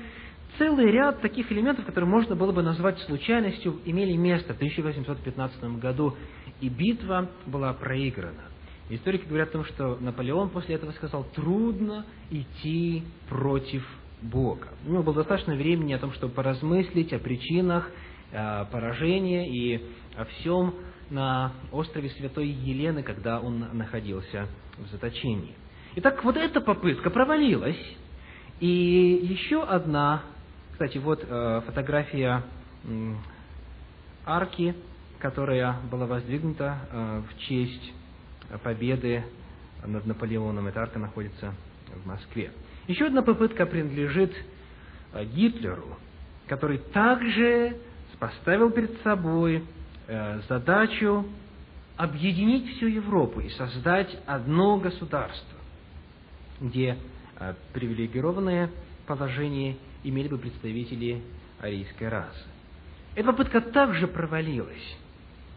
Целый 0.58 0.90
ряд 0.90 1.22
таких 1.22 1.52
элементов, 1.52 1.86
которые 1.86 2.10
можно 2.10 2.36
было 2.36 2.52
бы 2.52 2.64
назвать 2.64 2.98
случайностью, 3.02 3.80
имели 3.86 4.14
место 4.14 4.54
в 4.54 4.56
1815 4.56 5.80
году, 5.80 6.16
и 6.60 6.70
битва 6.70 7.30
была 7.46 7.72
проиграна. 7.74 8.42
Историки 8.90 9.28
говорят 9.28 9.50
о 9.50 9.52
том, 9.52 9.66
что 9.66 9.98
Наполеон 10.02 10.50
после 10.50 10.74
этого 10.74 10.90
сказал, 10.94 11.24
трудно 11.36 12.04
идти 12.32 13.04
против 13.30 13.88
Бога. 14.24 14.70
У 14.88 14.92
него 14.92 15.04
было 15.04 15.18
достаточно 15.18 15.54
времени 15.54 15.94
о 15.94 16.00
том, 16.00 16.14
чтобы 16.14 16.34
поразмыслить 16.34 17.14
о 17.14 17.20
причинах 17.20 17.92
э, 18.32 18.66
поражения 18.72 19.48
и 19.48 19.86
о 20.18 20.26
всем 20.26 20.74
на 21.14 21.54
острове 21.72 22.10
Святой 22.10 22.48
Елены, 22.48 23.04
когда 23.04 23.40
он 23.40 23.66
находился 23.78 24.48
в 24.78 24.88
заточении. 24.92 25.56
Итак, 25.96 26.24
вот 26.24 26.36
эта 26.36 26.60
попытка 26.60 27.10
провалилась. 27.10 27.80
И 28.60 28.68
еще 28.68 29.64
одна, 29.64 30.24
кстати, 30.72 30.98
вот 30.98 31.24
э, 31.24 31.62
фотография 31.66 32.44
э, 32.84 33.14
арки, 34.26 34.76
которая 35.20 35.78
была 35.92 36.06
воздвигнута 36.08 36.80
э, 36.92 37.22
в 37.30 37.40
честь 37.42 37.94
победы 38.64 39.24
над 39.86 40.06
Наполеоном. 40.06 40.68
Эта 40.68 40.82
арка 40.82 41.00
находится 41.00 41.54
в 41.94 42.08
Москве. 42.08 42.52
Еще 42.88 43.06
одна 43.06 43.22
попытка 43.22 43.66
принадлежит 43.66 44.34
э, 45.14 45.26
Гитлеру, 45.26 45.98
который 46.48 46.80
также 46.80 47.78
поставил 48.20 48.72
перед 48.72 49.02
собой 49.04 49.64
э, 50.08 50.42
задачу 50.48 51.26
объединить 51.98 52.76
всю 52.76 52.88
Европу 52.88 53.40
и 53.40 53.50
создать 53.50 54.18
одно 54.26 54.78
государство, 54.78 55.60
где 56.60 56.98
э, 57.40 57.54
привилегированное 57.74 58.72
положение 59.06 59.78
имели 60.04 60.28
бы 60.28 60.38
представители 60.38 61.22
арийской 61.60 62.10
расы. 62.10 62.48
Эта 63.16 63.32
попытка 63.32 63.62
также 63.62 64.08
провалилась. 64.08 64.98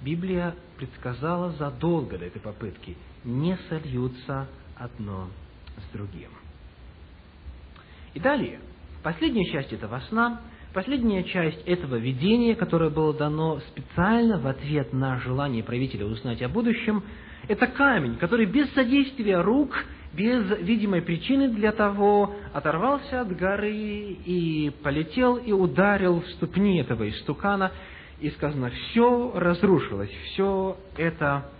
Библия 0.02 0.54
предсказала 0.76 1.52
задолго 1.52 2.18
до 2.18 2.26
этой 2.26 2.40
попытки, 2.40 2.96
не 3.24 3.56
сольются 3.68 4.46
одно 4.76 5.30
с 5.78 5.92
другим. 5.92 6.30
И 8.12 8.20
далее, 8.20 8.60
последняя 9.02 9.50
часть 9.50 9.72
этого 9.72 10.00
сна, 10.08 10.42
последняя 10.76 11.24
часть 11.24 11.62
этого 11.66 11.96
видения, 11.96 12.54
которое 12.54 12.90
было 12.90 13.14
дано 13.14 13.60
специально 13.60 14.38
в 14.38 14.46
ответ 14.46 14.92
на 14.92 15.18
желание 15.20 15.64
правителя 15.64 16.04
узнать 16.04 16.42
о 16.42 16.50
будущем, 16.50 17.02
это 17.48 17.66
камень, 17.66 18.16
который 18.18 18.44
без 18.44 18.70
содействия 18.74 19.40
рук, 19.40 19.74
без 20.12 20.44
видимой 20.60 21.00
причины 21.00 21.48
для 21.48 21.72
того, 21.72 22.34
оторвался 22.52 23.22
от 23.22 23.34
горы 23.34 23.72
и 23.72 24.70
полетел 24.82 25.36
и 25.36 25.50
ударил 25.50 26.20
в 26.20 26.28
ступни 26.32 26.78
этого 26.78 27.08
истукана, 27.08 27.72
и 28.20 28.28
сказано, 28.32 28.68
все 28.68 29.32
разрушилось, 29.34 30.12
все 30.26 30.76
это 30.98 31.50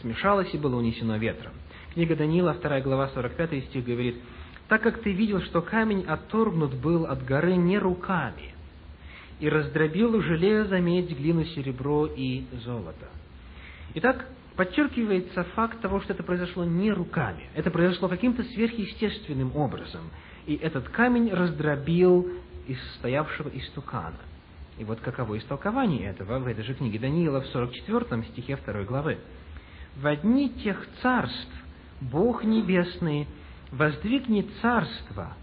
смешалось 0.00 0.54
и 0.54 0.56
было 0.56 0.76
унесено 0.76 1.18
ветром. 1.18 1.52
Книга 1.92 2.16
Даниила, 2.16 2.54
2 2.54 2.80
глава, 2.80 3.08
45 3.08 3.64
стих 3.64 3.84
говорит, 3.84 4.16
так 4.68 4.80
как 4.80 5.02
ты 5.02 5.12
видел, 5.12 5.42
что 5.42 5.60
камень 5.60 6.06
отторгнут 6.08 6.72
был 6.72 7.04
от 7.04 7.26
горы 7.26 7.56
не 7.56 7.78
руками, 7.78 8.53
и 9.40 9.48
раздробил 9.48 10.20
железо, 10.22 10.78
медь, 10.80 11.16
глину, 11.16 11.44
серебро 11.44 12.06
и 12.06 12.44
золото. 12.64 13.08
Итак, 13.94 14.26
подчеркивается 14.56 15.44
факт 15.54 15.80
того, 15.80 16.00
что 16.00 16.12
это 16.12 16.22
произошло 16.22 16.64
не 16.64 16.92
руками, 16.92 17.48
это 17.54 17.70
произошло 17.70 18.08
каким-то 18.08 18.42
сверхъестественным 18.44 19.56
образом, 19.56 20.10
и 20.46 20.54
этот 20.54 20.88
камень 20.88 21.32
раздробил 21.32 22.28
из 22.66 22.78
стоявшего 22.96 23.48
истукана. 23.50 24.18
И 24.78 24.84
вот 24.84 25.00
каково 25.00 25.38
истолкование 25.38 26.10
этого 26.10 26.38
в 26.38 26.46
этой 26.46 26.64
же 26.64 26.74
книге 26.74 26.98
Даниила 26.98 27.40
в 27.40 27.46
44 27.46 28.24
стихе 28.32 28.58
2 28.64 28.84
главы. 28.84 29.18
«В 29.96 30.06
одни 30.06 30.50
тех 30.50 30.84
царств 31.00 31.52
Бог 32.00 32.42
Небесный 32.42 33.28
воздвигнет 33.70 34.46
царство, 34.60 35.34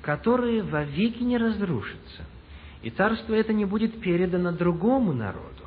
которое 0.00 0.62
вовеки 0.62 1.22
не 1.22 1.36
разрушится, 1.36 2.24
и 2.82 2.90
царство 2.90 3.34
это 3.34 3.52
не 3.52 3.64
будет 3.64 4.00
передано 4.00 4.52
другому 4.52 5.12
народу. 5.12 5.64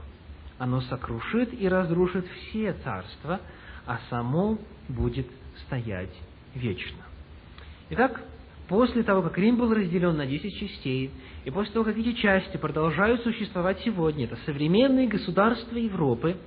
Оно 0.58 0.82
сокрушит 0.82 1.54
и 1.54 1.68
разрушит 1.68 2.26
все 2.28 2.74
царства, 2.84 3.40
а 3.86 4.00
само 4.10 4.58
будет 4.88 5.28
стоять 5.66 6.14
вечно. 6.56 7.04
Итак, 7.90 8.22
после 8.68 9.04
того, 9.04 9.22
как 9.22 9.38
Рим 9.38 9.58
был 9.58 9.74
разделен 9.74 10.16
на 10.18 10.26
десять 10.26 10.58
частей, 10.58 11.12
и 11.44 11.52
после 11.52 11.74
того, 11.74 11.86
как 11.86 11.98
эти 11.98 12.14
части 12.14 12.58
продолжают 12.58 13.22
существовать 13.24 13.82
сегодня, 13.84 14.26
это 14.26 14.38
современные 14.46 15.08
государства 15.08 15.78
Европы, 15.78 16.38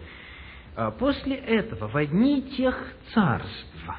а 0.74 0.90
после 0.90 1.36
этого 1.36 1.88
в 1.88 1.96
одни 1.96 2.42
тех 2.42 2.76
царства, 3.12 3.96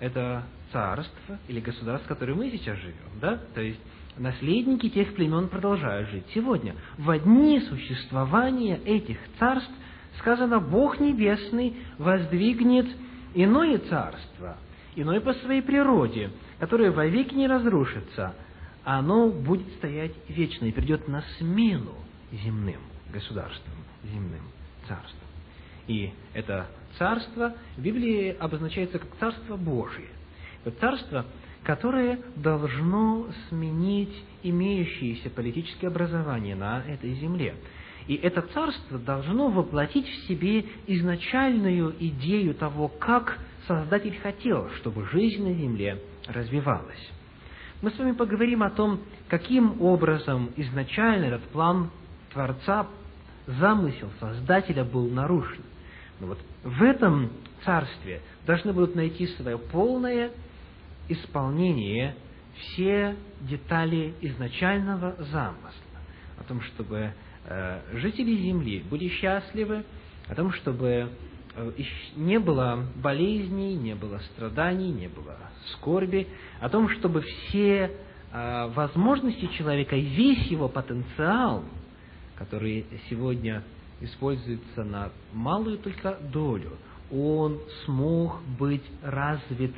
это 0.00 0.44
царство 0.72 1.38
или 1.48 1.60
государство, 1.60 2.06
в 2.06 2.08
котором 2.08 2.38
мы 2.38 2.50
сейчас 2.50 2.78
живем, 2.78 3.20
да? 3.20 3.40
То 3.54 3.60
есть 3.60 3.80
наследники 4.18 4.88
тех 4.88 5.14
племен 5.14 5.48
продолжают 5.48 6.10
жить 6.10 6.24
сегодня. 6.34 6.74
В 6.98 7.18
дни 7.18 7.60
существования 7.60 8.80
этих 8.84 9.18
царств 9.38 9.72
сказано, 10.18 10.60
Бог 10.60 10.98
Небесный 11.00 11.76
воздвигнет 11.98 12.86
иное 13.34 13.78
царство, 13.78 14.56
иное 14.94 15.20
по 15.20 15.34
своей 15.34 15.62
природе, 15.62 16.30
которое 16.58 16.90
вовеки 16.90 17.34
не 17.34 17.46
разрушится, 17.46 18.34
а 18.84 18.98
оно 18.98 19.28
будет 19.28 19.68
стоять 19.74 20.12
вечно 20.28 20.66
и 20.66 20.72
придет 20.72 21.08
на 21.08 21.22
смену 21.38 21.94
земным 22.32 22.80
государствам, 23.12 23.74
земным 24.04 24.42
царствам. 24.86 25.26
И 25.86 26.12
это 26.34 26.66
царство 26.98 27.54
в 27.76 27.82
Библии 27.82 28.36
обозначается 28.38 28.98
как 28.98 29.16
Царство 29.18 29.56
Божие. 29.56 30.08
Это 30.64 30.78
царство, 30.80 31.26
которое 31.66 32.20
должно 32.36 33.26
сменить 33.48 34.24
имеющееся 34.44 35.30
политическое 35.30 35.88
образование 35.88 36.54
на 36.54 36.84
этой 36.86 37.14
земле. 37.14 37.56
И 38.06 38.14
это 38.14 38.42
царство 38.42 39.00
должно 39.00 39.48
воплотить 39.48 40.06
в 40.06 40.28
себе 40.28 40.64
изначальную 40.86 41.92
идею 41.98 42.54
того, 42.54 42.86
как 42.86 43.40
Создатель 43.66 44.16
хотел, 44.22 44.70
чтобы 44.76 45.06
жизнь 45.06 45.42
на 45.42 45.54
земле 45.54 46.00
развивалась. 46.28 47.10
Мы 47.82 47.90
с 47.90 47.98
вами 47.98 48.12
поговорим 48.12 48.62
о 48.62 48.70
том, 48.70 49.00
каким 49.26 49.82
образом 49.82 50.50
изначально 50.54 51.24
этот 51.24 51.42
план 51.48 51.90
Творца, 52.32 52.86
замысел 53.48 54.08
Создателя 54.20 54.84
был 54.84 55.10
нарушен. 55.10 55.64
Но 56.20 56.28
вот 56.28 56.38
в 56.62 56.80
этом 56.80 57.30
царстве 57.64 58.20
должны 58.46 58.72
будут 58.72 58.94
найти 58.94 59.26
свое 59.26 59.58
полное 59.58 60.30
исполнение 61.08 62.14
все 62.54 63.16
детали 63.40 64.14
изначального 64.20 65.16
замысла, 65.30 66.00
о 66.38 66.44
том, 66.44 66.60
чтобы 66.62 67.12
э, 67.44 67.80
жители 67.94 68.36
Земли 68.42 68.84
были 68.90 69.08
счастливы, 69.08 69.84
о 70.28 70.34
том, 70.34 70.52
чтобы 70.52 71.10
э, 71.54 71.72
не 72.16 72.38
было 72.38 72.86
болезней, 72.96 73.74
не 73.74 73.94
было 73.94 74.18
страданий, 74.32 74.90
не 74.90 75.08
было 75.08 75.36
скорби, 75.72 76.26
о 76.60 76.68
том, 76.68 76.88
чтобы 76.88 77.20
все 77.22 77.90
э, 78.32 78.66
возможности 78.74 79.46
человека 79.58 79.96
и 79.96 80.02
весь 80.02 80.46
его 80.46 80.68
потенциал, 80.68 81.64
который 82.36 82.86
сегодня 83.08 83.62
используется 84.00 84.84
на 84.84 85.10
малую 85.32 85.78
только 85.78 86.18
долю, 86.32 86.72
он 87.10 87.60
смог 87.84 88.40
быть 88.58 88.84
развит 89.02 89.74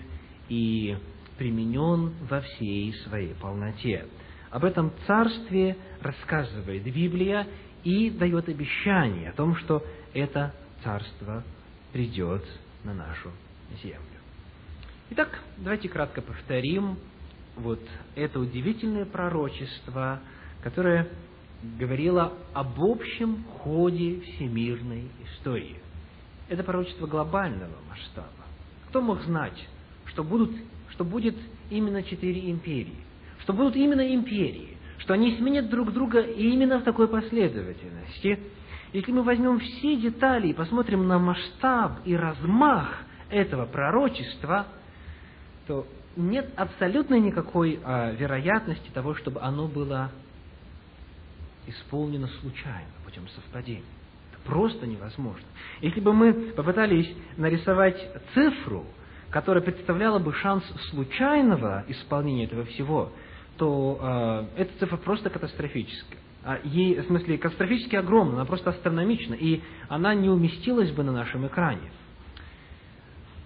и 0.48 0.96
применен 1.38 2.14
во 2.28 2.40
всей 2.40 2.92
своей 3.04 3.34
полноте. 3.34 4.06
Об 4.50 4.64
этом 4.64 4.92
царстве 5.06 5.76
рассказывает 6.00 6.82
Библия 6.82 7.46
и 7.84 8.10
дает 8.10 8.48
обещание 8.48 9.30
о 9.30 9.32
том, 9.32 9.56
что 9.56 9.84
это 10.14 10.54
царство 10.82 11.44
придет 11.92 12.44
на 12.84 12.94
нашу 12.94 13.30
землю. 13.82 14.02
Итак, 15.10 15.40
давайте 15.56 15.88
кратко 15.88 16.20
повторим 16.20 16.98
вот 17.56 17.80
это 18.14 18.38
удивительное 18.40 19.04
пророчество, 19.04 20.20
которое 20.62 21.08
говорила 21.78 22.32
об 22.52 22.80
общем 22.80 23.44
ходе 23.62 24.20
всемирной 24.20 25.08
истории. 25.24 25.76
Это 26.48 26.62
пророчество 26.62 27.06
глобального 27.06 27.74
масштаба. 27.88 28.28
Кто 28.88 29.02
мог 29.02 29.22
знать, 29.22 29.66
что, 30.06 30.24
будут, 30.24 30.52
что 30.98 31.04
будет 31.04 31.36
именно 31.70 32.02
четыре 32.02 32.50
империи, 32.50 32.96
что 33.42 33.52
будут 33.52 33.76
именно 33.76 34.12
империи, 34.12 34.76
что 34.98 35.14
они 35.14 35.36
сменят 35.36 35.70
друг 35.70 35.92
друга 35.92 36.20
именно 36.22 36.80
в 36.80 36.82
такой 36.82 37.06
последовательности. 37.06 38.40
Если 38.92 39.12
мы 39.12 39.22
возьмем 39.22 39.60
все 39.60 39.94
детали 39.94 40.48
и 40.48 40.52
посмотрим 40.52 41.06
на 41.06 41.20
масштаб 41.20 42.00
и 42.04 42.16
размах 42.16 43.04
этого 43.30 43.64
пророчества, 43.66 44.66
то 45.68 45.86
нет 46.16 46.50
абсолютно 46.56 47.14
никакой 47.14 47.78
а, 47.84 48.10
вероятности 48.10 48.90
того, 48.92 49.14
чтобы 49.14 49.40
оно 49.40 49.68
было 49.68 50.10
исполнено 51.68 52.26
случайно, 52.40 52.90
путем 53.04 53.28
совпадения. 53.36 53.84
Это 54.32 54.40
просто 54.50 54.84
невозможно. 54.84 55.46
Если 55.80 56.00
бы 56.00 56.12
мы 56.12 56.32
попытались 56.56 57.08
нарисовать 57.36 58.04
цифру, 58.34 58.84
которая 59.30 59.62
представляла 59.62 60.18
бы 60.18 60.32
шанс 60.32 60.64
случайного 60.90 61.84
исполнения 61.88 62.44
этого 62.44 62.64
всего, 62.64 63.12
то 63.56 64.48
э, 64.56 64.62
эта 64.62 64.78
цифра 64.78 64.96
просто 64.96 65.30
катастрофическая. 65.30 66.18
А 66.44 66.60
ей, 66.64 67.00
в 67.00 67.06
смысле, 67.06 67.36
катастрофически 67.36 67.96
огромна, 67.96 68.36
она 68.36 68.44
просто 68.44 68.70
астрономична, 68.70 69.34
и 69.34 69.60
она 69.88 70.14
не 70.14 70.30
уместилась 70.30 70.90
бы 70.92 71.02
на 71.02 71.12
нашем 71.12 71.46
экране. 71.46 71.90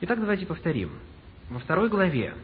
Итак, 0.03 0.21
давайте 0.21 0.47
повторим. 0.47 0.91
Во 1.51 1.59
второй 1.59 1.89
главе 1.89 2.35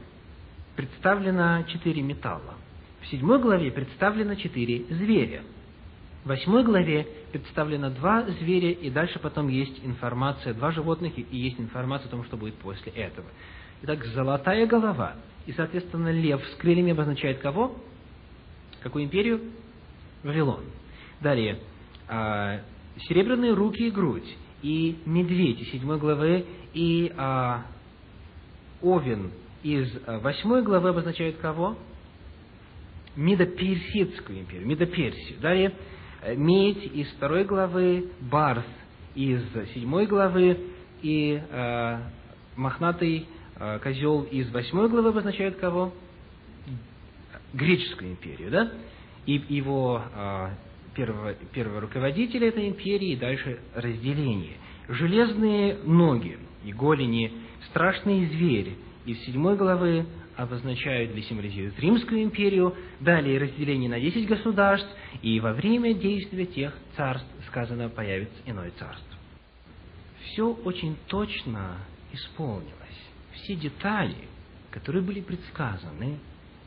представлено 0.74 1.64
четыре 1.64 2.02
металла. 2.02 2.54
В 3.02 3.06
седьмой 3.08 3.40
главе 3.40 3.70
представлено 3.70 4.34
четыре 4.34 4.84
зверя. 4.90 5.42
Восьмой 6.24 6.64
главе 6.64 7.06
представлено 7.32 7.90
два 7.90 8.22
зверя, 8.22 8.70
и 8.70 8.90
дальше 8.90 9.18
потом 9.18 9.48
есть 9.48 9.80
информация, 9.84 10.52
два 10.52 10.72
животных, 10.72 11.16
и 11.16 11.24
есть 11.30 11.60
информация 11.60 12.08
о 12.08 12.10
том, 12.10 12.24
что 12.24 12.36
будет 12.36 12.54
после 12.56 12.92
этого. 12.92 13.26
Итак, 13.82 14.04
золотая 14.06 14.66
голова 14.66 15.14
и, 15.46 15.52
соответственно, 15.52 16.10
лев 16.10 16.44
с 16.44 16.56
крыльями 16.56 16.92
обозначает 16.92 17.38
кого? 17.38 17.76
Какую 18.82 19.04
империю? 19.04 19.40
Вавилон. 20.24 20.64
Далее, 21.20 21.60
а, 22.08 22.60
серебряные 23.08 23.54
руки 23.54 23.86
и 23.86 23.90
грудь, 23.90 24.36
и 24.62 24.98
медведь 25.06 25.60
из 25.60 25.70
седьмой 25.70 25.98
главы, 25.98 26.44
и 26.74 27.12
а, 27.16 27.64
овен 28.82 29.30
из 29.62 29.88
восьмой 30.06 30.62
главы 30.62 30.90
обозначают 30.90 31.36
кого? 31.36 31.78
Медоперсидскую 33.14 34.40
империю, 34.40 34.66
Медоперсию. 34.66 35.40
Далее, 35.40 35.72
Э, 35.72 35.97
медь 36.36 36.84
из 36.94 37.08
второй 37.12 37.44
главы, 37.44 38.10
барс 38.20 38.64
из 39.14 39.42
седьмой 39.74 40.06
главы 40.06 40.58
и 41.02 41.40
э, 41.48 41.98
мохнатый 42.56 43.26
э, 43.56 43.78
козел 43.82 44.22
из 44.22 44.50
восьмой 44.50 44.88
главы 44.88 45.10
обозначают 45.10 45.56
кого? 45.56 45.92
Греческую 47.52 48.12
империю, 48.12 48.50
да? 48.50 48.72
И 49.26 49.42
его 49.48 50.02
э, 50.14 50.48
первого, 50.94 51.34
первого 51.52 51.80
руководителя 51.80 52.48
этой 52.48 52.68
империи, 52.68 53.12
и 53.12 53.16
дальше 53.16 53.60
разделение. 53.74 54.56
Железные 54.88 55.78
ноги 55.84 56.38
и 56.64 56.72
голени, 56.72 57.32
страшный 57.70 58.26
зверь 58.26 58.76
из 59.04 59.18
седьмой 59.24 59.56
главы 59.56 60.06
обозначают 60.38 61.10
или 61.10 61.20
символизируют 61.22 61.78
Римскую 61.80 62.22
империю, 62.22 62.76
далее 63.00 63.40
разделение 63.40 63.90
на 63.90 63.98
десять 63.98 64.26
государств, 64.26 64.88
и 65.20 65.40
во 65.40 65.52
время 65.52 65.92
действия 65.94 66.46
тех 66.46 66.72
царств, 66.96 67.26
сказано, 67.48 67.88
появится 67.88 68.36
иное 68.46 68.70
царство. 68.78 69.18
Все 70.22 70.52
очень 70.52 70.96
точно 71.08 71.78
исполнилось. 72.12 72.72
Все 73.32 73.56
детали, 73.56 74.14
которые 74.70 75.02
были 75.02 75.20
предсказаны, 75.20 76.20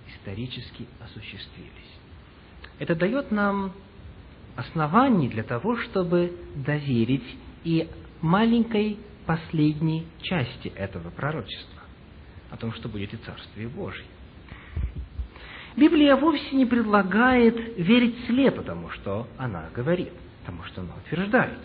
исторически 0.09 0.85
осуществились. 0.99 1.71
Это 2.77 2.93
дает 2.93 3.31
нам 3.31 3.71
оснований 4.57 5.29
для 5.29 5.43
того, 5.43 5.77
чтобы 5.77 6.37
доверить 6.55 7.37
и 7.63 7.87
маленькой 8.19 8.97
последней 9.25 10.05
части 10.21 10.67
этого 10.75 11.09
пророчества 11.09 11.80
о 12.51 12.57
том, 12.57 12.73
что 12.73 12.89
будет 12.89 13.13
и 13.13 13.17
Царствие 13.17 13.67
Божье. 13.67 14.05
Библия 15.75 16.15
вовсе 16.15 16.55
не 16.55 16.65
предлагает 16.65 17.77
верить 17.77 18.15
слепо 18.27 18.61
тому, 18.61 18.89
что 18.89 19.27
она 19.37 19.69
говорит, 19.73 20.11
тому, 20.45 20.63
что 20.63 20.81
она 20.81 20.91
утверждает. 20.95 21.59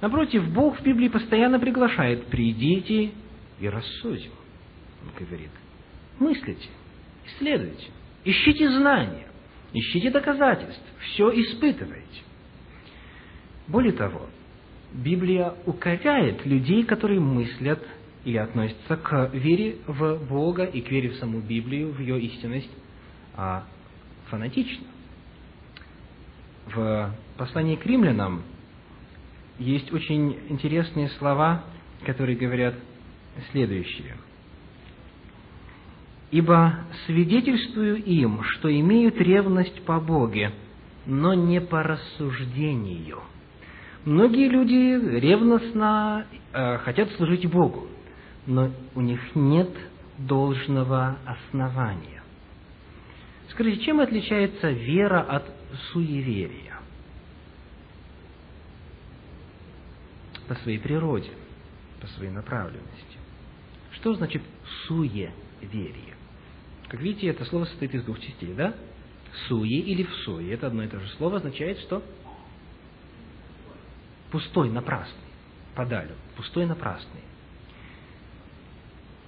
Напротив, 0.00 0.48
Бог 0.52 0.78
в 0.78 0.82
Библии 0.82 1.08
постоянно 1.08 1.58
приглашает 1.58 2.26
«придите 2.26 3.12
и 3.60 3.68
рассудим». 3.68 4.32
Он 5.02 5.26
говорит, 5.26 5.50
мыслите, 6.18 6.68
исследуйте, 7.26 7.90
ищите 8.24 8.70
знания, 8.70 9.26
ищите 9.72 10.10
доказательств, 10.10 10.82
все 11.00 11.30
испытывайте. 11.30 12.22
Более 13.68 13.92
того, 13.92 14.28
Библия 14.92 15.54
укоряет 15.66 16.44
людей, 16.46 16.84
которые 16.84 17.20
мыслят 17.20 17.82
или 18.24 18.38
относится 18.38 18.96
к 18.96 19.30
вере 19.32 19.76
в 19.86 20.16
Бога 20.28 20.64
и 20.64 20.80
к 20.80 20.90
вере 20.90 21.10
в 21.10 21.16
саму 21.16 21.40
Библию, 21.40 21.92
в 21.92 22.00
ее 22.00 22.20
истинность, 22.20 22.70
а 23.36 23.64
фанатично. 24.26 24.86
В 26.66 27.14
послании 27.36 27.76
к 27.76 27.84
римлянам 27.84 28.42
есть 29.58 29.92
очень 29.92 30.38
интересные 30.48 31.08
слова, 31.10 31.64
которые 32.06 32.36
говорят 32.36 32.74
следующее. 33.52 34.16
«Ибо 36.30 36.80
свидетельствую 37.06 38.02
им, 38.02 38.42
что 38.42 38.68
имеют 38.68 39.16
ревность 39.20 39.82
по 39.82 40.00
Боге, 40.00 40.52
но 41.06 41.34
не 41.34 41.60
по 41.60 41.82
рассуждению». 41.82 43.20
Многие 44.04 44.48
люди 44.48 45.18
ревностно 45.18 46.26
э, 46.52 46.78
хотят 46.78 47.10
служить 47.12 47.46
Богу, 47.46 47.88
но 48.46 48.70
у 48.94 49.00
них 49.00 49.20
нет 49.34 49.70
должного 50.18 51.18
основания. 51.24 52.22
Скажите, 53.50 53.84
чем 53.84 54.00
отличается 54.00 54.70
вера 54.70 55.20
от 55.22 55.44
суеверия? 55.92 56.78
По 60.48 60.54
своей 60.56 60.78
природе, 60.78 61.30
по 62.00 62.06
своей 62.08 62.30
направленности. 62.30 63.18
Что 63.92 64.14
значит 64.14 64.42
суеверие? 64.86 66.14
Как 66.88 67.00
видите, 67.00 67.28
это 67.28 67.44
слово 67.46 67.64
состоит 67.64 67.94
из 67.94 68.04
двух 68.04 68.20
частей, 68.20 68.52
да? 68.54 68.74
Суе 69.48 69.80
или 69.80 70.04
в 70.04 70.12
суе. 70.24 70.52
Это 70.52 70.66
одно 70.66 70.84
и 70.84 70.88
то 70.88 71.00
же 71.00 71.08
слово 71.16 71.38
означает, 71.38 71.78
что 71.80 72.02
пустой, 74.30 74.70
напрасный, 74.70 75.16
подалю, 75.74 76.14
пустой, 76.36 76.66
напрасный. 76.66 77.20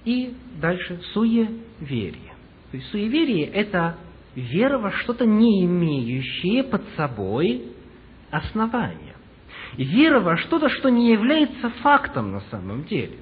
И 0.07 0.33
дальше 0.61 1.01
суеверие. 1.11 2.33
То 2.71 2.77
есть 2.77 2.89
суеверие– 2.91 3.45
это 3.53 3.97
вера 4.35 4.77
во 4.77 4.89
что-то 4.93 5.25
не 5.25 5.65
имеющее 5.65 6.63
под 6.63 6.81
собой 6.95 7.73
основания. 8.31 9.17
Вера 9.75 10.21
во 10.21 10.37
что-то, 10.37 10.69
что 10.69 10.87
не 10.87 11.11
является 11.11 11.69
фактом 11.81 12.31
на 12.31 12.39
самом 12.49 12.85
деле. 12.85 13.17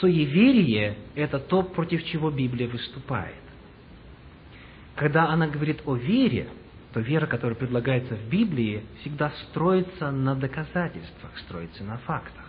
Суеверие– 0.00 0.96
это 1.14 1.38
то, 1.38 1.62
против 1.62 2.02
чего 2.04 2.30
Библия 2.30 2.66
выступает. 2.66 3.34
Когда 4.94 5.28
она 5.28 5.48
говорит 5.48 5.82
о 5.84 5.96
вере, 5.96 6.48
то 6.94 7.00
вера, 7.00 7.26
которая 7.26 7.56
предлагается 7.56 8.14
в 8.14 8.30
Библии, 8.30 8.86
всегда 9.02 9.30
строится 9.50 10.10
на 10.10 10.34
доказательствах, 10.34 11.36
строится 11.40 11.84
на 11.84 11.98
фактах 11.98 12.45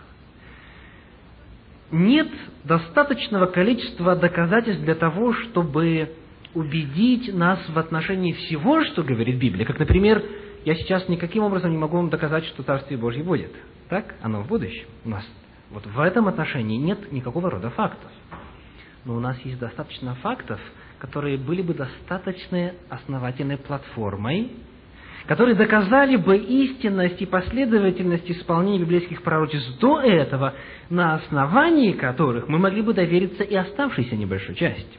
нет 1.90 2.28
достаточного 2.64 3.46
количества 3.46 4.16
доказательств 4.16 4.84
для 4.84 4.94
того, 4.94 5.32
чтобы 5.32 6.14
убедить 6.54 7.32
нас 7.34 7.60
в 7.68 7.78
отношении 7.78 8.32
всего, 8.32 8.84
что 8.84 9.02
говорит 9.02 9.38
Библия. 9.38 9.66
Как, 9.66 9.78
например, 9.78 10.22
я 10.64 10.74
сейчас 10.74 11.08
никаким 11.08 11.44
образом 11.44 11.70
не 11.70 11.78
могу 11.78 11.96
вам 11.96 12.10
доказать, 12.10 12.44
что 12.46 12.62
Царствие 12.62 12.98
Божье 12.98 13.22
будет. 13.22 13.52
Так? 13.88 14.14
Оно 14.22 14.42
в 14.42 14.48
будущем. 14.48 14.86
У 15.04 15.08
нас 15.08 15.24
вот 15.70 15.86
в 15.86 16.00
этом 16.00 16.28
отношении 16.28 16.76
нет 16.76 17.12
никакого 17.12 17.50
рода 17.50 17.70
фактов. 17.70 18.10
Но 19.04 19.14
у 19.14 19.20
нас 19.20 19.38
есть 19.44 19.58
достаточно 19.58 20.14
фактов, 20.16 20.60
которые 20.98 21.38
были 21.38 21.62
бы 21.62 21.74
достаточно 21.74 22.72
основательной 22.88 23.56
платформой 23.56 24.52
которые 25.28 25.54
доказали 25.54 26.16
бы 26.16 26.38
истинность 26.38 27.20
и 27.20 27.26
последовательность 27.26 28.30
исполнения 28.30 28.80
библейских 28.80 29.22
пророчеств 29.22 29.78
до 29.78 30.00
этого, 30.00 30.54
на 30.88 31.16
основании 31.16 31.92
которых 31.92 32.48
мы 32.48 32.58
могли 32.58 32.80
бы 32.80 32.94
довериться 32.94 33.42
и 33.42 33.54
оставшейся 33.54 34.16
небольшой 34.16 34.54
части. 34.54 34.98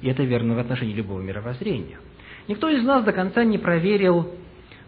И 0.00 0.08
это 0.08 0.22
верно 0.22 0.54
в 0.54 0.58
отношении 0.58 0.94
любого 0.94 1.20
мировоззрения. 1.20 1.98
Никто 2.48 2.70
из 2.70 2.82
нас 2.84 3.04
до 3.04 3.12
конца 3.12 3.44
не 3.44 3.58
проверил, 3.58 4.34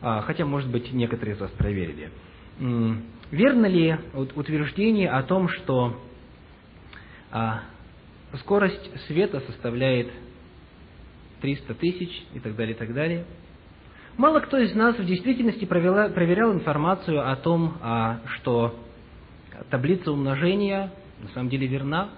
а, 0.00 0.22
хотя, 0.22 0.46
может 0.46 0.70
быть, 0.70 0.90
некоторые 0.90 1.36
из 1.36 1.40
вас 1.40 1.50
проверили, 1.50 2.10
верно 3.30 3.66
ли 3.66 3.98
утверждение 4.12 5.10
о 5.10 5.22
том, 5.22 5.50
что 5.50 6.00
а, 7.30 7.60
скорость 8.38 8.90
света 9.06 9.40
составляет 9.40 10.10
300 11.42 11.74
тысяч 11.74 12.22
и 12.32 12.40
так 12.40 12.56
далее, 12.56 12.74
и 12.74 12.78
так 12.78 12.94
далее. 12.94 13.26
Мало 14.16 14.40
кто 14.40 14.56
из 14.56 14.74
нас 14.74 14.96
в 14.96 15.04
действительности 15.04 15.66
провела, 15.66 16.08
проверял 16.08 16.50
информацию 16.52 17.30
о 17.30 17.36
том, 17.36 17.76
а, 17.82 18.20
что 18.36 18.74
таблица 19.68 20.10
умножения 20.10 20.90
на 21.22 21.28
самом 21.30 21.50
деле 21.50 21.66
верна. 21.66 22.08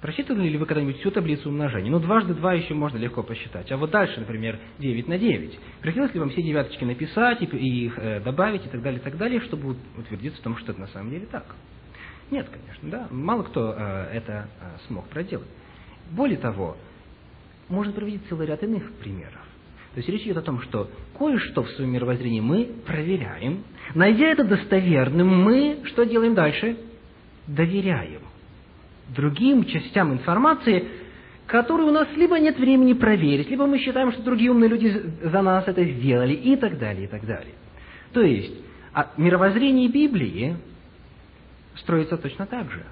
Просчитывали 0.00 0.48
ли 0.48 0.56
вы 0.56 0.66
когда-нибудь 0.66 1.00
всю 1.00 1.10
таблицу 1.10 1.48
умножения? 1.48 1.90
Ну, 1.90 1.98
дважды 1.98 2.32
два 2.34 2.52
еще 2.52 2.74
можно 2.74 2.98
легко 2.98 3.24
посчитать. 3.24 3.72
А 3.72 3.76
вот 3.76 3.90
дальше, 3.90 4.20
например, 4.20 4.60
9 4.78 5.08
на 5.08 5.18
9. 5.18 5.58
Приходилось 5.80 6.14
ли 6.14 6.20
вам 6.20 6.30
все 6.30 6.42
девяточки 6.42 6.84
написать 6.84 7.42
и, 7.42 7.46
и 7.46 7.86
их 7.86 7.98
э, 7.98 8.20
добавить 8.20 8.64
и 8.64 8.68
так 8.68 8.82
далее, 8.82 9.00
и 9.00 9.02
так 9.02 9.16
далее, 9.16 9.40
чтобы 9.40 9.74
утвердиться 9.98 10.40
в 10.40 10.44
том, 10.44 10.56
что 10.58 10.72
это 10.72 10.80
на 10.80 10.88
самом 10.88 11.10
деле 11.10 11.26
так? 11.26 11.56
Нет, 12.30 12.48
конечно, 12.48 12.88
да. 12.88 13.08
Мало 13.10 13.42
кто 13.42 13.74
э, 13.76 14.10
это 14.12 14.48
э, 14.60 14.76
смог 14.86 15.08
проделать. 15.08 15.48
Более 16.12 16.38
того, 16.38 16.76
можно 17.68 17.92
приводить 17.92 18.28
целый 18.28 18.46
ряд 18.46 18.62
иных 18.62 18.92
примеров. 19.00 19.45
То 19.96 20.00
есть 20.00 20.10
речь 20.10 20.24
идет 20.24 20.36
о 20.36 20.42
том, 20.42 20.60
что 20.60 20.90
кое-что 21.18 21.62
в 21.62 21.70
своем 21.70 21.90
мировоззрении 21.92 22.40
мы 22.40 22.68
проверяем, 22.84 23.64
найдя 23.94 24.26
это 24.26 24.44
достоверным, 24.44 25.42
мы 25.42 25.78
что 25.86 26.04
делаем 26.04 26.34
дальше? 26.34 26.76
Доверяем 27.46 28.20
другим 29.08 29.64
частям 29.64 30.12
информации, 30.12 30.86
которые 31.46 31.88
у 31.88 31.92
нас 31.92 32.08
либо 32.14 32.38
нет 32.38 32.58
времени 32.58 32.92
проверить, 32.92 33.48
либо 33.48 33.66
мы 33.66 33.78
считаем, 33.78 34.12
что 34.12 34.22
другие 34.22 34.50
умные 34.50 34.68
люди 34.68 35.02
за 35.22 35.40
нас 35.40 35.66
это 35.66 35.82
сделали, 35.82 36.34
и 36.34 36.56
так 36.56 36.78
далее, 36.78 37.04
и 37.04 37.08
так 37.08 37.24
далее. 37.24 37.54
То 38.12 38.20
есть, 38.20 38.52
а 38.92 39.12
мировоззрение 39.16 39.88
Библии 39.88 40.58
строится 41.76 42.18
точно 42.18 42.44
так 42.44 42.70
же. 42.70 42.84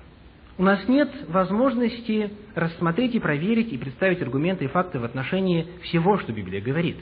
У 0.56 0.62
нас 0.62 0.86
нет 0.86 1.10
возможности 1.28 2.30
рассмотреть 2.54 3.14
и 3.16 3.18
проверить 3.18 3.72
и 3.72 3.78
представить 3.78 4.22
аргументы 4.22 4.66
и 4.66 4.68
факты 4.68 5.00
в 5.00 5.04
отношении 5.04 5.66
всего, 5.82 6.18
что 6.18 6.32
Библия 6.32 6.60
говорит. 6.60 6.98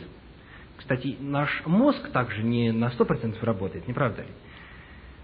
Кстати, 0.79 1.17
наш 1.21 1.63
мозг 1.67 2.11
также 2.13 2.43
не 2.43 2.73
на 2.73 2.87
100% 2.89 3.37
работает, 3.43 3.87
не 3.87 3.93
правда 3.93 4.23
ли? 4.23 4.29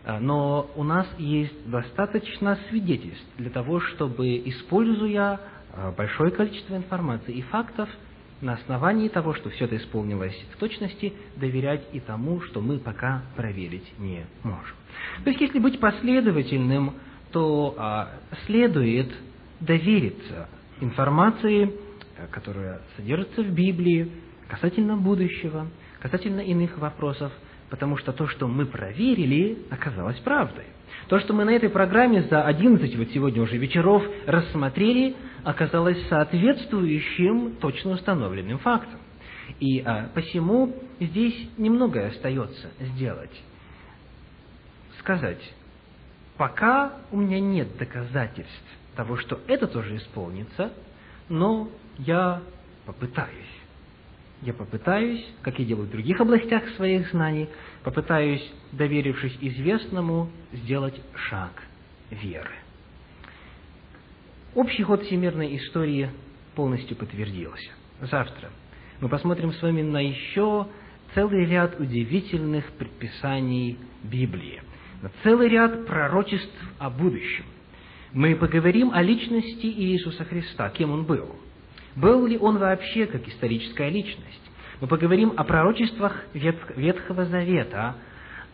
А, 0.04 0.20
но 0.20 0.70
у 0.76 0.84
нас 0.84 1.06
есть 1.18 1.70
достаточно 1.70 2.58
свидетельств 2.68 3.26
для 3.38 3.50
того, 3.50 3.80
чтобы, 3.80 4.36
используя 4.44 5.40
а, 5.72 5.92
большое 5.92 6.30
количество 6.30 6.76
информации 6.76 7.32
и 7.32 7.42
фактов, 7.42 7.88
на 8.40 8.52
основании 8.52 9.08
того, 9.08 9.34
что 9.34 9.50
все 9.50 9.64
это 9.64 9.76
исполнилось 9.76 10.36
в 10.54 10.58
точности, 10.58 11.12
доверять 11.36 11.82
и 11.92 11.98
тому, 11.98 12.40
что 12.42 12.60
мы 12.60 12.78
пока 12.78 13.22
проверить 13.36 13.92
не 13.98 14.26
можем. 14.44 14.76
То 15.24 15.30
есть, 15.30 15.40
если 15.40 15.58
быть 15.58 15.80
последовательным, 15.80 16.94
то 17.32 17.74
а, 17.76 18.10
следует 18.46 19.12
довериться 19.60 20.48
информации, 20.80 21.72
которая 22.30 22.80
содержится 22.96 23.42
в 23.42 23.50
Библии, 23.50 24.10
касательно 24.48 24.96
будущего, 24.96 25.66
касательно 26.00 26.40
иных 26.40 26.78
вопросов, 26.78 27.32
потому 27.70 27.96
что 27.96 28.12
то, 28.12 28.26
что 28.28 28.48
мы 28.48 28.66
проверили, 28.66 29.58
оказалось 29.70 30.18
правдой. 30.20 30.64
То, 31.08 31.18
что 31.20 31.32
мы 31.32 31.44
на 31.44 31.50
этой 31.50 31.68
программе 31.70 32.22
за 32.24 32.44
11 32.44 32.96
вот 32.96 33.08
сегодня 33.12 33.42
уже 33.42 33.56
вечеров 33.56 34.02
рассмотрели, 34.26 35.16
оказалось 35.44 35.98
соответствующим 36.08 37.56
точно 37.60 37.92
установленным 37.92 38.58
фактам. 38.58 39.00
И 39.60 39.80
а, 39.80 40.10
посему 40.14 40.74
здесь 41.00 41.48
немногое 41.56 42.08
остается 42.08 42.68
сделать. 42.80 43.42
Сказать, 44.98 45.40
пока 46.38 46.92
у 47.10 47.18
меня 47.18 47.40
нет 47.40 47.76
доказательств 47.76 48.64
того, 48.96 49.16
что 49.16 49.40
это 49.46 49.66
тоже 49.66 49.96
исполнится, 49.96 50.72
но 51.28 51.68
я 51.98 52.40
попытаюсь. 52.86 53.34
Я 54.42 54.54
попытаюсь, 54.54 55.24
как 55.42 55.58
я 55.58 55.64
делаю 55.64 55.88
в 55.88 55.90
других 55.90 56.20
областях 56.20 56.66
своих 56.76 57.10
знаний, 57.10 57.48
попытаюсь, 57.82 58.48
доверившись 58.70 59.36
известному, 59.40 60.30
сделать 60.52 60.98
шаг 61.14 61.50
веры. 62.10 62.54
Общий 64.54 64.84
ход 64.84 65.02
всемирной 65.02 65.56
истории 65.56 66.10
полностью 66.54 66.96
подтвердился. 66.96 67.70
Завтра 68.00 68.50
мы 69.00 69.08
посмотрим 69.08 69.52
с 69.52 69.60
вами 69.60 69.82
на 69.82 69.98
еще 69.98 70.68
целый 71.14 71.44
ряд 71.46 71.78
удивительных 71.80 72.70
предписаний 72.72 73.76
Библии, 74.04 74.62
целый 75.22 75.48
ряд 75.48 75.86
пророчеств 75.86 76.56
о 76.78 76.90
будущем. 76.90 77.44
Мы 78.12 78.34
поговорим 78.36 78.90
о 78.92 79.02
личности 79.02 79.66
Иисуса 79.66 80.24
Христа, 80.24 80.70
кем 80.70 80.90
Он 80.90 81.04
был. 81.04 81.36
Был 81.94 82.26
ли 82.26 82.38
Он 82.38 82.58
вообще 82.58 83.06
как 83.06 83.26
историческая 83.28 83.90
личность? 83.90 84.40
Мы 84.80 84.86
поговорим 84.86 85.34
о 85.36 85.44
пророчествах 85.44 86.24
Ветхого 86.32 87.24
Завета, 87.26 87.96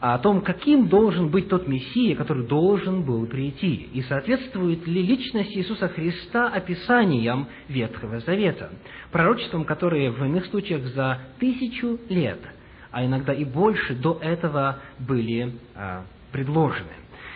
о 0.01 0.19
том, 0.19 0.41
каким 0.41 0.89
должен 0.89 1.29
быть 1.29 1.49
тот 1.49 1.69
Мессия, 1.69 2.17
который 2.17 2.47
должен 2.47 3.05
был 3.05 3.27
прийти, 3.27 3.89
и 3.93 4.03
соответствует 4.03 4.87
ли 4.87 5.03
личность 5.03 5.57
Иисуса 5.57 5.89
Христа 5.89 6.49
описаниям 6.49 7.49
Ветхого 7.69 8.21
Завета, 8.21 8.71
пророчествам, 9.13 9.65
которые 9.65 10.11
в 10.11 10.25
иных 10.25 10.47
случаях 10.47 10.83
за 10.89 11.21
тысячу 11.39 11.99
лет, 12.09 12.41
а 12.91 13.05
иногда 13.05 13.33
и 13.33 13.45
больше 13.45 13.95
до 13.95 14.19
этого 14.21 14.81
были 14.99 15.55
а, 15.75 16.05
предложены. 16.35 16.91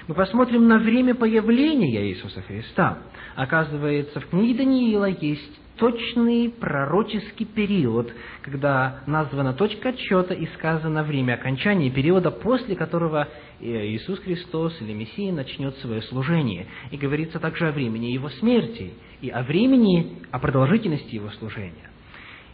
Мы 0.08 0.14
посмотрим 0.16 0.66
на 0.66 0.78
время 0.78 1.14
появления 1.14 2.04
Иисуса 2.08 2.42
Христа. 2.42 2.98
Оказывается, 3.36 4.18
в 4.18 4.26
книге 4.26 4.58
Даниила 4.58 5.04
есть 5.04 5.60
точный 5.76 6.50
пророческий 6.50 7.46
период, 7.46 8.12
когда 8.42 9.02
названа 9.06 9.52
точка 9.52 9.90
отсчета 9.90 10.34
и 10.34 10.46
сказано 10.56 11.04
время 11.04 11.34
окончания 11.34 11.90
периода, 11.90 12.32
после 12.32 12.74
которого 12.74 13.28
Иисус 13.60 14.18
Христос 14.18 14.76
или 14.80 14.92
Мессия 14.94 15.32
начнет 15.32 15.76
свое 15.76 16.02
служение. 16.02 16.66
И 16.90 16.96
говорится 16.96 17.38
также 17.38 17.68
о 17.68 17.72
времени 17.72 18.06
Его 18.06 18.30
смерти 18.30 18.94
и 19.20 19.30
о 19.30 19.44
времени, 19.44 20.22
о 20.32 20.40
продолжительности 20.40 21.14
Его 21.14 21.30
служения. 21.38 21.88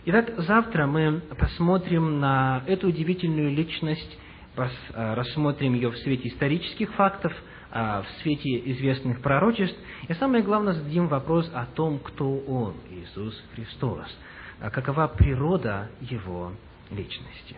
Итак, 0.05 0.35
завтра 0.37 0.87
мы 0.87 1.23
посмотрим 1.39 2.21
на 2.21 2.63
эту 2.67 2.89
удивительную 2.89 3.51
личность, 3.51 4.19
рассмотрим 4.93 5.75
ее 5.75 5.91
в 5.91 5.99
свете 5.99 6.29
исторических 6.29 6.93
фактов– 6.95 7.33
а, 7.77 8.03
в 8.03 8.23
свете 8.23 8.71
известных 8.71 9.21
пророчеств. 9.21 9.77
И 10.07 10.15
самое 10.15 10.45
главное, 10.45 10.75
зададим 10.75 11.09
вопрос 11.09 11.51
о 11.53 11.67
том, 11.67 11.99
кто 11.99 12.39
Он, 12.47 12.77
Иисус 12.89 13.35
Христос, 13.57 14.07
а 14.61 14.71
какова 14.71 15.09
природа 15.09 15.91
Его 16.01 16.53
личности. 16.93 17.57